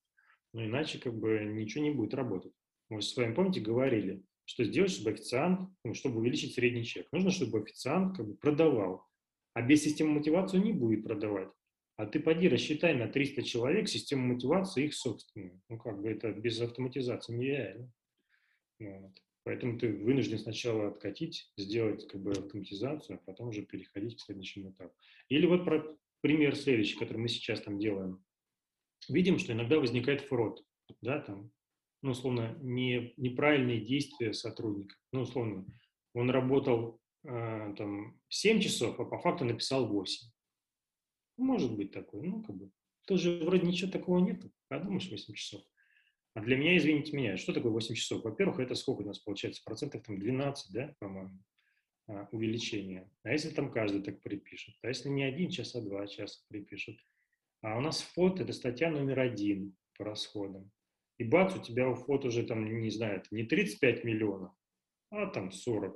Ну, 0.53 0.65
иначе 0.65 0.99
как 0.99 1.15
бы 1.15 1.41
ничего 1.45 1.85
не 1.85 1.91
будет 1.91 2.15
работать. 2.15 2.53
Мы 2.89 3.03
с 3.03 3.17
вами, 3.17 3.35
помните, 3.35 3.61
говорили, 3.61 4.23
что 4.45 4.65
сделать, 4.65 4.91
чтобы 4.91 5.11
официант, 5.11 5.71
ну, 5.85 5.95
чтобы 5.95 6.21
увеличить 6.21 6.55
средний 6.55 6.85
чек. 6.85 7.07
Нужно, 7.13 7.31
чтобы 7.31 7.61
официант 7.61 8.17
как 8.17 8.27
бы 8.27 8.35
продавал 8.35 9.07
а 9.55 9.63
без 9.63 9.83
системы 9.83 10.13
мотивации 10.13 10.59
не 10.59 10.73
будет 10.73 11.05
продавать. 11.05 11.51
А 11.97 12.07
ты 12.07 12.21
поди 12.21 12.49
рассчитай 12.49 12.95
на 12.95 13.07
300 13.07 13.43
человек 13.43 13.89
систему 13.89 14.35
мотивации 14.35 14.87
их 14.87 14.95
собственную. 14.95 15.61
Ну, 15.69 15.79
как 15.79 16.01
бы 16.01 16.11
это 16.11 16.33
без 16.33 16.61
автоматизации 16.61 17.35
нереально. 17.35 17.93
Вот. 18.79 19.13
Поэтому 19.45 19.79
ты 19.79 19.93
вынужден 19.93 20.39
сначала 20.39 20.89
откатить, 20.89 21.53
сделать 21.57 22.07
как 22.07 22.21
бы 22.23 22.31
автоматизацию, 22.31 23.17
а 23.17 23.25
потом 23.27 23.49
уже 23.49 23.63
переходить 23.63 24.17
к 24.17 24.21
следующему 24.21 24.71
этапу. 24.71 24.95
Или 25.29 25.47
вот 25.47 25.65
про 25.65 25.97
пример 26.21 26.55
следующий, 26.55 26.97
который 26.97 27.19
мы 27.19 27.29
сейчас 27.29 27.61
там 27.61 27.79
делаем. 27.79 28.25
Видим, 29.09 29.39
что 29.39 29.53
иногда 29.53 29.81
возникает 29.81 30.21
фрод, 30.21 30.65
да, 31.01 31.21
там, 31.21 31.51
ну, 32.03 32.13
условно, 32.13 32.57
не, 32.61 33.15
неправильные 33.17 33.81
действия 33.81 34.33
сотрудника. 34.33 34.97
Ну, 35.13 35.23
условно, 35.23 35.67
он 36.15 36.31
работал 36.31 37.01
э, 37.25 37.75
там, 37.77 38.21
7 38.29 38.61
часов, 38.61 38.99
а 39.01 39.05
по 39.05 39.19
факту 39.19 39.45
написал 39.45 39.89
8. 39.89 40.31
Может 41.39 41.75
быть 41.75 41.91
такое, 41.91 42.23
ну, 42.23 42.43
как 42.43 42.57
бы, 42.57 42.71
тоже 43.07 43.43
вроде 43.45 43.67
ничего 43.67 43.91
такого 43.91 44.19
нет, 44.19 44.41
а 44.69 44.79
думаешь 44.79 45.11
8 45.11 45.35
часов. 45.35 45.63
А 46.35 46.41
для 46.41 46.57
меня, 46.57 46.77
извините 46.77 47.15
меня, 47.15 47.37
что 47.37 47.53
такое 47.53 47.73
8 47.73 47.95
часов? 47.95 48.25
Во-первых, 48.25 48.61
это 48.61 48.75
сколько 48.75 49.03
у 49.03 49.07
нас 49.07 49.19
получается? 49.19 49.63
Процентов 49.65 50.03
там 50.03 50.19
12, 50.19 50.73
да, 50.73 50.95
по-моему, 50.99 51.39
а, 52.09 52.29
увеличение. 52.33 53.11
А 53.23 53.33
если 53.33 53.51
там 53.51 53.71
каждый 53.71 54.03
так 54.03 54.23
припишет? 54.23 54.75
А 54.83 54.89
если 54.89 55.11
не 55.11 55.25
один 55.25 55.51
час, 55.51 55.75
а 55.75 55.83
два 55.83 56.07
часа 56.07 56.43
припишут? 56.49 56.99
А 57.61 57.77
у 57.77 57.81
нас 57.81 58.01
ФОТ– 58.01 58.41
это 58.41 58.53
статья 58.53 58.91
номер 58.91 59.21
один 59.21 59.77
по 59.97 60.05
расходам. 60.05 60.71
И 61.19 61.25
бац, 61.25 61.55
у 61.55 61.63
тебя 61.63 61.89
у 61.89 61.95
ФОТ 61.95 62.25
уже 62.25 62.45
там, 62.45 62.81
не 62.81 62.91
знаю, 62.91 63.23
не 63.31 63.45
35 63.45 64.03
миллионов, 64.05 64.53
а 65.11 65.27
там 65.27 65.53
40. 65.53 65.95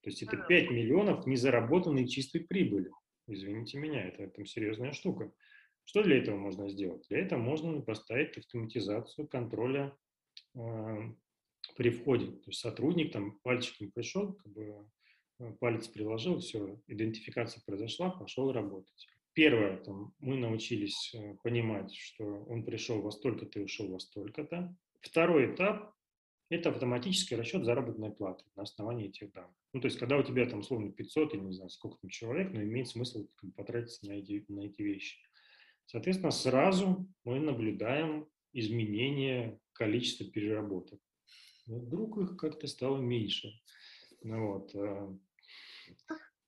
То 0.00 0.10
есть 0.10 0.22
это 0.22 0.36
5 0.36 0.70
миллионов 0.70 1.26
незаработанной 1.26 2.08
чистой 2.08 2.40
прибыли. 2.40 2.90
Извините 3.28 3.78
меня, 3.78 4.02
это 4.08 4.28
там 4.28 4.46
серьезная 4.46 4.92
штука. 4.92 5.32
Что 5.86 6.02
для 6.02 6.18
этого 6.18 6.36
можно 6.36 6.68
сделать? 6.68 7.06
Для 7.08 7.20
этого 7.20 7.38
можно 7.38 7.80
поставить 7.80 8.36
автоматизацию 8.36 9.28
контроля 9.28 9.96
э, 10.54 11.12
при 11.76 11.90
входе. 11.90 12.26
То 12.26 12.48
есть 12.48 12.60
сотрудник 12.60 13.12
там 13.12 13.38
пальчиком 13.38 13.92
пришел, 13.92 14.34
как 14.34 14.52
бы 14.52 14.84
э, 15.38 15.52
палец 15.60 15.86
приложил, 15.86 16.40
все, 16.40 16.80
идентификация 16.88 17.62
произошла, 17.64 18.10
пошел 18.10 18.52
работать. 18.52 19.06
Первое, 19.32 19.76
там, 19.76 20.12
мы 20.18 20.36
научились 20.36 21.14
э, 21.14 21.36
понимать, 21.44 21.94
что 21.94 22.24
он 22.24 22.64
пришел 22.64 23.00
во 23.00 23.12
столько-то 23.12 23.60
и 23.60 23.64
ушел 23.64 23.88
во 23.88 24.00
столько-то. 24.00 24.76
Второй 25.00 25.54
этап 25.54 25.94
это 26.48 26.70
автоматический 26.70 27.36
расчет 27.36 27.64
заработной 27.64 28.10
платы 28.10 28.44
на 28.56 28.62
основании 28.62 29.08
этих 29.08 29.32
данных. 29.32 29.54
Ну, 29.72 29.80
то 29.80 29.86
есть, 29.86 29.98
когда 29.98 30.16
у 30.16 30.22
тебя 30.22 30.46
там, 30.46 30.60
условно, 30.60 30.90
500 30.90 31.34
или 31.34 31.40
не 31.42 31.52
знаю, 31.52 31.70
сколько 31.70 31.98
там 31.98 32.10
человек, 32.10 32.52
но 32.52 32.62
имеет 32.62 32.88
смысл 32.88 33.28
потратиться 33.56 34.06
на 34.06 34.12
эти, 34.12 34.44
на 34.48 34.60
эти 34.60 34.82
вещи. 34.82 35.18
Соответственно, 35.86 36.30
сразу 36.30 37.06
мы 37.24 37.40
наблюдаем 37.40 38.28
изменение 38.52 39.60
количества 39.72 40.26
переработок. 40.26 41.00
Вдруг 41.66 42.18
их 42.18 42.36
как-то 42.36 42.66
стало 42.66 42.98
меньше. 42.98 43.52
Ну, 44.22 44.52
вот. 44.52 44.74
Э, 44.74 45.14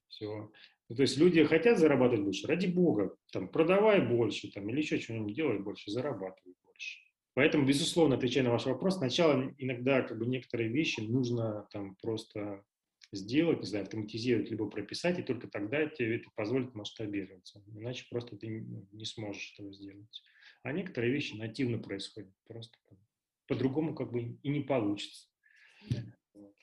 Все. 0.09 0.51
Ну, 0.89 0.97
то 0.97 1.03
есть 1.03 1.18
люди 1.18 1.45
хотят 1.45 1.78
зарабатывать 1.78 2.24
больше, 2.24 2.47
ради 2.47 2.66
бога, 2.66 3.14
там, 3.30 3.49
продавай 3.49 4.01
больше, 4.01 4.51
там, 4.51 4.68
или 4.70 4.78
еще 4.78 4.99
что-нибудь 4.99 5.34
делай 5.34 5.59
больше, 5.59 5.91
зарабатывай 5.91 6.55
больше. 6.64 6.99
Поэтому, 7.34 7.66
безусловно, 7.66 8.16
отвечая 8.16 8.45
на 8.45 8.51
ваш 8.51 8.64
вопрос, 8.64 8.97
сначала 8.97 9.55
иногда 9.59 10.03
как 10.03 10.18
бы 10.18 10.26
некоторые 10.26 10.70
вещи 10.70 11.01
нужно 11.01 11.68
там 11.70 11.95
просто 11.97 12.64
сделать, 13.13 13.61
не 13.61 13.67
знаю, 13.67 13.85
автоматизировать, 13.85 14.51
либо 14.51 14.69
прописать, 14.69 15.19
и 15.19 15.23
только 15.23 15.49
тогда 15.49 15.87
тебе 15.87 16.17
это 16.17 16.31
позволит 16.35 16.75
масштабироваться. 16.75 17.63
Иначе 17.75 18.07
просто 18.11 18.37
ты 18.37 18.49
не 18.49 19.05
сможешь 19.05 19.55
этого 19.55 19.73
сделать. 19.73 20.23
А 20.63 20.73
некоторые 20.73 21.13
вещи 21.13 21.35
нативно 21.35 21.79
происходят, 21.79 22.31
просто 22.47 22.77
по-другому 23.47 23.95
как 23.95 24.13
бы 24.13 24.39
и 24.43 24.49
не 24.49 24.61
получится. 24.61 25.29
Да. 25.91 25.99
Вот. 26.35 26.55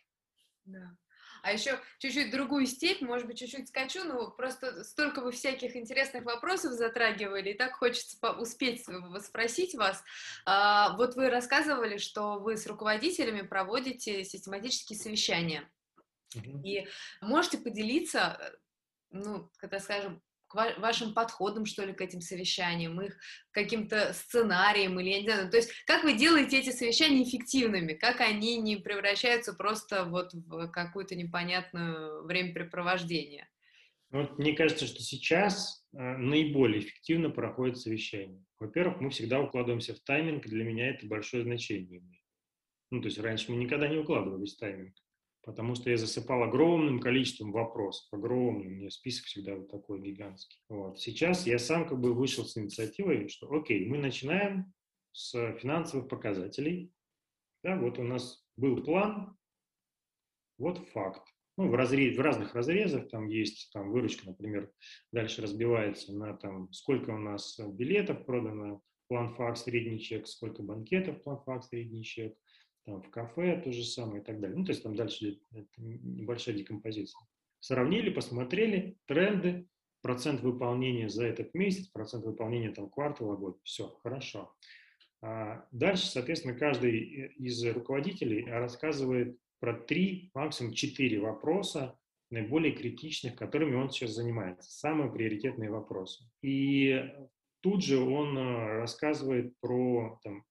да. 0.65 0.97
А 1.41 1.51
еще 1.51 1.79
чуть-чуть 1.99 2.31
другую 2.31 2.65
степь, 2.65 3.01
может 3.01 3.27
быть, 3.27 3.37
чуть-чуть 3.37 3.67
скачу, 3.67 4.03
но 4.03 4.31
просто 4.31 4.83
столько 4.83 5.21
вы 5.21 5.31
всяких 5.31 5.75
интересных 5.75 6.25
вопросов 6.25 6.73
затрагивали, 6.73 7.51
и 7.51 7.53
так 7.53 7.73
хочется 7.73 8.17
успеть 8.31 8.83
спросить 9.23 9.75
вас. 9.75 10.03
А, 10.45 10.95
вот 10.97 11.15
вы 11.15 11.29
рассказывали, 11.29 11.97
что 11.97 12.39
вы 12.39 12.57
с 12.57 12.65
руководителями 12.65 13.41
проводите 13.41 14.23
систематические 14.23 14.97
совещания. 14.97 15.69
И 16.63 16.87
можете 17.21 17.57
поделиться, 17.57 18.57
ну, 19.11 19.49
когда 19.57 19.79
скажем, 19.79 20.21
к 20.47 20.79
вашим 20.79 21.13
подходам, 21.13 21.65
что 21.65 21.83
ли, 21.83 21.93
к 21.93 22.01
этим 22.01 22.21
совещаниям, 22.21 23.01
их 23.01 23.17
каким-то 23.51 24.13
сценарием 24.13 24.99
или, 24.99 25.09
я 25.09 25.21
не 25.21 25.27
знаю, 25.27 25.49
то 25.49 25.57
есть 25.57 25.71
как 25.85 26.03
вы 26.03 26.13
делаете 26.13 26.59
эти 26.59 26.69
совещания 26.69 27.23
эффективными, 27.23 27.93
как 27.93 28.21
они 28.21 28.57
не 28.57 28.77
превращаются 28.77 29.53
просто 29.53 30.05
вот 30.05 30.33
в 30.33 30.69
какое-то 30.69 31.15
непонятное 31.15 32.21
времяпрепровождение? 32.21 33.49
Ну, 34.11 34.29
мне 34.37 34.53
кажется, 34.53 34.85
что 34.85 35.01
сейчас 35.01 35.83
э, 35.91 35.97
наиболее 35.97 36.79
эффективно 36.79 37.29
проходит 37.31 37.79
совещание. 37.79 38.45
Во-первых, 38.59 39.01
мы 39.01 39.09
всегда 39.09 39.41
укладываемся 39.41 39.93
в 39.93 39.99
тайминг, 39.99 40.45
для 40.45 40.63
меня 40.63 40.89
это 40.89 41.07
большое 41.07 41.43
значение 41.43 41.99
имеет. 41.99 42.23
Ну, 42.91 43.01
то 43.01 43.07
есть 43.07 43.19
раньше 43.19 43.51
мы 43.51 43.57
никогда 43.57 43.87
не 43.87 43.97
укладывались 43.97 44.55
в 44.55 44.59
тайминг 44.59 44.95
потому 45.45 45.75
что 45.75 45.91
я 45.91 45.97
засыпал 45.97 46.43
огромным 46.43 46.99
количеством 46.99 47.51
вопросов, 47.51 48.11
огромным, 48.11 48.65
у 48.65 48.69
меня 48.71 48.89
список 48.89 49.25
всегда 49.25 49.55
вот 49.55 49.69
такой 49.69 50.01
гигантский. 50.01 50.59
Вот. 50.69 50.99
Сейчас 50.99 51.45
я 51.45 51.59
сам 51.59 51.87
как 51.87 51.99
бы 51.99 52.13
вышел 52.13 52.43
с 52.43 52.57
инициативой, 52.57 53.29
что 53.29 53.51
окей, 53.53 53.85
мы 53.85 53.99
начинаем 53.99 54.73
с 55.11 55.31
финансовых 55.59 56.09
показателей, 56.09 56.91
да, 57.63 57.77
вот 57.77 57.99
у 57.99 58.03
нас 58.03 58.43
был 58.57 58.83
план, 58.83 59.37
вот 60.57 60.79
факт. 60.89 61.23
Ну, 61.57 61.69
в, 61.69 61.75
разрез, 61.75 62.17
в 62.17 62.21
разных 62.21 62.53
разрезах 62.53 63.07
там 63.09 63.27
есть 63.27 63.69
там 63.71 63.91
выручка, 63.91 64.25
например, 64.25 64.71
дальше 65.13 65.41
разбивается 65.41 66.13
на 66.13 66.35
там 66.35 66.73
сколько 66.73 67.11
у 67.11 67.17
нас 67.17 67.57
билетов 67.59 68.25
продано, 68.25 68.81
план 69.07 69.35
факт, 69.35 69.59
средний 69.59 69.99
чек, 69.99 70.27
сколько 70.27 70.63
банкетов, 70.63 71.23
план 71.23 71.39
факт, 71.45 71.65
средний 71.65 72.03
чек, 72.03 72.35
там, 72.85 73.01
в 73.01 73.09
кафе 73.09 73.59
то 73.61 73.71
же 73.71 73.83
самое 73.83 74.21
и 74.21 74.23
так 74.23 74.39
далее. 74.39 74.57
Ну, 74.57 74.65
то 74.65 74.71
есть 74.71 74.83
там 74.83 74.95
дальше 74.95 75.39
небольшая 75.77 76.55
декомпозиция. 76.55 77.19
Сравнили, 77.59 78.09
посмотрели 78.09 78.97
тренды, 79.05 79.67
процент 80.01 80.41
выполнения 80.41 81.09
за 81.09 81.25
этот 81.25 81.53
месяц, 81.55 81.87
процент 81.87 82.25
выполнения 82.25 82.71
там 82.71 82.89
квартала, 82.89 83.35
год. 83.35 83.59
Все, 83.63 83.87
хорошо. 84.03 84.53
А 85.21 85.65
дальше, 85.71 86.05
соответственно, 86.05 86.53
каждый 86.53 86.99
из 87.37 87.65
руководителей 87.65 88.45
рассказывает 88.45 89.39
про 89.59 89.73
три, 89.73 90.29
максимум 90.35 90.73
четыре 90.73 91.19
вопроса, 91.19 91.97
наиболее 92.29 92.73
критичных, 92.73 93.35
которыми 93.35 93.75
он 93.75 93.89
сейчас 93.89 94.11
занимается, 94.11 94.69
самые 94.69 95.11
приоритетные 95.11 95.71
вопросы. 95.71 96.23
И 96.43 97.03
тут 97.61 97.83
же 97.83 97.97
он 97.97 98.37
э, 98.37 98.77
рассказывает 98.77 99.57
про 99.59 100.19
там, 100.23 100.43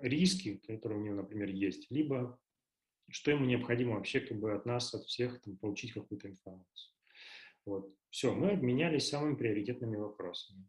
риски, 0.00 0.56
которые 0.66 1.00
у 1.00 1.04
него, 1.04 1.16
например, 1.16 1.48
есть, 1.50 1.90
либо 1.90 2.38
что 3.10 3.30
ему 3.30 3.44
необходимо 3.44 3.94
вообще 3.94 4.20
как 4.20 4.38
бы 4.38 4.52
от 4.52 4.66
нас, 4.66 4.92
от 4.94 5.04
всех 5.04 5.40
там, 5.40 5.56
получить 5.56 5.92
какую-то 5.92 6.28
информацию. 6.28 6.92
Вот. 7.64 7.92
Все, 8.10 8.34
мы 8.34 8.50
обменялись 8.50 9.08
самыми 9.08 9.36
приоритетными 9.36 9.96
вопросами. 9.96 10.66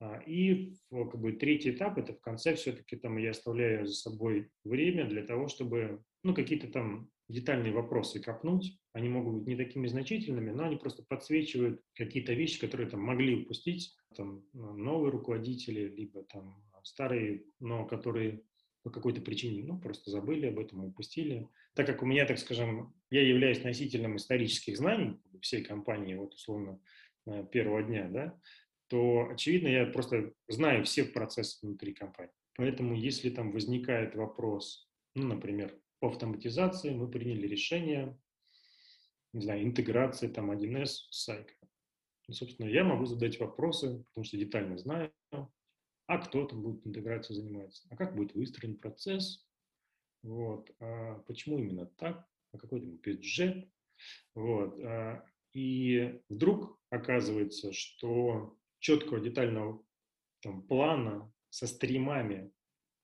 А, 0.00 0.18
и 0.26 0.76
как 0.90 1.18
бы 1.18 1.32
третий 1.32 1.70
этап, 1.70 1.98
это 1.98 2.14
в 2.14 2.20
конце 2.20 2.54
все-таки 2.54 2.96
там 2.96 3.18
я 3.18 3.30
оставляю 3.30 3.86
за 3.86 3.94
собой 3.94 4.50
время 4.64 5.06
для 5.06 5.24
того, 5.24 5.48
чтобы 5.48 6.02
ну, 6.22 6.34
какие-то 6.34 6.68
там 6.68 7.10
детальные 7.28 7.72
вопросы 7.72 8.20
копнуть. 8.20 8.78
Они 8.92 9.08
могут 9.08 9.34
быть 9.34 9.46
не 9.46 9.56
такими 9.56 9.86
значительными, 9.86 10.50
но 10.50 10.64
они 10.64 10.76
просто 10.76 11.04
подсвечивают 11.04 11.82
какие-то 11.94 12.32
вещи, 12.32 12.60
которые 12.60 12.88
там 12.88 13.00
могли 13.00 13.42
упустить 13.42 13.96
там, 14.16 14.44
новые 14.52 15.10
руководители, 15.10 15.88
либо 15.88 16.24
там 16.24 16.62
старые, 16.84 17.44
но 17.60 17.84
которые 17.86 18.42
по 18.82 18.90
какой-то 18.90 19.20
причине, 19.20 19.64
ну, 19.64 19.78
просто 19.78 20.10
забыли 20.10 20.46
об 20.46 20.58
этом, 20.58 20.84
упустили. 20.84 21.48
Так 21.74 21.86
как 21.86 22.02
у 22.02 22.06
меня, 22.06 22.24
так 22.26 22.38
скажем, 22.38 22.94
я 23.10 23.22
являюсь 23.22 23.62
носителем 23.62 24.16
исторических 24.16 24.76
знаний 24.76 25.20
всей 25.42 25.62
компании, 25.62 26.14
вот 26.14 26.34
условно, 26.34 26.80
э, 27.26 27.44
первого 27.52 27.82
дня, 27.82 28.08
да, 28.08 28.40
то, 28.88 29.28
очевидно, 29.30 29.68
я 29.68 29.86
просто 29.86 30.32
знаю 30.48 30.84
все 30.84 31.04
процессы 31.04 31.58
внутри 31.64 31.92
компании. 31.92 32.32
Поэтому, 32.56 32.94
если 32.94 33.30
там 33.30 33.52
возникает 33.52 34.14
вопрос, 34.14 34.88
ну, 35.14 35.26
например, 35.26 35.78
по 36.00 36.08
автоматизации, 36.08 36.90
мы 36.90 37.10
приняли 37.10 37.46
решение, 37.46 38.18
не 39.32 39.42
знаю, 39.42 39.62
интеграции 39.64 40.28
там 40.28 40.50
1С 40.50 41.08
с 41.10 41.24
сайтом. 41.24 41.56
И, 42.28 42.32
собственно, 42.32 42.68
я 42.68 42.84
могу 42.84 43.04
задать 43.04 43.38
вопросы, 43.38 44.04
потому 44.08 44.24
что 44.24 44.36
детально 44.36 44.78
знаю, 44.78 45.12
а 46.08 46.18
кто 46.18 46.46
там 46.46 46.62
будет 46.62 46.86
интеграцией 46.86 47.40
заниматься, 47.40 47.86
а 47.90 47.96
как 47.96 48.16
будет 48.16 48.34
выстроен 48.34 48.78
процесс, 48.78 49.46
вот, 50.22 50.70
а 50.80 51.18
почему 51.26 51.58
именно 51.58 51.86
так, 51.86 52.26
а 52.50 52.58
какой 52.58 52.80
там 52.80 52.96
бюджет, 52.96 53.70
вот, 54.34 54.80
а, 54.80 55.22
и 55.52 56.18
вдруг 56.30 56.80
оказывается, 56.88 57.72
что 57.74 58.56
четкого 58.78 59.20
детального 59.20 59.84
там, 60.40 60.62
плана 60.62 61.30
со 61.50 61.66
стримами, 61.66 62.52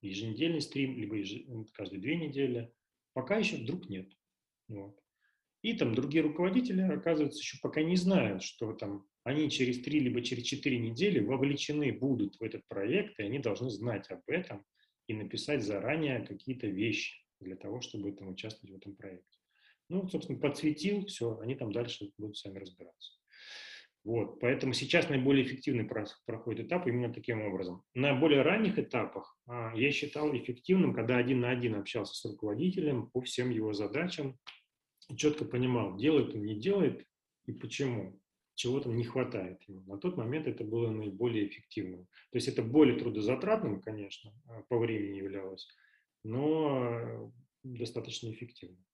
еженедельный 0.01 0.63
стрим, 0.63 0.97
либо 0.97 1.17
еж... 1.17 1.47
каждые 1.75 2.01
две 2.01 2.17
недели, 2.17 2.73
пока 3.13 3.37
еще 3.37 3.57
вдруг 3.57 3.89
нет. 3.91 4.11
Вот. 4.69 4.99
И 5.61 5.75
там 5.75 5.95
другие 5.95 6.23
руководители, 6.23 6.81
оказывается, 6.81 7.39
еще 7.41 7.59
пока 7.61 7.83
не 7.83 7.97
знают, 7.97 8.43
что 8.43 8.73
там 8.73 9.07
они 9.25 9.51
через 9.51 9.83
три 9.83 10.01
либо 10.01 10.23
через 10.23 10.45
четыре 10.45 10.79
недели 10.79 11.19
вовлечены 11.19 11.93
будут 11.93 12.37
в 12.37 12.43
этот 12.43 12.63
проект, 12.69 13.19
и 13.19 13.23
они 13.23 13.39
должны 13.39 13.71
знать 13.71 14.11
об 14.11 14.23
этом 14.27 14.65
и 15.07 15.15
написать 15.15 15.63
заранее 15.63 16.25
какие-то 16.27 16.67
вещи 16.67 17.17
для 17.41 17.57
того, 17.57 17.81
чтобы 17.81 18.13
там 18.13 18.29
участвовать 18.29 18.75
в 18.75 18.77
этом 18.77 18.95
проекте. 18.95 19.39
Ну, 19.89 20.09
собственно, 20.09 20.39
подсветил, 20.39 21.07
все, 21.07 21.39
они 21.41 21.55
там 21.55 21.73
дальше 21.73 22.11
будут 22.19 22.37
сами 22.37 22.59
разбираться. 22.59 23.13
Вот, 24.05 24.39
поэтому 24.39 24.75
сейчас 24.75 25.09
наиболее 25.09 25.47
эффективный 25.47 25.89
проходит 26.27 26.67
этап 26.67 26.87
именно 26.87 27.13
таким 27.13 27.41
образом. 27.41 27.83
На 27.95 28.15
более 28.15 28.43
ранних 28.43 28.79
этапах 28.79 29.39
а, 29.47 29.73
я 29.75 29.91
считал 29.93 30.37
эффективным, 30.37 30.93
когда 30.93 31.17
один 31.17 31.41
на 31.41 31.51
один 31.51 31.75
общался 31.77 32.15
с 32.15 32.25
руководителем 32.27 33.09
по 33.11 33.23
всем 33.23 33.49
его 33.49 33.73
задачам, 33.73 34.39
четко 35.17 35.47
понимал, 35.47 35.97
делает 35.97 36.35
он, 36.35 36.45
не 36.45 36.61
делает 36.61 37.07
и 37.47 37.53
почему 37.53 38.21
чего 38.55 38.81
там 38.81 38.97
не 38.97 39.05
хватает 39.05 39.63
ему. 39.69 39.83
На 39.87 39.99
тот 39.99 40.17
момент 40.17 40.47
это 40.47 40.65
было 40.65 40.91
наиболее 40.91 41.49
эффективным. 41.49 42.07
То 42.31 42.37
есть 42.37 42.49
это 42.49 42.63
более 42.63 42.99
трудозатратным, 42.99 43.81
конечно, 43.81 44.33
а, 44.49 44.63
по 44.63 44.79
времени 44.79 45.19
являлось, 45.19 45.69
но 46.23 47.33
достаточно 47.63 48.31
эффективным. 48.31 48.85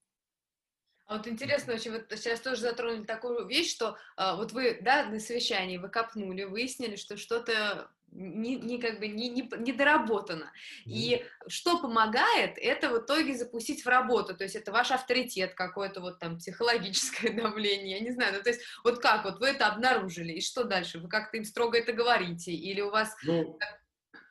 А 1.10 1.16
вот 1.16 1.26
интересно 1.26 1.74
очень, 1.74 1.90
вот 1.90 2.04
сейчас 2.10 2.38
тоже 2.38 2.60
затронули 2.60 3.04
такую 3.04 3.44
вещь, 3.48 3.72
что 3.74 3.98
а, 4.14 4.36
вот 4.36 4.52
вы, 4.52 4.78
да, 4.80 5.06
на 5.06 5.18
совещании 5.18 5.76
вы 5.76 5.88
копнули, 5.88 6.44
выяснили, 6.44 6.94
что 6.94 7.16
что-то 7.16 7.90
не, 8.12 8.54
не 8.54 8.80
как 8.80 9.00
бы 9.00 9.08
не, 9.08 9.28
не, 9.28 9.50
не 9.58 9.72
доработано. 9.72 10.52
И 10.86 11.24
что 11.48 11.80
помогает, 11.80 12.58
это 12.58 12.90
в 12.90 13.04
итоге 13.04 13.34
запустить 13.34 13.84
в 13.84 13.88
работу. 13.88 14.36
То 14.36 14.44
есть 14.44 14.54
это 14.54 14.70
ваш 14.70 14.92
авторитет 14.92 15.54
какое-то 15.54 16.00
вот 16.00 16.20
там 16.20 16.38
психологическое 16.38 17.30
давление, 17.42 17.98
я 17.98 18.04
не 18.04 18.12
знаю. 18.12 18.36
Ну, 18.36 18.42
то 18.44 18.50
есть 18.50 18.62
вот 18.84 19.00
как 19.00 19.24
вот 19.24 19.40
вы 19.40 19.48
это 19.48 19.66
обнаружили, 19.66 20.34
и 20.34 20.40
что 20.40 20.62
дальше? 20.62 21.00
Вы 21.00 21.08
как-то 21.08 21.38
им 21.38 21.44
строго 21.44 21.76
это 21.76 21.92
говорите? 21.92 22.52
Или 22.52 22.82
у 22.82 22.90
вас... 22.90 23.16
Ну, 23.24 23.58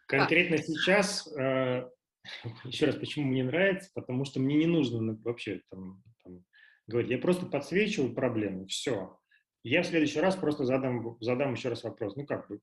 конкретно 0.07 0.55
как? 0.55 0.65
сейчас, 0.65 1.27
э, 1.38 1.89
еще 2.63 2.86
раз, 2.86 2.95
почему 2.95 3.25
мне 3.25 3.43
нравится, 3.43 3.91
потому 3.93 4.23
что 4.23 4.39
мне 4.39 4.55
не 4.55 4.67
нужно 4.67 5.19
вообще 5.25 5.59
там, 5.69 6.01
там 6.89 6.91
говорить. 6.91 7.11
Я 7.11 7.17
просто 7.19 7.45
подсвечиваю 7.45 8.13
проблему, 8.13 8.65
все. 8.65 9.17
Я 9.63 9.83
в 9.83 9.87
следующий 9.87 10.19
раз 10.19 10.35
просто 10.35 10.65
задам, 10.65 11.17
задам 11.21 11.53
еще 11.53 11.69
раз 11.69 11.83
вопрос. 11.83 12.15
Ну 12.15 12.25
как 12.25 12.49
бы, 12.49 12.59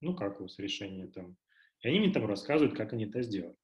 ну 0.00 0.14
как 0.14 0.40
у 0.40 0.44
вас 0.44 0.58
решение 0.58 1.08
там? 1.08 1.36
И 1.80 1.88
они 1.88 2.00
мне 2.00 2.12
там 2.12 2.26
рассказывают, 2.26 2.76
как 2.76 2.92
они 2.92 3.04
это 3.04 3.22
сделали. 3.22 3.56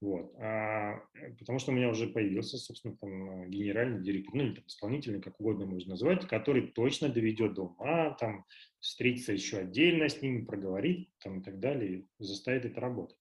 Вот. 0.00 0.32
А, 0.38 1.00
э, 1.14 1.32
потому 1.38 1.58
что 1.58 1.72
у 1.72 1.74
меня 1.74 1.88
уже 1.88 2.06
появился, 2.06 2.56
собственно, 2.56 2.96
там 2.96 3.50
генеральный 3.50 4.00
директор, 4.00 4.36
ну, 4.36 4.44
или 4.44 4.54
там, 4.54 4.64
исполнительный, 4.68 5.20
как 5.20 5.40
угодно 5.40 5.66
можно 5.66 5.90
назвать, 5.90 6.28
который 6.28 6.68
точно 6.68 7.08
доведет 7.08 7.54
до 7.54 7.62
ума, 7.62 8.16
там, 8.20 8.44
встретиться 8.78 9.32
еще 9.32 9.58
отдельно 9.58 10.08
с 10.08 10.22
ними, 10.22 10.44
проговорить, 10.44 11.10
там, 11.18 11.40
и 11.40 11.42
так 11.42 11.58
далее, 11.58 11.98
и 11.98 12.06
заставит 12.20 12.64
это 12.64 12.80
работать. 12.80 13.18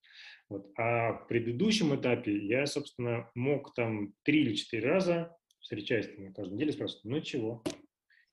Вот. 0.49 0.71
А 0.77 1.13
в 1.13 1.27
предыдущем 1.27 1.95
этапе 1.95 2.38
я, 2.38 2.67
собственно, 2.67 3.29
мог 3.33 3.73
там 3.73 4.13
три 4.23 4.41
или 4.41 4.53
четыре 4.53 4.88
раза, 4.88 5.36
встречаясь 5.68 6.07
там 6.07 6.24
на 6.24 6.34
каждой 6.34 6.53
неделе, 6.53 6.72
спрашивать, 6.72 7.03
ну 7.03 7.20
чего, 7.20 7.61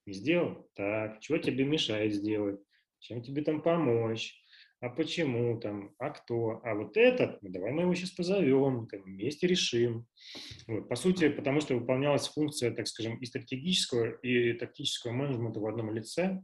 не 0.06 0.12
сделал? 0.12 0.70
Так, 0.74 1.20
чего 1.20 1.38
тебе 1.38 1.64
мешает 1.64 2.14
сделать? 2.14 2.60
чем 3.04 3.22
тебе 3.22 3.42
там 3.42 3.60
помочь, 3.60 4.34
а 4.80 4.88
почему 4.88 5.60
там, 5.60 5.94
а 5.98 6.10
кто, 6.10 6.60
а 6.64 6.74
вот 6.74 6.96
этот, 6.96 7.42
ну, 7.42 7.50
давай 7.50 7.72
мы 7.72 7.82
его 7.82 7.94
сейчас 7.94 8.10
позовем, 8.10 8.86
там, 8.86 9.02
вместе 9.02 9.46
решим. 9.46 10.06
Вот, 10.66 10.88
по 10.88 10.96
сути, 10.96 11.28
потому 11.28 11.60
что 11.60 11.74
выполнялась 11.74 12.28
функция, 12.28 12.74
так 12.74 12.88
скажем, 12.88 13.18
и 13.18 13.26
стратегического, 13.26 14.10
и 14.22 14.54
тактического 14.54 15.12
менеджмента 15.12 15.60
в 15.60 15.66
одном 15.66 15.92
лице. 15.94 16.42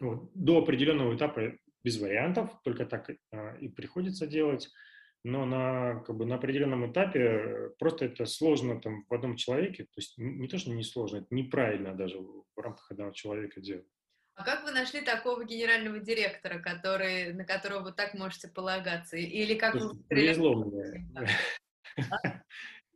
Вот, 0.00 0.30
до 0.34 0.58
определенного 0.58 1.16
этапа 1.16 1.52
без 1.84 2.00
вариантов, 2.00 2.50
только 2.62 2.86
так 2.86 3.10
а, 3.32 3.56
и 3.56 3.68
приходится 3.68 4.26
делать. 4.26 4.68
Но 5.24 5.44
на, 5.44 6.00
как 6.00 6.16
бы, 6.16 6.26
на 6.26 6.34
определенном 6.36 6.90
этапе 6.90 7.70
просто 7.78 8.06
это 8.06 8.26
сложно 8.26 8.80
там 8.80 9.04
в 9.08 9.14
одном 9.14 9.36
человеке, 9.36 9.84
то 9.84 9.98
есть 9.98 10.14
не 10.18 10.48
то, 10.48 10.58
что 10.58 10.70
не 10.70 10.82
сложно, 10.82 11.18
это 11.18 11.28
неправильно 11.30 11.94
даже 11.94 12.18
в 12.18 12.58
рамках 12.58 12.90
одного 12.90 13.12
человека 13.12 13.60
делать. 13.60 13.86
А 14.34 14.44
как 14.44 14.64
вы 14.64 14.72
нашли 14.72 15.02
такого 15.02 15.44
генерального 15.44 15.98
директора, 15.98 16.58
который, 16.58 17.34
на 17.34 17.44
которого 17.44 17.84
вы 17.84 17.92
так 17.92 18.14
можете 18.14 18.48
полагаться? 18.48 19.16
Или 19.16 19.54
как 19.54 19.74
вы... 19.74 19.96
Повезло 20.08 20.64
мне. 20.64 21.06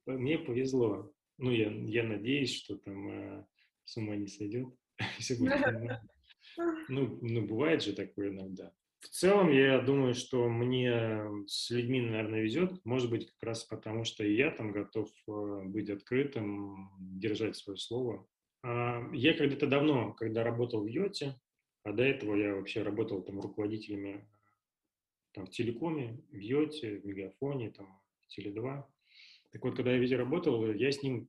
Мне 0.06 0.38
повезло. 0.38 1.12
Ну, 1.38 1.50
я, 1.50 1.70
я 1.70 2.04
надеюсь, 2.04 2.54
что 2.54 2.76
там 2.76 3.08
э, 3.40 3.44
с 3.84 3.96
ума 3.96 4.16
не 4.16 4.28
сойдет. 4.28 4.68
Ну, 6.88 7.18
ну, 7.20 7.46
бывает 7.46 7.82
же 7.82 7.92
такое 7.92 8.30
иногда. 8.30 8.72
В 9.06 9.08
целом, 9.08 9.52
я 9.52 9.78
думаю, 9.78 10.14
что 10.14 10.48
мне 10.48 11.30
с 11.46 11.70
людьми, 11.70 12.00
наверное, 12.00 12.42
везет. 12.42 12.84
Может 12.84 13.08
быть, 13.08 13.30
как 13.30 13.40
раз 13.40 13.62
потому, 13.62 14.02
что 14.02 14.26
я 14.26 14.50
там 14.50 14.72
готов 14.72 15.08
э, 15.28 15.62
быть 15.64 15.88
открытым, 15.90 16.90
держать 16.98 17.56
свое 17.56 17.78
слово. 17.78 18.26
А, 18.64 19.08
я 19.12 19.34
когда-то 19.34 19.68
давно, 19.68 20.12
когда 20.12 20.42
работал 20.42 20.82
в 20.82 20.88
Йоте, 20.88 21.40
а 21.84 21.92
до 21.92 22.02
этого 22.02 22.34
я 22.34 22.56
вообще 22.56 22.82
работал 22.82 23.22
там 23.22 23.40
руководителями 23.40 24.28
там, 25.32 25.46
в 25.46 25.50
телекоме, 25.50 26.20
в 26.32 26.38
Йоте, 26.38 26.98
в 26.98 27.06
Мегафоне, 27.06 27.70
там, 27.70 28.02
в 28.22 28.36
Теле2. 28.36 28.82
Так 29.52 29.64
вот, 29.64 29.76
когда 29.76 29.92
я 29.92 29.98
везде 29.98 30.16
работал, 30.16 30.68
я 30.72 30.90
с 30.90 31.00
ним 31.04 31.28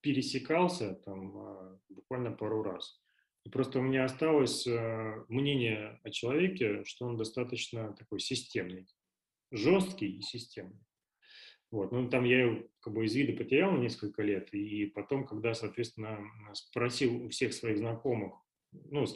пересекался 0.00 0.94
там 0.94 1.36
а, 1.36 1.78
буквально 1.90 2.32
пару 2.32 2.62
раз. 2.62 3.02
И 3.44 3.50
просто 3.50 3.78
у 3.78 3.82
меня 3.82 4.04
осталось 4.04 4.66
э, 4.66 5.24
мнение 5.28 6.00
о 6.02 6.10
человеке, 6.10 6.84
что 6.84 7.06
он 7.06 7.16
достаточно 7.16 7.94
такой 7.94 8.20
системный, 8.20 8.86
жесткий 9.50 10.18
и 10.18 10.20
системный. 10.20 10.80
Вот. 11.70 11.92
Ну, 11.92 12.08
там 12.08 12.24
я 12.24 12.42
его 12.42 12.66
как 12.80 12.94
бы 12.94 13.04
из 13.04 13.14
вида 13.14 13.36
потерял 13.36 13.76
несколько 13.76 14.22
лет, 14.22 14.52
и 14.54 14.86
потом, 14.86 15.26
когда, 15.26 15.54
соответственно, 15.54 16.18
спросил 16.54 17.24
у 17.24 17.28
всех 17.28 17.52
своих 17.52 17.78
знакомых, 17.78 18.34
ну, 18.72 19.06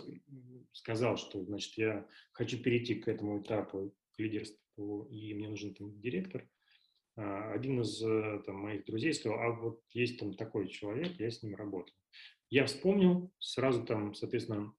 сказал, 0.73 1.16
что, 1.16 1.45
значит, 1.45 1.77
я 1.79 2.07
хочу 2.33 2.59
перейти 2.62 2.95
к 2.95 3.09
этому 3.09 3.43
этапу, 3.43 3.95
к 4.14 4.18
лидерству, 4.18 5.05
и 5.11 5.35
мне 5.35 5.49
нужен 5.49 5.75
там 5.75 5.99
директор, 6.01 6.49
а, 7.16 7.53
один 7.53 7.81
из 7.81 8.03
э, 8.03 8.43
там, 8.47 8.57
моих 8.57 8.85
друзей 8.87 9.12
сказал, 9.12 9.39
а 9.41 9.51
вот 9.53 9.83
есть 9.93 10.18
там 10.18 10.35
такой 10.35 10.68
человек, 10.68 11.18
я 11.18 11.31
с 11.31 11.43
ним 11.43 11.55
работаю. 11.55 11.97
Я 12.53 12.67
вспомнил, 12.67 13.33
сразу 13.39 13.83
там, 13.83 14.13
соответственно, 14.13 14.75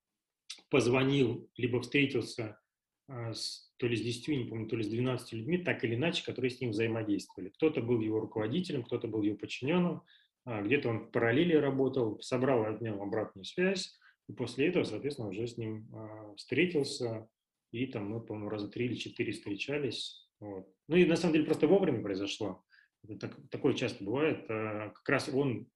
позвонил, 0.69 1.49
либо 1.57 1.81
встретился 1.81 2.59
а, 3.07 3.33
с, 3.33 3.73
то 3.77 3.87
ли 3.87 3.95
с 3.95 4.01
10, 4.01 4.27
не 4.27 4.43
помню, 4.43 4.67
то 4.67 4.75
ли 4.75 4.83
с 4.83 4.89
12 4.89 5.33
людьми, 5.33 5.57
так 5.57 5.83
или 5.83 5.95
иначе, 5.95 6.23
которые 6.23 6.51
с 6.51 6.61
ним 6.61 6.69
взаимодействовали. 6.69 7.49
Кто-то 7.49 7.81
был 7.81 7.99
его 7.99 8.19
руководителем, 8.19 8.83
кто-то 8.83 9.07
был 9.07 9.23
его 9.23 9.35
подчиненным, 9.35 10.03
а, 10.45 10.61
где-то 10.61 10.89
он 10.89 10.99
в 10.99 11.09
параллели 11.09 11.55
работал, 11.55 12.21
собрал 12.21 12.63
от 12.63 12.79
него 12.79 13.01
обратную 13.01 13.43
связь, 13.43 13.97
и 14.29 14.33
после 14.33 14.67
этого, 14.67 14.83
соответственно, 14.83 15.29
уже 15.29 15.47
с 15.47 15.57
ним 15.57 15.89
а, 15.95 16.35
встретился, 16.35 17.27
и 17.71 17.87
там 17.87 18.07
мы, 18.07 18.21
по-моему, 18.21 18.49
раза 18.49 18.67
три 18.67 18.85
или 18.85 18.93
четыре 18.93 19.31
встречались. 19.31 20.29
Вот. 20.39 20.71
Ну 20.87 20.95
и 20.95 21.05
на 21.05 21.15
самом 21.15 21.33
деле 21.33 21.45
просто 21.45 21.67
вовремя 21.67 22.03
произошло. 22.03 22.63
Это 23.01 23.17
так, 23.17 23.49
такое 23.49 23.73
часто 23.73 24.03
бывает. 24.03 24.45
Как 24.47 25.09
раз 25.09 25.27
он 25.27 25.71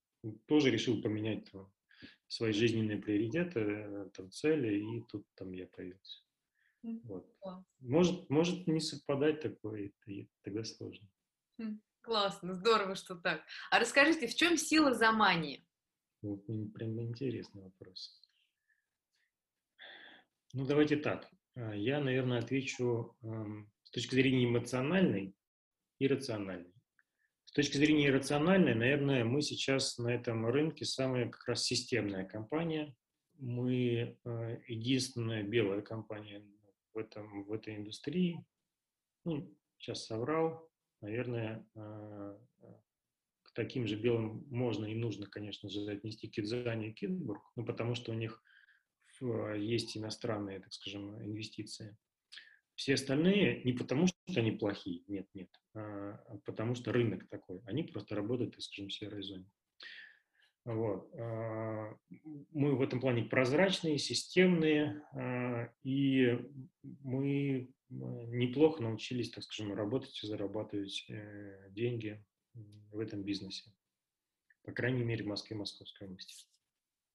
тоже 0.46 0.70
решил 0.70 1.02
поменять 1.02 1.52
свои 2.28 2.52
жизненные 2.52 2.98
приоритеты, 2.98 3.60
э, 3.60 4.10
там, 4.14 4.32
цели, 4.32 4.78
и 4.78 5.02
тут 5.04 5.26
там 5.36 5.52
я 5.52 5.68
появился. 5.68 6.24
Вот. 7.04 7.28
Может, 7.80 8.30
может 8.30 8.68
не 8.68 8.80
совпадать 8.80 9.42
такое, 9.42 9.92
и 10.06 10.30
тогда 10.44 10.64
сложно. 10.64 11.08
Классно, 12.02 12.54
здорово, 12.54 12.96
что 12.96 13.16
так. 13.16 13.44
А 13.70 13.80
расскажите, 13.80 14.28
в 14.28 14.36
чем 14.36 14.58
сила 14.58 14.94
замании? 14.94 15.68
Вот, 16.22 16.46
прям 16.74 17.02
интересный 17.02 17.64
вопрос. 17.64 18.22
Ну, 20.54 20.66
давайте 20.66 20.96
так. 20.96 21.30
А, 21.56 21.76
я, 21.76 22.00
наверное, 22.00 22.40
отвечу 22.40 23.18
эм, 23.22 23.70
с 23.84 23.92
точки 23.92 24.16
зрения 24.16 24.46
эмоциональной 24.46 25.36
и 26.00 26.08
рациональной. 26.08 26.74
Точки 27.58 27.78
зрения 27.78 28.12
рациональной, 28.12 28.76
наверное, 28.76 29.24
мы 29.24 29.42
сейчас 29.42 29.98
на 29.98 30.10
этом 30.10 30.46
рынке 30.46 30.86
самая 30.86 31.28
как 31.28 31.48
раз 31.48 31.64
системная 31.64 32.24
компания. 32.24 32.96
Мы 33.40 34.16
э, 34.24 34.58
единственная 34.68 35.42
белая 35.42 35.82
компания 35.82 36.46
в, 36.94 37.00
этом, 37.00 37.46
в 37.46 37.52
этой 37.52 37.76
индустрии. 37.76 38.46
Ну, 39.26 39.58
сейчас 39.80 40.06
соврал. 40.06 40.70
Наверное, 41.02 41.68
э, 41.74 42.38
к 43.42 43.52
таким 43.56 43.88
же 43.88 43.96
белым 43.96 44.46
можно 44.52 44.86
и 44.86 44.94
нужно, 44.94 45.26
конечно 45.26 45.68
же, 45.68 45.82
отнести 45.90 46.28
Кидзани 46.28 46.90
и 46.90 46.94
Китбург, 46.94 47.42
ну, 47.56 47.66
потому 47.66 47.96
что 47.96 48.12
у 48.12 48.14
них 48.14 48.40
есть 49.56 49.98
иностранные, 49.98 50.60
так 50.60 50.72
скажем, 50.72 51.20
инвестиции. 51.26 51.98
Все 52.78 52.94
остальные 52.94 53.64
не 53.64 53.74
потому, 53.74 54.06
что 54.06 54.40
они 54.40 54.52
плохие, 54.52 55.02
нет, 55.08 55.28
нет, 55.34 55.50
а, 55.74 56.24
а 56.28 56.38
потому 56.46 56.76
что 56.76 56.94
рынок 56.94 57.28
такой. 57.28 57.60
Они 57.66 57.82
просто 57.82 58.16
работают, 58.16 58.52
так 58.52 58.62
скажем, 58.62 58.90
в 58.90 58.94
серой 58.94 59.24
зоне. 59.24 59.50
Вот. 60.64 61.10
А, 61.16 61.98
мы 62.52 62.76
в 62.76 62.82
этом 62.84 63.00
плане 63.00 63.24
прозрачные, 63.24 63.98
системные, 63.98 65.02
а, 65.14 65.74
и 65.84 66.38
мы 67.02 67.74
неплохо 67.90 68.84
научились, 68.84 69.32
так 69.32 69.44
скажем, 69.44 69.74
работать 69.74 70.22
и 70.22 70.28
зарабатывать 70.28 71.06
э, 71.10 71.70
деньги 71.72 72.22
в 72.92 73.00
этом 73.00 73.24
бизнесе. 73.24 73.72
По 74.64 74.74
крайней 74.74 75.04
мере, 75.04 75.24
в 75.24 75.28
Москве 75.28 75.56
и 75.56 75.60
Московской 75.60 76.06
области. 76.06 76.36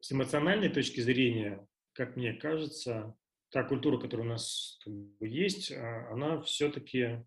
С 0.00 0.10
эмоциональной 0.12 0.70
точки 0.70 1.00
зрения, 1.00 1.68
как 1.92 2.16
мне 2.16 2.32
кажется, 2.32 3.14
та 3.52 3.64
культура, 3.64 3.98
которая 3.98 4.26
у 4.26 4.30
нас 4.30 4.78
как 4.82 4.94
бы, 4.94 5.28
есть, 5.28 5.70
а, 5.72 6.08
она 6.10 6.40
все-таки 6.40 7.22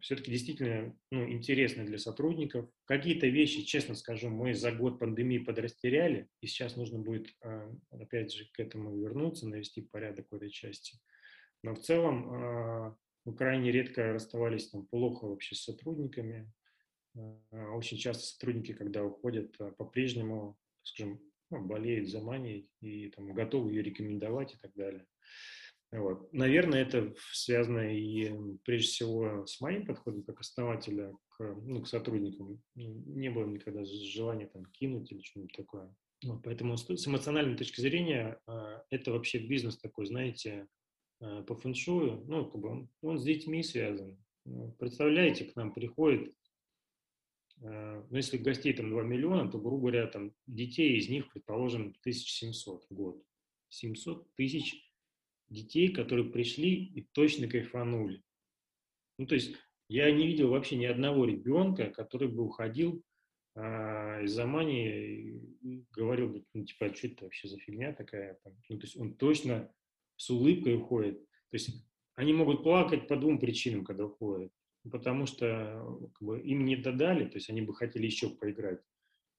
все-таки 0.00 0.30
действительно 0.30 0.96
ну, 1.10 1.28
интересна 1.30 1.84
для 1.84 1.98
сотрудников. 1.98 2.68
Какие-то 2.86 3.26
вещи, 3.26 3.62
честно 3.62 3.94
скажу, 3.94 4.30
мы 4.30 4.54
за 4.54 4.72
год 4.72 4.98
пандемии 4.98 5.38
подрастеряли, 5.38 6.28
и 6.40 6.46
сейчас 6.46 6.76
нужно 6.76 6.98
будет, 6.98 7.28
а, 7.42 7.70
опять 7.90 8.32
же, 8.32 8.46
к 8.52 8.58
этому 8.58 8.96
вернуться, 8.96 9.46
навести 9.46 9.82
порядок 9.82 10.26
в 10.30 10.34
этой 10.34 10.48
части. 10.48 10.98
Но 11.62 11.74
в 11.74 11.80
целом 11.80 12.30
а, 12.32 12.96
мы 13.26 13.36
крайне 13.36 13.70
редко 13.70 14.14
расставались 14.14 14.70
там 14.70 14.86
плохо 14.86 15.26
вообще 15.26 15.54
с 15.54 15.64
сотрудниками. 15.64 16.50
Очень 17.52 17.98
часто 17.98 18.24
сотрудники, 18.24 18.72
когда 18.72 19.04
уходят, 19.04 19.56
по-прежнему, 19.76 20.58
скажем, 20.82 21.20
болеют 21.60 22.08
за 22.08 22.20
манией 22.20 22.68
и 22.80 23.10
там, 23.10 23.32
готовы 23.32 23.72
ее 23.72 23.82
рекомендовать 23.82 24.54
и 24.54 24.56
так 24.58 24.72
далее. 24.74 25.06
Вот. 25.92 26.32
Наверное, 26.32 26.82
это 26.82 27.14
связано 27.32 27.94
и 27.94 28.32
прежде 28.64 28.88
всего 28.88 29.46
с 29.46 29.60
моим 29.60 29.86
подходом 29.86 30.24
как 30.24 30.40
основателя 30.40 31.12
к, 31.28 31.54
ну, 31.62 31.82
к 31.82 31.88
сотрудникам. 31.88 32.60
Не 32.74 33.30
было 33.30 33.46
никогда 33.46 33.84
желания 33.84 34.46
там 34.46 34.64
кинуть 34.66 35.12
или 35.12 35.22
что-нибудь 35.22 35.56
такое. 35.56 35.94
Вот, 36.24 36.42
поэтому 36.42 36.76
с, 36.76 37.06
эмоциональной 37.06 37.56
точки 37.56 37.80
зрения 37.80 38.40
э, 38.46 38.80
это 38.90 39.12
вообще 39.12 39.38
бизнес 39.38 39.76
такой, 39.76 40.06
знаете, 40.06 40.66
э, 41.20 41.44
по 41.46 41.54
фэншую, 41.54 42.24
ну, 42.26 42.50
как 42.50 42.60
бы 42.60 42.68
он, 42.70 42.88
он 43.02 43.18
с 43.18 43.24
детьми 43.24 43.62
связан. 43.62 44.16
Ну, 44.46 44.72
представляете, 44.78 45.44
к 45.44 45.56
нам 45.56 45.72
приходит, 45.72 46.34
ну, 47.60 48.16
если 48.16 48.36
гостей 48.36 48.72
там 48.72 48.90
2 48.90 49.02
миллиона, 49.04 49.50
то, 49.50 49.58
грубо 49.58 49.78
говоря, 49.78 50.06
там 50.06 50.32
детей 50.46 50.98
из 50.98 51.08
них, 51.08 51.30
предположим, 51.30 51.94
1700 52.00 52.86
в 52.88 52.94
год. 52.94 53.24
700 53.68 54.34
тысяч 54.34 54.74
детей, 55.48 55.92
которые 55.92 56.30
пришли 56.30 56.74
и 56.74 57.02
точно 57.12 57.48
кайфанули. 57.48 58.22
Ну, 59.18 59.26
то 59.26 59.34
есть 59.34 59.54
я 59.88 60.10
не 60.10 60.26
видел 60.26 60.50
вообще 60.50 60.76
ни 60.76 60.84
одного 60.84 61.24
ребенка, 61.24 61.90
который 61.90 62.28
бы 62.28 62.44
уходил 62.44 63.04
а, 63.54 64.20
из-за 64.22 64.44
и 64.44 65.84
говорил 65.92 66.28
бы, 66.28 66.44
ну, 66.54 66.64
типа, 66.64 66.86
а 66.86 66.94
что 66.94 67.06
это 67.06 67.24
вообще 67.24 67.48
за 67.48 67.58
фигня 67.58 67.92
такая? 67.92 68.38
Ну, 68.68 68.78
то 68.78 68.84
есть 68.84 68.96
он 68.96 69.14
точно 69.14 69.72
с 70.16 70.30
улыбкой 70.30 70.76
уходит. 70.76 71.20
То 71.50 71.56
есть 71.56 71.70
они 72.14 72.32
могут 72.32 72.62
плакать 72.62 73.06
по 73.06 73.16
двум 73.16 73.38
причинам, 73.38 73.84
когда 73.84 74.06
уходят. 74.06 74.52
Потому 74.90 75.26
что 75.26 76.10
как 76.14 76.22
бы, 76.22 76.40
им 76.40 76.64
не 76.64 76.76
додали, 76.76 77.26
то 77.26 77.36
есть 77.36 77.48
они 77.48 77.62
бы 77.62 77.74
хотели 77.74 78.04
еще 78.04 78.28
поиграть. 78.28 78.80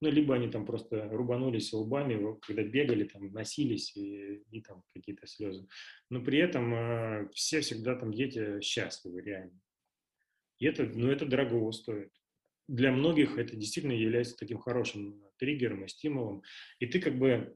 Ну, 0.02 0.10
либо 0.10 0.36
они 0.36 0.50
там 0.50 0.66
просто 0.66 1.08
рубанулись 1.10 1.72
лбами, 1.72 2.38
когда 2.42 2.64
бегали, 2.64 3.06
там, 3.06 3.32
носились 3.32 3.96
и, 3.96 4.44
и 4.52 4.62
там 4.62 4.84
какие-то 4.94 5.26
слезы. 5.26 5.68
Но 6.10 6.22
при 6.22 6.40
этом 6.40 6.74
э, 6.74 7.30
все 7.34 7.62
всегда 7.62 7.96
там 7.96 8.14
дети 8.14 8.60
счастливы, 8.62 9.22
реально. 9.22 9.60
И 10.60 10.66
это, 10.66 10.84
ну, 10.86 11.10
это 11.10 11.26
дорого 11.26 11.72
стоит. 11.72 12.12
Для 12.68 12.92
многих 12.92 13.38
это 13.38 13.56
действительно 13.56 13.94
является 13.94 14.36
таким 14.36 14.58
хорошим 14.58 15.22
триггером 15.38 15.86
и 15.86 15.88
стимулом. 15.88 16.44
И 16.80 16.88
ты 16.88 17.00
как 17.00 17.18
бы, 17.18 17.56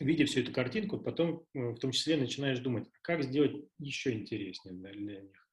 видя 0.00 0.24
всю 0.24 0.40
эту 0.40 0.52
картинку, 0.52 0.98
потом 0.98 1.46
э, 1.54 1.60
в 1.70 1.78
том 1.78 1.92
числе 1.92 2.16
начинаешь 2.16 2.58
думать, 2.58 2.88
а 2.88 2.98
как 3.02 3.22
сделать 3.22 3.54
еще 3.78 4.12
интереснее 4.12 4.74
для, 4.74 4.92
для 4.92 5.20
них. 5.20 5.47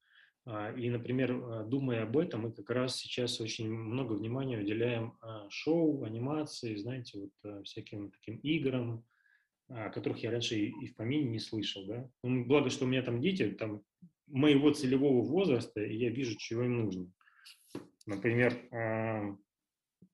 А, 0.47 0.71
и, 0.71 0.89
например, 0.89 1.31
а, 1.31 1.63
думая 1.63 2.03
об 2.03 2.17
этом, 2.17 2.41
мы 2.41 2.51
как 2.51 2.69
раз 2.69 2.97
сейчас 2.97 3.41
очень 3.41 3.69
много 3.69 4.13
внимания 4.13 4.59
уделяем 4.59 5.17
а, 5.21 5.49
шоу, 5.49 6.03
анимации, 6.03 6.75
знаете, 6.75 7.19
вот 7.19 7.65
всяким 7.65 8.11
таким 8.11 8.37
играм, 8.37 9.03
о 9.67 9.89
которых 9.89 10.19
я 10.19 10.29
раньше 10.29 10.57
и 10.59 10.85
в 10.85 10.95
помине 10.95 11.27
не 11.27 11.39
слышал, 11.39 11.85
да. 11.87 12.07
Ну, 12.21 12.45
благо, 12.45 12.69
что 12.69 12.85
у 12.85 12.87
меня 12.87 13.01
там 13.01 13.19
дети, 13.19 13.49
там 13.49 13.81
моего 14.27 14.71
целевого 14.71 15.25
возраста, 15.25 15.83
и 15.83 15.97
я 15.97 16.11
вижу, 16.11 16.37
чего 16.37 16.63
им 16.63 16.77
нужно. 16.77 17.11
Например, 18.05 18.53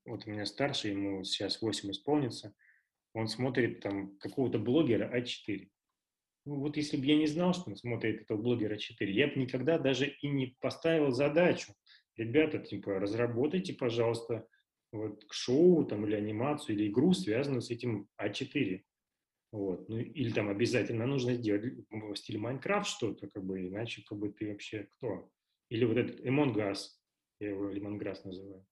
вот 0.06 0.26
у 0.26 0.30
меня 0.30 0.46
старший, 0.46 0.92
ему 0.92 1.22
сейчас 1.24 1.60
8 1.60 1.90
исполнится, 1.90 2.54
он 3.12 3.28
смотрит 3.28 3.80
там 3.80 4.16
какого-то 4.16 4.58
блогера 4.58 5.10
А4. 5.14 5.68
Ну, 6.44 6.56
вот 6.56 6.76
если 6.76 6.96
бы 6.96 7.06
я 7.06 7.16
не 7.16 7.26
знал, 7.26 7.54
что 7.54 7.70
он 7.70 7.76
смотрит 7.76 8.22
этого 8.22 8.40
блогера 8.40 8.76
4, 8.76 9.12
я 9.12 9.28
бы 9.28 9.34
никогда 9.36 9.78
даже 9.78 10.06
и 10.08 10.28
не 10.28 10.56
поставил 10.60 11.12
задачу. 11.12 11.72
Ребята, 12.16 12.58
типа, 12.58 12.98
разработайте, 12.98 13.74
пожалуйста, 13.74 14.46
вот 14.90 15.24
шоу 15.30 15.84
там, 15.84 16.04
или 16.04 16.14
анимацию, 16.14 16.76
или 16.76 16.88
игру, 16.88 17.12
связанную 17.12 17.62
с 17.62 17.70
этим 17.70 18.08
А4. 18.20 18.82
Вот. 19.52 19.88
Ну, 19.88 19.98
или 19.98 20.32
там 20.32 20.48
обязательно 20.48 21.06
нужно 21.06 21.34
сделать 21.34 21.62
в 21.90 22.16
стиле 22.16 22.38
Майнкрафт 22.38 22.88
что-то, 22.88 23.28
как 23.28 23.44
бы, 23.44 23.60
иначе 23.68 24.02
как 24.02 24.18
бы 24.18 24.30
ты 24.30 24.50
вообще 24.50 24.88
кто? 24.90 25.30
Или 25.68 25.84
вот 25.84 25.96
этот 25.96 26.20
Among 26.20 26.54
Us, 26.54 26.78
я 27.38 27.50
его 27.50 27.70
Лимонграсс 27.70 28.24
называю. 28.24 28.66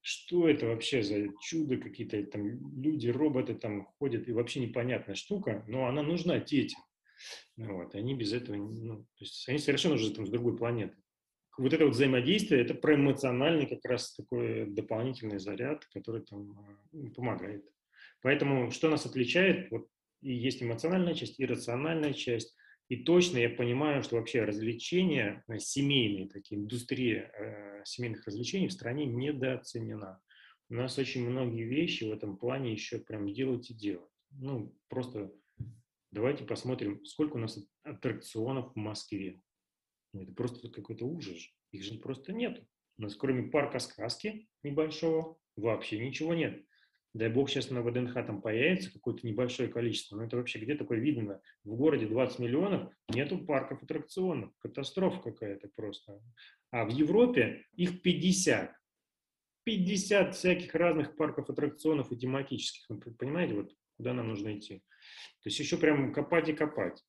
Что 0.00 0.48
это 0.48 0.66
вообще 0.66 1.02
за 1.02 1.28
чудо, 1.40 1.76
какие-то 1.78 2.22
там 2.26 2.46
люди, 2.80 3.08
роботы 3.08 3.54
там 3.54 3.86
ходят, 3.98 4.28
и 4.28 4.32
вообще 4.32 4.60
непонятная 4.60 5.14
штука, 5.14 5.64
но 5.68 5.86
она 5.86 6.02
нужна 6.02 6.38
детям. 6.38 6.80
Вот, 7.56 7.94
они 7.94 8.14
без 8.14 8.32
этого, 8.32 8.56
ну, 8.56 9.02
то 9.02 9.24
есть 9.24 9.48
они 9.48 9.58
совершенно 9.58 9.94
уже 9.94 10.12
там 10.14 10.26
с 10.26 10.30
другой 10.30 10.56
планеты. 10.56 10.96
Вот 11.58 11.72
это 11.72 11.84
вот 11.84 11.94
взаимодействие, 11.94 12.62
это 12.62 12.74
про 12.74 12.94
эмоциональный 12.94 13.66
как 13.66 13.84
раз 13.84 14.14
такой 14.14 14.66
дополнительный 14.66 15.38
заряд, 15.38 15.84
который 15.86 16.22
там 16.22 16.58
а, 16.58 17.10
помогает. 17.14 17.64
Поэтому 18.22 18.70
что 18.70 18.88
нас 18.88 19.04
отличает? 19.04 19.70
Вот 19.70 19.86
и 20.22 20.32
есть 20.32 20.62
эмоциональная 20.62 21.14
часть, 21.14 21.38
и 21.38 21.44
рациональная 21.44 22.14
часть. 22.14 22.56
И 22.88 22.96
точно 22.96 23.38
я 23.38 23.50
понимаю, 23.50 24.02
что 24.02 24.16
вообще 24.16 24.44
развлечения, 24.44 25.44
э, 25.48 25.58
семейные 25.58 26.28
такие, 26.28 26.60
индустрия 26.60 27.32
э, 27.38 27.84
семейных 27.84 28.24
развлечений 28.26 28.68
в 28.68 28.72
стране 28.72 29.06
недооценена. 29.06 30.20
У 30.68 30.74
нас 30.74 30.98
очень 30.98 31.28
многие 31.28 31.64
вещи 31.64 32.04
в 32.04 32.12
этом 32.12 32.36
плане 32.36 32.72
еще 32.72 32.98
прям 32.98 33.32
делать 33.32 33.70
и 33.70 33.74
делать. 33.74 34.08
Ну, 34.30 34.74
просто 34.88 35.32
Давайте 36.12 36.44
посмотрим, 36.44 37.02
сколько 37.06 37.36
у 37.36 37.40
нас 37.40 37.58
аттракционов 37.84 38.72
в 38.74 38.76
Москве. 38.76 39.40
Ну, 40.12 40.22
это 40.22 40.32
просто 40.32 40.68
какой-то 40.68 41.06
ужас. 41.06 41.38
Их 41.70 41.82
же 41.82 41.98
просто 41.98 42.34
нет. 42.34 42.62
У 42.98 43.02
нас 43.02 43.16
кроме 43.16 43.50
парка 43.50 43.78
сказки 43.78 44.46
небольшого 44.62 45.38
вообще 45.56 45.98
ничего 45.98 46.34
нет. 46.34 46.64
Дай 47.14 47.30
бог 47.30 47.48
сейчас 47.48 47.70
на 47.70 47.82
ВДНХ 47.82 48.14
там 48.14 48.42
появится 48.42 48.92
какое-то 48.92 49.26
небольшое 49.26 49.70
количество. 49.70 50.16
Но 50.16 50.24
это 50.24 50.36
вообще 50.36 50.58
где 50.58 50.74
такое 50.74 50.98
видно? 50.98 51.40
В 51.64 51.74
городе 51.76 52.06
20 52.06 52.38
миллионов, 52.38 52.92
нету 53.08 53.38
парков 53.38 53.82
аттракционов. 53.82 54.50
Катастрофа 54.58 55.20
какая-то 55.20 55.70
просто. 55.74 56.20
А 56.70 56.84
в 56.84 56.90
Европе 56.90 57.64
их 57.72 58.02
50. 58.02 58.70
50 59.64 60.34
всяких 60.34 60.74
разных 60.74 61.16
парков 61.16 61.48
аттракционов 61.48 62.12
и 62.12 62.16
тематических. 62.16 62.84
Вы 62.88 62.98
понимаете, 63.14 63.54
вот 63.54 63.72
куда 64.02 64.14
нам 64.14 64.28
нужно 64.28 64.58
идти? 64.58 64.78
То 65.42 65.48
есть 65.48 65.60
еще 65.60 65.76
прям 65.76 66.12
копать 66.12 66.48
и 66.48 66.52
копать. 66.52 67.00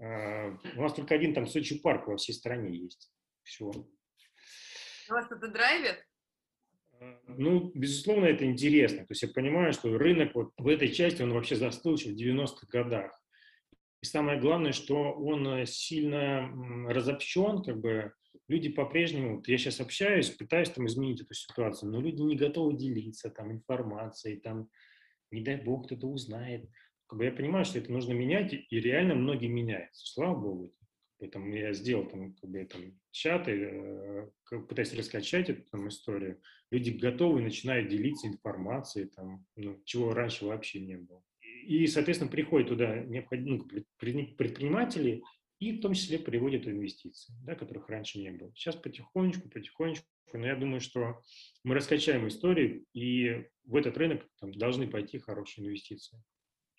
А, 0.00 0.56
у 0.76 0.82
нас 0.82 0.94
только 0.94 1.16
один 1.16 1.34
там 1.34 1.48
Сочи 1.48 1.80
парк 1.80 2.06
во 2.06 2.16
всей 2.16 2.34
стране 2.34 2.76
есть. 2.76 3.10
Все. 3.42 3.72
Вас 5.08 5.26
это 5.32 5.48
драйвит? 5.48 6.06
А, 6.92 7.20
ну, 7.26 7.72
безусловно, 7.74 8.26
это 8.26 8.44
интересно. 8.44 8.98
То 8.98 9.10
есть 9.10 9.22
я 9.22 9.28
понимаю, 9.28 9.72
что 9.72 9.98
рынок 9.98 10.36
вот 10.36 10.52
в 10.56 10.68
этой 10.68 10.92
части, 10.92 11.22
он 11.22 11.32
вообще 11.32 11.56
застыл 11.56 11.96
еще 11.96 12.10
в 12.10 12.16
90-х 12.16 12.68
годах. 12.68 13.12
И 14.02 14.06
самое 14.06 14.40
главное, 14.40 14.72
что 14.72 15.12
он 15.12 15.46
э, 15.48 15.66
сильно 15.66 16.48
разобщен, 16.88 17.64
как 17.64 17.80
бы 17.80 18.12
люди 18.46 18.68
по-прежнему, 18.68 19.42
я 19.46 19.58
сейчас 19.58 19.80
общаюсь, 19.80 20.30
пытаюсь 20.30 20.70
там 20.70 20.86
изменить 20.86 21.22
эту 21.22 21.34
ситуацию, 21.34 21.90
но 21.90 22.00
люди 22.00 22.22
не 22.22 22.36
готовы 22.36 22.76
делиться 22.76 23.30
там 23.30 23.50
информацией, 23.50 24.40
там, 24.40 24.70
не 25.30 25.42
дай 25.42 25.56
бог, 25.56 25.86
кто-то 25.86 26.06
узнает 26.06 26.68
как 27.10 27.18
бы 27.18 27.24
я 27.24 27.32
понимаю, 27.32 27.64
что 27.64 27.80
это 27.80 27.90
нужно 27.90 28.12
менять, 28.12 28.52
и 28.52 28.80
реально 28.80 29.16
многие 29.16 29.48
меняются, 29.48 30.06
слава 30.06 30.38
богу. 30.38 30.72
Поэтому 31.18 31.52
я 31.52 31.72
сделал 31.72 32.06
там, 32.06 32.34
как 32.34 32.48
бы, 32.48 32.64
там 32.64 32.82
чаты, 33.10 33.50
э, 33.50 34.58
пытаюсь 34.68 34.94
раскачать 34.94 35.50
эту 35.50 35.62
там, 35.70 35.88
историю. 35.88 36.40
Люди 36.70 36.90
готовы 36.90 37.42
начинают 37.42 37.88
делиться 37.88 38.28
информацией, 38.28 39.06
там, 39.06 39.44
ну, 39.56 39.82
чего 39.84 40.14
раньше 40.14 40.46
вообще 40.46 40.80
не 40.80 40.98
было. 40.98 41.20
И, 41.66 41.88
соответственно, 41.88 42.30
приходят 42.30 42.68
туда 42.68 43.00
необходимые 43.00 43.58
ну, 43.58 43.66
предприниматели, 44.36 45.22
и 45.60 45.72
в 45.72 45.80
том 45.80 45.94
числе 45.94 46.18
приводят 46.18 46.66
инвестиции, 46.66 47.32
да, 47.44 47.54
которых 47.54 47.88
раньше 47.88 48.18
не 48.18 48.32
было. 48.32 48.52
Сейчас 48.56 48.74
потихонечку, 48.74 49.48
потихонечку, 49.48 50.06
но 50.32 50.46
я 50.46 50.56
думаю, 50.56 50.80
что 50.80 51.22
мы 51.62 51.74
раскачаем 51.74 52.26
историю, 52.26 52.84
и 52.92 53.46
в 53.64 53.76
этот 53.76 53.96
рынок 53.96 54.26
там, 54.40 54.50
должны 54.52 54.88
пойти 54.88 55.18
хорошие 55.18 55.64
инвестиции 55.64 56.20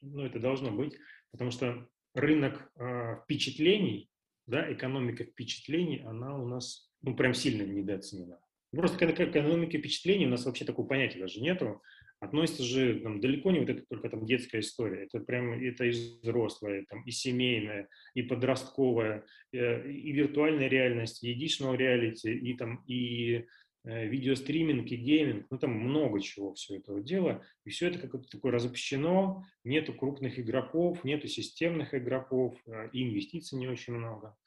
ну, 0.02 0.26
это 0.26 0.40
должно 0.40 0.72
быть, 0.72 0.98
потому 1.32 1.52
что 1.52 1.88
рынок 2.14 2.72
э, 2.78 3.18
впечатлений, 3.24 4.10
да, 4.48 4.72
экономика 4.74 5.24
впечатлений, 5.24 6.02
она 6.02 6.38
у 6.38 6.48
нас, 6.48 6.92
ну, 7.02 7.16
прям 7.16 7.34
сильно 7.34 7.64
недооценена. 7.64 8.40
Просто 8.72 8.98
к 8.98 9.04
экономике 9.04 9.80
впечатлений 9.80 10.26
у 10.26 10.30
нас 10.30 10.46
вообще 10.46 10.66
такого 10.66 10.88
понятия 10.88 11.20
даже 11.20 11.42
нету. 11.42 11.82
Относится 12.22 12.64
же 12.64 13.02
там, 13.02 13.20
далеко 13.20 13.52
не 13.52 13.60
вот 13.60 13.70
это 13.70 13.84
только 13.90 14.10
там 14.10 14.26
детская 14.26 14.62
история. 14.62 15.04
Это 15.04 15.20
прям 15.20 15.52
это 15.52 15.84
и 15.84 15.90
взрослая, 15.90 16.86
там, 16.88 17.04
и 17.04 17.12
семейная, 17.12 17.90
и 18.14 18.22
подростковая, 18.22 19.26
э, 19.52 19.92
и 19.92 20.12
виртуальная 20.14 20.70
реальность, 20.70 21.24
и 21.24 21.36
additional 21.36 21.76
reality, 21.76 22.32
и 22.32 22.54
там 22.56 22.84
и 22.88 23.46
Э, 23.84 24.06
видеостриминг 24.06 24.92
и 24.92 24.96
гейминг, 24.96 25.48
ну 25.50 25.58
там 25.58 25.72
много 25.72 26.22
чего 26.22 26.54
все 26.54 26.78
этого 26.78 27.02
дела, 27.02 27.44
и 27.66 27.72
все 27.72 27.88
это 27.88 27.98
как-то 27.98 28.30
такое 28.30 28.52
разобщено, 28.52 29.44
нету 29.64 29.92
крупных 29.94 30.38
игроков, 30.38 31.04
нету 31.04 31.28
системных 31.28 31.96
игроков, 31.96 32.56
э, 32.68 32.90
и 32.94 33.02
инвестиций 33.02 33.58
не 33.58 33.68
очень 33.68 33.94
много 33.94 34.38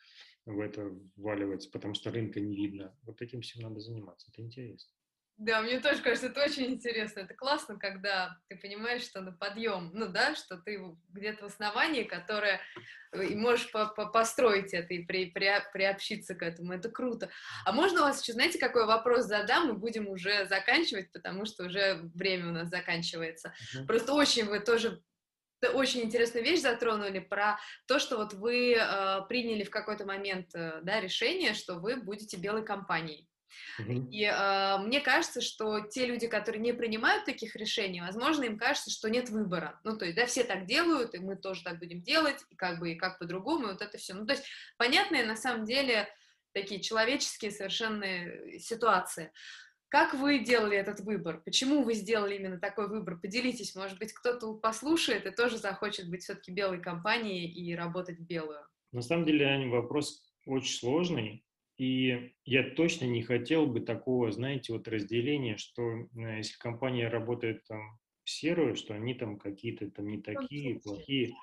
в 0.46 0.60
это 0.60 0.88
вваливается, 1.16 1.68
потому 1.72 1.94
что 1.94 2.12
рынка 2.12 2.38
не 2.38 2.54
видно. 2.54 2.96
Вот 3.02 3.22
этим 3.22 3.40
всем 3.40 3.62
надо 3.62 3.80
заниматься, 3.80 4.30
это 4.30 4.40
интересно. 4.40 4.92
Да, 5.36 5.62
мне 5.62 5.80
тоже 5.80 6.00
кажется, 6.00 6.28
это 6.28 6.44
очень 6.44 6.66
интересно. 6.66 7.20
Это 7.20 7.34
классно, 7.34 7.76
когда 7.76 8.38
ты 8.48 8.56
понимаешь, 8.56 9.02
что 9.02 9.20
на 9.20 9.32
подъем, 9.32 9.90
ну 9.92 10.06
да, 10.06 10.36
что 10.36 10.58
ты 10.58 10.80
где-то 11.10 11.48
в 11.48 11.52
основании, 11.52 12.04
которое 12.04 12.60
э, 13.12 13.24
и 13.26 13.34
можешь 13.34 13.70
по 13.72 13.92
-по 13.96 14.12
построить 14.12 14.72
это 14.72 14.94
и 14.94 15.04
при 15.04 15.30
при 15.30 15.50
приобщиться 15.72 16.36
к 16.36 16.42
этому. 16.42 16.72
Это 16.72 16.88
круто. 16.88 17.30
А 17.64 17.72
можно 17.72 18.00
у 18.00 18.04
вас 18.04 18.22
еще, 18.22 18.32
знаете, 18.32 18.60
какой 18.60 18.86
вопрос 18.86 19.24
задам, 19.24 19.66
мы 19.66 19.74
будем 19.74 20.08
уже 20.08 20.46
заканчивать, 20.46 21.10
потому 21.10 21.46
что 21.46 21.64
уже 21.64 22.00
время 22.14 22.50
у 22.50 22.52
нас 22.52 22.68
заканчивается. 22.68 23.52
-huh. 23.74 23.86
Просто 23.86 24.14
очень 24.14 24.44
вы 24.44 24.60
тоже 24.60 25.02
очень 25.72 26.02
интересную 26.02 26.44
вещь 26.44 26.60
затронули 26.60 27.18
про 27.18 27.58
то, 27.86 27.98
что 27.98 28.18
вот 28.18 28.34
вы 28.34 28.74
э, 28.74 29.20
приняли 29.28 29.64
в 29.64 29.70
какой-то 29.70 30.04
момент 30.04 30.54
э, 30.54 30.80
да, 30.82 31.00
решение, 31.00 31.54
что 31.54 31.74
вы 31.74 31.96
будете 31.96 32.36
белой 32.36 32.64
компанией. 32.64 33.28
И 33.78 34.24
э, 34.24 34.78
мне 34.78 35.00
кажется, 35.00 35.40
что 35.40 35.80
те 35.80 36.06
люди, 36.06 36.26
которые 36.26 36.60
не 36.60 36.72
принимают 36.72 37.24
таких 37.24 37.56
решений, 37.56 38.00
возможно, 38.00 38.44
им 38.44 38.58
кажется, 38.58 38.90
что 38.90 39.08
нет 39.08 39.30
выбора. 39.30 39.80
Ну, 39.84 39.96
то 39.96 40.04
есть, 40.04 40.16
да, 40.16 40.26
все 40.26 40.44
так 40.44 40.66
делают, 40.66 41.14
и 41.14 41.18
мы 41.18 41.36
тоже 41.36 41.62
так 41.62 41.78
будем 41.78 42.02
делать, 42.02 42.44
и 42.50 42.54
как 42.54 42.78
бы, 42.78 42.92
и 42.92 42.96
как 42.96 43.18
по-другому, 43.18 43.68
и 43.68 43.72
вот 43.72 43.82
это 43.82 43.98
все. 43.98 44.14
Ну, 44.14 44.26
то 44.26 44.32
есть, 44.34 44.44
понятные, 44.76 45.24
на 45.24 45.36
самом 45.36 45.64
деле, 45.64 46.08
такие 46.52 46.80
человеческие 46.80 47.50
совершенно 47.50 48.06
ситуации. 48.58 49.32
Как 49.88 50.14
вы 50.14 50.40
делали 50.40 50.76
этот 50.76 51.00
выбор? 51.00 51.40
Почему 51.44 51.84
вы 51.84 51.94
сделали 51.94 52.34
именно 52.34 52.58
такой 52.58 52.88
выбор? 52.88 53.16
Поделитесь, 53.20 53.76
может 53.76 53.98
быть, 53.98 54.12
кто-то 54.12 54.54
послушает 54.54 55.24
и 55.26 55.30
тоже 55.30 55.56
захочет 55.58 56.10
быть 56.10 56.22
все-таки 56.24 56.50
белой 56.50 56.80
компанией 56.80 57.46
и 57.46 57.74
работать 57.76 58.18
в 58.18 58.26
белую. 58.26 58.58
На 58.90 59.02
самом 59.02 59.24
деле, 59.24 59.68
вопрос 59.68 60.22
очень 60.46 60.78
сложный. 60.78 61.43
И 61.76 62.32
я 62.44 62.70
точно 62.70 63.06
не 63.06 63.22
хотел 63.22 63.66
бы 63.66 63.80
такого, 63.80 64.30
знаете, 64.30 64.72
вот 64.72 64.86
разделения, 64.86 65.56
что 65.56 65.82
э, 65.82 66.36
если 66.38 66.56
компания 66.58 67.08
работает 67.08 67.64
там 67.64 67.98
в 68.22 68.30
серую, 68.30 68.76
что 68.76 68.94
они 68.94 69.14
там 69.14 69.38
какие-то 69.38 69.90
там 69.90 70.06
не 70.06 70.20
такие, 70.20 70.80
плохие. 70.80 71.34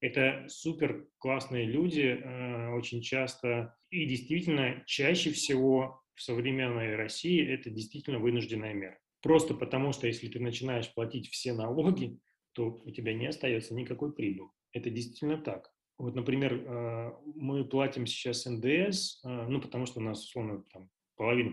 Это 0.00 0.44
супер 0.48 1.08
классные 1.18 1.66
люди 1.66 2.20
э, 2.20 2.74
очень 2.74 3.00
часто. 3.00 3.76
И 3.90 4.04
действительно, 4.06 4.82
чаще 4.86 5.30
всего 5.30 6.02
в 6.14 6.22
современной 6.22 6.96
России 6.96 7.46
это 7.46 7.70
действительно 7.70 8.18
вынужденная 8.18 8.74
мера. 8.74 8.98
Просто 9.22 9.54
потому, 9.54 9.92
что 9.92 10.06
если 10.06 10.28
ты 10.28 10.40
начинаешь 10.40 10.92
платить 10.92 11.30
все 11.30 11.52
налоги, 11.52 12.18
то 12.52 12.80
у 12.84 12.90
тебя 12.90 13.14
не 13.14 13.26
остается 13.26 13.74
никакой 13.74 14.12
прибыли. 14.14 14.48
Это 14.72 14.90
действительно 14.90 15.38
так. 15.38 15.72
Вот, 15.98 16.14
например, 16.14 16.64
а, 16.66 17.18
мы 17.34 17.64
платим 17.64 18.06
сейчас 18.06 18.44
НДС, 18.44 19.20
а, 19.24 19.48
ну, 19.48 19.60
потому 19.60 19.86
что 19.86 20.00
у 20.00 20.02
нас, 20.02 20.24
условно, 20.24 20.62
там, 20.72 20.90
половина 21.16 21.52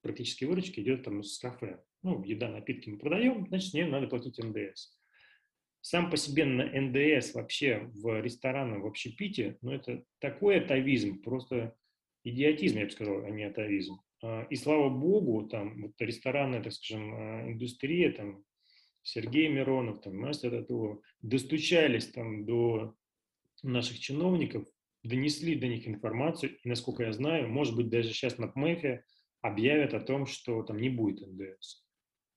практически 0.00 0.44
выручки 0.44 0.80
идет 0.80 1.04
там 1.04 1.22
с 1.22 1.38
кафе. 1.38 1.80
Ну, 2.02 2.22
еда, 2.24 2.48
напитки 2.48 2.90
мы 2.90 2.98
продаем, 2.98 3.46
значит, 3.46 3.70
с 3.70 3.74
нее 3.74 3.86
надо 3.86 4.08
платить 4.08 4.38
НДС. 4.38 4.98
Сам 5.80 6.10
по 6.10 6.16
себе 6.16 6.44
на 6.44 6.64
НДС 6.64 7.34
вообще 7.34 7.88
в 7.94 8.20
ресторанах, 8.20 8.82
в 8.82 8.86
общепите, 8.86 9.58
ну, 9.62 9.72
это 9.72 10.04
такой 10.18 10.58
атовизм, 10.58 11.22
просто 11.22 11.76
идиотизм, 12.24 12.78
я 12.78 12.84
бы 12.86 12.90
сказал, 12.90 13.24
а 13.24 13.30
не 13.30 13.44
атовизм. 13.44 14.00
А, 14.24 14.42
и 14.50 14.56
слава 14.56 14.88
богу, 14.88 15.46
там, 15.46 15.82
вот 15.82 15.92
ресторанная, 16.00 16.62
так 16.62 16.72
скажем, 16.72 17.52
индустрия, 17.52 18.10
там, 18.10 18.44
Сергей 19.02 19.48
Миронов, 19.48 20.00
там, 20.00 20.16
мастер 20.16 20.52
этого, 20.52 21.00
достучались 21.20 22.08
там 22.08 22.44
до 22.44 22.96
наших 23.62 23.98
чиновников, 23.98 24.66
донесли 25.02 25.54
до 25.54 25.66
них 25.66 25.86
информацию, 25.88 26.56
и, 26.62 26.68
насколько 26.68 27.04
я 27.04 27.12
знаю, 27.12 27.48
может 27.48 27.74
быть, 27.76 27.88
даже 27.88 28.10
сейчас 28.10 28.38
на 28.38 28.48
ПМЭФе 28.48 29.04
объявят 29.40 29.94
о 29.94 30.00
том, 30.00 30.26
что 30.26 30.62
там 30.62 30.78
не 30.78 30.88
будет 30.88 31.26
НДС. 31.26 31.82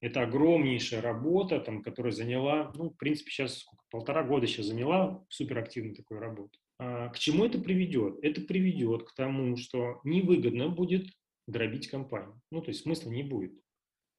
Это 0.01 0.21
огромнейшая 0.21 1.01
работа, 1.01 1.59
там, 1.59 1.81
которая 1.81 2.11
заняла, 2.11 2.71
ну, 2.75 2.89
в 2.89 2.97
принципе, 2.97 3.31
сейчас 3.31 3.59
сколько, 3.59 3.83
полтора 3.89 4.23
года 4.23 4.45
сейчас 4.45 4.67
заняла 4.67 5.23
суперактивную 5.29 5.95
такую 5.95 6.19
работу. 6.19 6.59
А 6.77 7.09
к 7.09 7.19
чему 7.19 7.45
это 7.45 7.59
приведет? 7.59 8.19
Это 8.21 8.41
приведет 8.41 9.03
к 9.03 9.15
тому, 9.15 9.55
что 9.57 10.01
невыгодно 10.03 10.69
будет 10.69 11.07
дробить 11.47 11.87
компанию. 11.87 12.39
Ну, 12.51 12.61
то 12.61 12.69
есть 12.69 12.81
смысла 12.81 13.09
не 13.09 13.23
будет. 13.23 13.53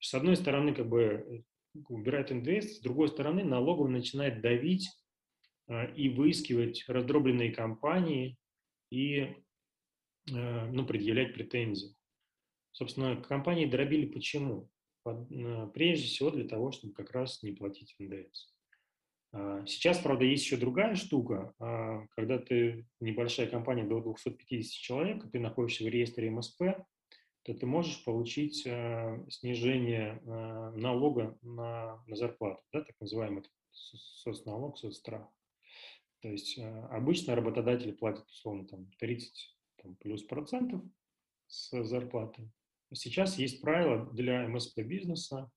С 0.01 0.15
одной 0.15 0.37
стороны, 0.37 0.75
как 0.75 0.89
бы 0.89 1.45
убирает 1.89 2.31
НДС, 2.31 2.77
с 2.77 2.81
другой 2.81 3.09
стороны, 3.09 3.45
налоговый 3.45 3.91
начинает 3.91 4.41
давить 4.41 4.89
и 5.69 6.09
выискивать 6.09 6.85
раздробленные 6.89 7.53
компании 7.53 8.39
и 8.91 9.35
а, 10.33 10.67
ну, 10.71 10.85
предъявлять 10.85 11.35
претензии. 11.35 11.95
Собственно, 12.73 13.17
компании 13.17 13.67
дробили 13.67 14.07
почему? 14.07 14.69
А, 15.05 15.67
прежде 15.69 16.07
всего 16.07 16.31
для 16.31 16.47
того, 16.47 16.73
чтобы 16.73 16.95
как 16.95 17.13
раз 17.13 17.43
не 17.43 17.53
платить 17.53 17.95
НДС. 17.99 18.53
Сейчас, 19.67 19.99
правда, 19.99 20.25
есть 20.25 20.45
еще 20.45 20.57
другая 20.57 20.95
штука. 20.95 21.53
Когда 22.13 22.39
ты 22.39 22.87
небольшая 23.01 23.47
компания 23.49 23.85
до 23.85 24.01
250 24.01 24.71
человек, 24.71 25.31
ты 25.31 25.41
находишься 25.41 25.85
в 25.85 25.89
реестре 25.89 26.31
МСП, 26.31 26.63
то 27.43 27.53
ты 27.53 27.67
можешь 27.67 28.03
получить 28.05 28.63
снижение 29.29 30.23
налога 30.75 31.37
на, 31.43 32.03
на 32.07 32.17
зарплату, 32.17 32.63
да, 32.73 32.81
так 32.81 32.97
называемый 32.99 33.43
соцналог, 33.73 34.79
соцстрах. 34.79 35.29
То 36.27 36.33
есть 36.33 36.59
э, 36.59 36.87
обычно 36.91 37.37
работодатели 37.37 37.93
платят, 37.93 38.27
условно, 38.27 38.67
там 38.67 38.91
30 38.99 39.57
там, 39.81 39.95
плюс 39.95 40.25
процентов 40.25 40.83
с 41.47 41.85
зарплаты. 41.85 42.51
Сейчас 42.93 43.39
есть 43.39 43.61
правило 43.61 44.13
для 44.13 44.49
МСП 44.49 44.81
бизнеса, 44.81 45.49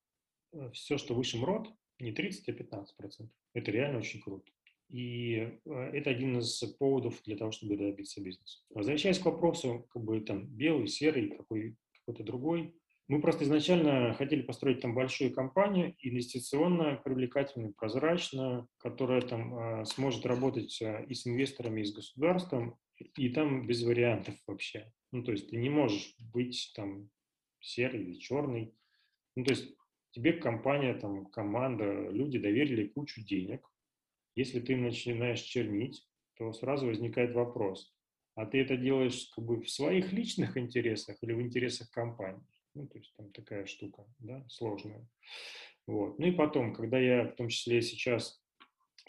э, 0.54 0.70
все, 0.70 1.00
что 1.00 1.16
выше 1.16 1.40
МРОД, 1.40 1.74
не 1.98 2.12
30, 2.12 2.50
а 2.50 2.54
15 2.54 2.96
процентов. 2.98 3.36
Это 3.56 3.72
реально 3.72 3.98
очень 3.98 4.22
круто. 4.22 4.52
И 4.90 5.38
э, 5.66 5.72
это 5.72 6.12
один 6.12 6.38
из 6.38 6.60
поводов 6.78 7.20
для 7.24 7.36
того, 7.36 7.50
чтобы 7.50 7.76
добиться 7.76 8.22
бизнеса. 8.22 8.60
Возвращаясь 8.70 9.18
к 9.18 9.26
вопросу, 9.26 9.88
как 9.90 10.04
бы 10.04 10.22
там 10.22 10.46
белый, 10.50 10.86
серый, 10.86 11.32
какой, 11.32 11.78
какой-то 11.94 12.24
другой, 12.24 12.79
мы 13.10 13.22
просто 13.22 13.44
изначально 13.44 14.14
хотели 14.14 14.44
построить 14.44 14.82
там 14.82 14.94
большую 14.94 15.34
компанию, 15.34 15.96
инвестиционно 16.00 17.02
привлекательную, 17.04 17.74
прозрачную, 17.74 18.70
которая 18.78 19.22
там 19.22 19.58
э, 19.82 19.86
сможет 19.86 20.28
работать 20.28 20.80
э, 20.80 21.06
и 21.08 21.16
с 21.16 21.26
инвесторами, 21.26 21.82
и 21.82 21.86
с 21.86 21.92
государством, 21.92 22.78
и 23.18 23.30
там 23.30 23.66
без 23.66 23.84
вариантов 23.84 24.36
вообще. 24.46 24.94
Ну, 25.12 25.24
то 25.24 25.32
есть 25.32 25.50
ты 25.50 25.58
не 25.58 25.72
можешь 25.72 26.16
быть 26.20 26.72
там 26.76 27.10
серый 27.60 28.04
или 28.04 28.20
черный. 28.20 28.76
Ну, 29.36 29.44
то 29.44 29.54
есть 29.54 29.76
тебе 30.12 30.34
компания, 30.34 30.94
там, 30.94 31.26
команда, 31.32 32.10
люди 32.12 32.38
доверили 32.38 32.90
кучу 32.90 33.26
денег. 33.26 33.68
Если 34.36 34.60
ты 34.60 34.76
начинаешь 34.76 35.42
чернить, 35.42 36.08
то 36.36 36.54
сразу 36.54 36.86
возникает 36.86 37.34
вопрос, 37.34 37.92
а 38.36 38.46
ты 38.46 38.62
это 38.62 38.78
делаешь 38.78 39.32
как 39.36 39.44
бы 39.46 39.62
в 39.62 39.70
своих 39.70 40.14
личных 40.14 40.58
интересах 40.58 41.18
или 41.22 41.34
в 41.34 41.42
интересах 41.42 41.90
компании? 41.90 42.46
Ну, 42.80 42.88
то 42.88 42.98
есть 42.98 43.14
там 43.18 43.30
такая 43.34 43.66
штука, 43.66 44.06
да, 44.20 44.46
сложная. 44.48 45.06
Вот. 45.86 46.18
Ну 46.18 46.28
и 46.28 46.32
потом, 46.32 46.74
когда 46.74 46.98
я, 46.98 47.26
в 47.26 47.36
том 47.36 47.50
числе 47.50 47.82
сейчас, 47.82 48.42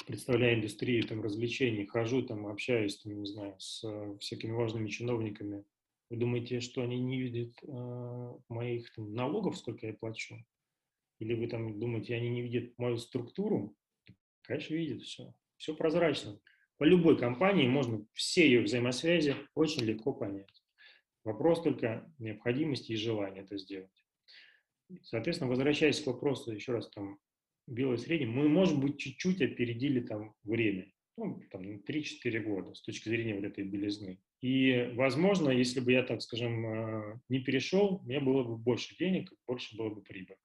представляю 0.08 0.56
индустрию 0.56 1.06
там, 1.06 1.22
развлечений, 1.22 1.86
хожу, 1.86 2.22
там, 2.22 2.48
общаюсь, 2.48 2.98
там, 2.98 3.16
не 3.16 3.26
знаю, 3.26 3.54
с 3.60 3.84
э, 3.84 4.16
всякими 4.18 4.50
важными 4.50 4.88
чиновниками, 4.88 5.64
вы 6.08 6.16
думаете, 6.16 6.58
что 6.58 6.82
они 6.82 6.98
не 6.98 7.20
видят 7.20 7.52
э, 7.62 8.32
моих 8.48 8.92
там, 8.92 9.14
налогов, 9.14 9.56
сколько 9.56 9.86
я 9.86 9.94
плачу? 9.94 10.44
Или 11.20 11.34
вы 11.34 11.46
там 11.46 11.78
думаете, 11.78 12.16
они 12.16 12.28
не 12.28 12.42
видят 12.42 12.76
мою 12.76 12.96
структуру? 12.96 13.76
Конечно, 14.42 14.74
видят 14.74 15.02
все. 15.02 15.32
Все 15.58 15.76
прозрачно. 15.76 16.40
По 16.76 16.82
любой 16.82 17.16
компании 17.16 17.68
можно 17.68 18.04
все 18.14 18.46
ее 18.46 18.62
взаимосвязи 18.62 19.36
очень 19.54 19.84
легко 19.84 20.12
понять. 20.12 20.59
Вопрос 21.24 21.62
только 21.62 22.10
необходимости 22.18 22.92
и 22.92 22.96
желания 22.96 23.40
это 23.40 23.58
сделать. 23.58 23.90
Соответственно, 25.02 25.50
возвращаясь 25.50 26.00
к 26.00 26.06
вопросу, 26.06 26.52
еще 26.52 26.72
раз, 26.72 26.88
там, 26.90 27.18
белый 27.66 27.98
средний, 27.98 28.26
мы, 28.26 28.48
может 28.48 28.78
быть, 28.78 28.98
чуть-чуть 28.98 29.40
опередили 29.42 30.00
там 30.00 30.34
время, 30.42 30.90
ну, 31.16 31.42
там, 31.50 31.62
3-4 31.62 32.40
года 32.40 32.74
с 32.74 32.82
точки 32.82 33.08
зрения 33.08 33.34
вот 33.34 33.44
этой 33.44 33.64
белизны. 33.64 34.18
И, 34.40 34.92
возможно, 34.94 35.50
если 35.50 35.80
бы 35.80 35.92
я, 35.92 36.02
так 36.02 36.22
скажем, 36.22 36.66
э, 36.66 37.20
не 37.28 37.40
перешел, 37.40 38.00
у 38.02 38.08
меня 38.08 38.20
было 38.20 38.42
бы 38.42 38.56
больше 38.56 38.96
денег, 38.96 39.30
больше 39.46 39.76
было 39.76 39.90
бы 39.90 40.02
прибыль. 40.02 40.38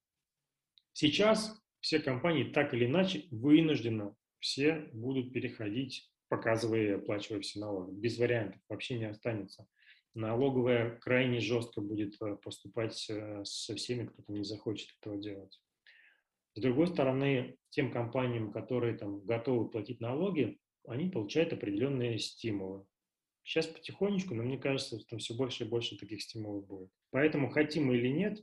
Сейчас 0.92 1.58
все 1.80 2.00
компании 2.00 2.44
так 2.44 2.74
или 2.74 2.86
иначе 2.86 3.26
вынуждены 3.32 4.14
все 4.40 4.90
будут 4.92 5.32
переходить, 5.32 6.12
показывая 6.28 6.84
и 6.84 6.92
оплачивая 6.92 7.40
все 7.40 7.60
налоги. 7.60 7.96
Без 7.96 8.18
вариантов 8.20 8.62
вообще 8.68 9.00
не 9.00 9.06
останется 9.06 9.68
налоговая 10.16 10.97
крайне 10.99 11.39
жестко 11.39 11.82
будет 11.82 12.16
э, 12.22 12.38
поступать 12.38 13.05
э, 13.09 13.43
со 13.43 13.76
всеми, 13.76 14.07
кто 14.07 14.24
не 14.34 14.43
захочет 14.43 14.89
этого 14.99 15.18
делать. 15.18 15.61
С 16.55 16.61
другой 16.61 16.88
стороны, 16.88 17.57
тем 17.70 17.91
компаниям, 17.91 18.51
которые 18.51 18.97
там 18.97 19.20
готовы 19.26 19.70
платить 19.70 19.99
налоги, 19.99 20.57
они 20.88 21.09
получают 21.09 21.51
определенные 21.51 22.18
стимулы. 22.18 22.86
Сейчас 23.43 23.68
потихонечку, 23.68 24.34
но 24.34 24.43
мне 24.43 24.57
кажется, 24.57 24.97
там 25.07 25.20
все 25.20 25.36
больше 25.36 25.66
и 25.66 25.68
больше 25.68 25.97
таких 25.97 26.22
стимулов 26.22 26.66
будет. 26.66 26.89
Поэтому, 27.11 27.49
хотим 27.49 27.88
мы 27.88 27.97
или 27.97 28.07
нет, 28.07 28.39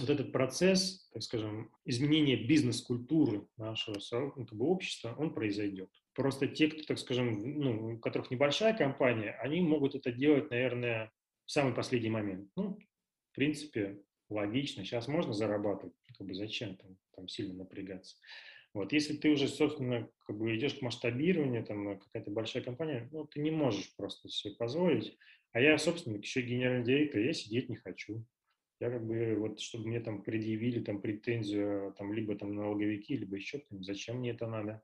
вот 0.00 0.10
этот 0.10 0.32
процесс, 0.32 1.08
так 1.12 1.22
скажем, 1.22 1.70
изменения 1.84 2.36
бизнес-культуры 2.36 3.46
нашего 3.56 3.98
ну, 4.12 4.44
как 4.46 4.56
бы, 4.56 4.66
общества, 4.66 5.14
он 5.18 5.34
произойдет. 5.34 5.90
Просто 6.14 6.48
те, 6.48 6.68
кто, 6.68 6.82
так 6.82 6.98
скажем, 6.98 7.58
ну, 7.58 7.94
у 7.94 7.98
которых 7.98 8.30
небольшая 8.30 8.76
компания, 8.76 9.32
они 9.40 9.60
могут 9.60 9.94
это 9.94 10.12
делать, 10.12 10.50
наверное, 10.50 11.12
в 11.46 11.52
самый 11.52 11.74
последний 11.74 12.10
момент. 12.10 12.50
Ну, 12.56 12.78
в 13.32 13.34
принципе, 13.34 14.02
логично. 14.28 14.84
Сейчас 14.84 15.08
можно 15.08 15.32
зарабатывать, 15.32 15.94
как 16.18 16.26
бы 16.26 16.34
зачем 16.34 16.76
там, 16.76 16.96
там 17.14 17.28
сильно 17.28 17.54
напрягаться. 17.54 18.16
Вот, 18.72 18.92
если 18.92 19.16
ты 19.16 19.30
уже, 19.30 19.48
собственно, 19.48 20.08
как 20.26 20.38
бы 20.38 20.56
идешь 20.56 20.74
к 20.74 20.82
масштабированию, 20.82 21.64
там 21.64 21.98
какая-то 21.98 22.30
большая 22.30 22.62
компания, 22.62 23.08
ну, 23.10 23.26
ты 23.26 23.40
не 23.40 23.50
можешь 23.50 23.94
просто 23.96 24.28
себе 24.28 24.54
позволить. 24.54 25.16
А 25.52 25.60
я, 25.60 25.76
собственно, 25.78 26.16
еще 26.16 26.42
генеральный 26.42 26.84
директор, 26.84 27.20
я 27.20 27.32
сидеть 27.32 27.68
не 27.68 27.76
хочу 27.76 28.24
я 28.80 28.90
как 28.90 29.06
бы 29.06 29.36
вот, 29.36 29.60
чтобы 29.60 29.88
мне 29.88 30.00
там 30.00 30.22
предъявили 30.22 30.80
там 30.80 31.02
претензию 31.02 31.94
там 31.98 32.12
либо 32.14 32.34
там 32.34 32.54
налоговики, 32.54 33.16
либо 33.16 33.36
еще 33.36 33.58
кто-нибудь, 33.58 33.86
зачем 33.86 34.16
мне 34.16 34.30
это 34.30 34.46
надо, 34.46 34.82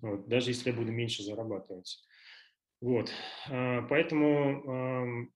вот, 0.00 0.26
даже 0.26 0.50
если 0.50 0.70
я 0.70 0.76
буду 0.76 0.90
меньше 0.90 1.22
зарабатывать. 1.22 2.02
Вот, 2.80 3.12
а, 3.48 3.82
поэтому, 3.82 5.30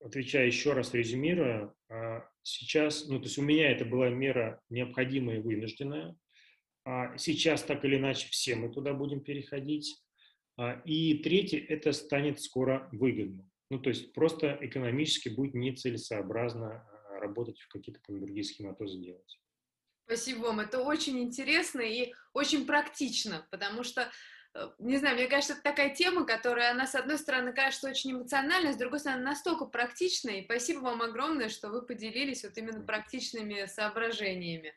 отвечая 0.00 0.46
еще 0.46 0.74
раз, 0.74 0.92
резюмируя, 0.92 1.72
а, 1.88 2.28
сейчас, 2.42 3.08
ну, 3.08 3.18
то 3.18 3.24
есть 3.24 3.38
у 3.38 3.42
меня 3.42 3.70
это 3.70 3.86
была 3.86 4.10
мера 4.10 4.60
необходимая 4.68 5.38
и 5.38 5.42
вынужденная, 5.42 6.14
а 6.84 7.16
сейчас 7.16 7.62
так 7.62 7.84
или 7.84 7.96
иначе 7.96 8.28
все 8.28 8.54
мы 8.54 8.70
туда 8.70 8.92
будем 8.92 9.20
переходить, 9.20 10.02
и 10.86 11.18
третье, 11.22 11.58
это 11.68 11.92
станет 11.92 12.40
скоро 12.40 12.88
выгодно. 12.92 13.50
Ну, 13.68 13.78
то 13.78 13.90
есть 13.90 14.14
просто 14.14 14.56
экономически 14.62 15.28
будет 15.28 15.52
нецелесообразно 15.52 16.86
работать 17.26 17.58
в 17.60 17.68
какие-то 17.68 18.00
там 18.06 18.20
другие 18.20 18.44
схематозы 18.44 18.98
делать. 18.98 19.38
Спасибо 20.06 20.46
вам, 20.46 20.60
это 20.60 20.80
очень 20.80 21.18
интересно 21.18 21.80
и 21.80 22.14
очень 22.32 22.64
практично, 22.64 23.46
потому 23.50 23.82
что 23.82 24.08
э, 24.54 24.70
не 24.78 24.98
знаю, 24.98 25.16
мне 25.16 25.26
кажется, 25.26 25.54
это 25.54 25.62
такая 25.62 25.94
тема, 25.94 26.24
которая, 26.24 26.70
она, 26.70 26.86
с 26.86 26.94
одной 26.94 27.18
стороны, 27.18 27.52
кажется 27.52 27.88
очень 27.88 28.12
эмоциональной, 28.12 28.72
с 28.72 28.76
другой 28.76 29.00
стороны, 29.00 29.24
настолько 29.24 29.64
практичной. 29.66 30.40
И 30.40 30.44
спасибо 30.44 30.78
вам 30.80 31.02
огромное, 31.02 31.48
что 31.48 31.70
вы 31.70 31.82
поделились 31.82 32.44
вот 32.44 32.56
именно 32.56 32.80
практичными 32.84 33.66
соображениями. 33.66 34.74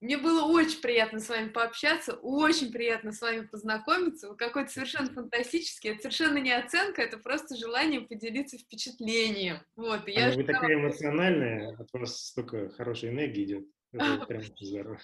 Мне 0.00 0.16
было 0.16 0.44
очень 0.44 0.80
приятно 0.80 1.18
с 1.18 1.28
вами 1.28 1.48
пообщаться, 1.48 2.14
очень 2.14 2.70
приятно 2.70 3.10
с 3.10 3.20
вами 3.20 3.46
познакомиться. 3.46 4.28
Вы 4.28 4.36
какой-то 4.36 4.70
совершенно 4.70 5.12
фантастический, 5.12 5.90
это 5.90 6.02
совершенно 6.02 6.38
не 6.38 6.52
оценка, 6.52 7.02
это 7.02 7.18
просто 7.18 7.56
желание 7.56 8.02
поделиться 8.02 8.58
впечатлением. 8.58 9.58
Вот, 9.74 10.06
и 10.06 10.12
я 10.12 10.30
вы 10.30 10.44
такая 10.44 10.74
эмоциональная, 10.74 11.76
от 11.76 11.92
вас 11.92 12.26
столько 12.26 12.70
хорошей 12.70 13.10
энергии 13.10 13.44
идет. 13.44 13.66
Это 13.92 14.24
прям 14.26 14.42
здорово. 14.60 15.00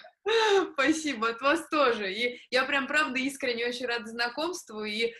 Спасибо, 0.73 1.29
от 1.29 1.41
вас 1.41 1.67
тоже. 1.69 2.13
И 2.13 2.39
я 2.49 2.63
прям, 2.63 2.87
правда, 2.87 3.19
искренне 3.19 3.65
очень 3.67 3.87
рада 3.87 4.07
знакомству 4.07 4.83
и 4.83 5.11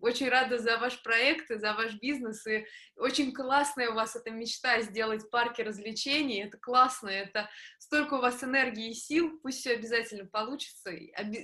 очень 0.00 0.28
рада 0.28 0.58
за 0.58 0.78
ваш 0.78 1.02
проект 1.02 1.50
и 1.50 1.58
за 1.58 1.74
ваш 1.74 1.94
бизнес. 2.00 2.46
И 2.46 2.66
очень 2.96 3.32
классная 3.32 3.90
у 3.90 3.94
вас 3.94 4.16
эта 4.16 4.30
мечта 4.30 4.80
сделать 4.82 5.30
парки 5.30 5.62
развлечений. 5.62 6.42
Это 6.42 6.58
классно, 6.58 7.08
это 7.08 7.48
столько 7.78 8.14
у 8.14 8.20
вас 8.20 8.42
энергии 8.42 8.90
и 8.90 8.94
сил. 8.94 9.38
Пусть 9.42 9.60
все 9.60 9.72
обязательно 9.72 10.26
получится. 10.26 10.90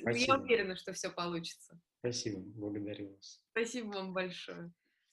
Спасибо. 0.01 0.11
Я 0.11 0.35
уверена, 0.35 0.77
что 0.77 0.93
все 0.93 1.11
получится. 1.11 1.79
Спасибо, 2.01 2.41
благодарю 2.41 3.15
вас. 3.15 3.41
Спасибо 3.53 3.89
вам 3.93 4.13
большое. 4.13 4.73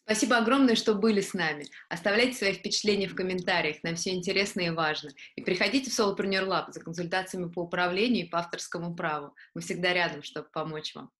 Спасибо 0.09 0.37
огромное, 0.37 0.73
что 0.73 0.95
были 0.95 1.21
с 1.21 1.35
нами. 1.35 1.67
Оставляйте 1.87 2.35
свои 2.35 2.53
впечатления 2.53 3.07
в 3.07 3.13
комментариях, 3.13 3.83
нам 3.83 3.95
все 3.95 4.09
интересно 4.09 4.61
и 4.61 4.71
важно. 4.71 5.11
И 5.35 5.43
приходите 5.43 5.91
в 5.91 5.93
Solopreneur 5.93 6.47
Lab 6.47 6.71
за 6.71 6.79
консультациями 6.79 7.51
по 7.51 7.59
управлению 7.59 8.25
и 8.25 8.27
по 8.27 8.39
авторскому 8.39 8.95
праву. 8.95 9.35
Мы 9.53 9.61
всегда 9.61 9.93
рядом, 9.93 10.23
чтобы 10.23 10.47
помочь 10.51 10.95
вам. 10.95 11.11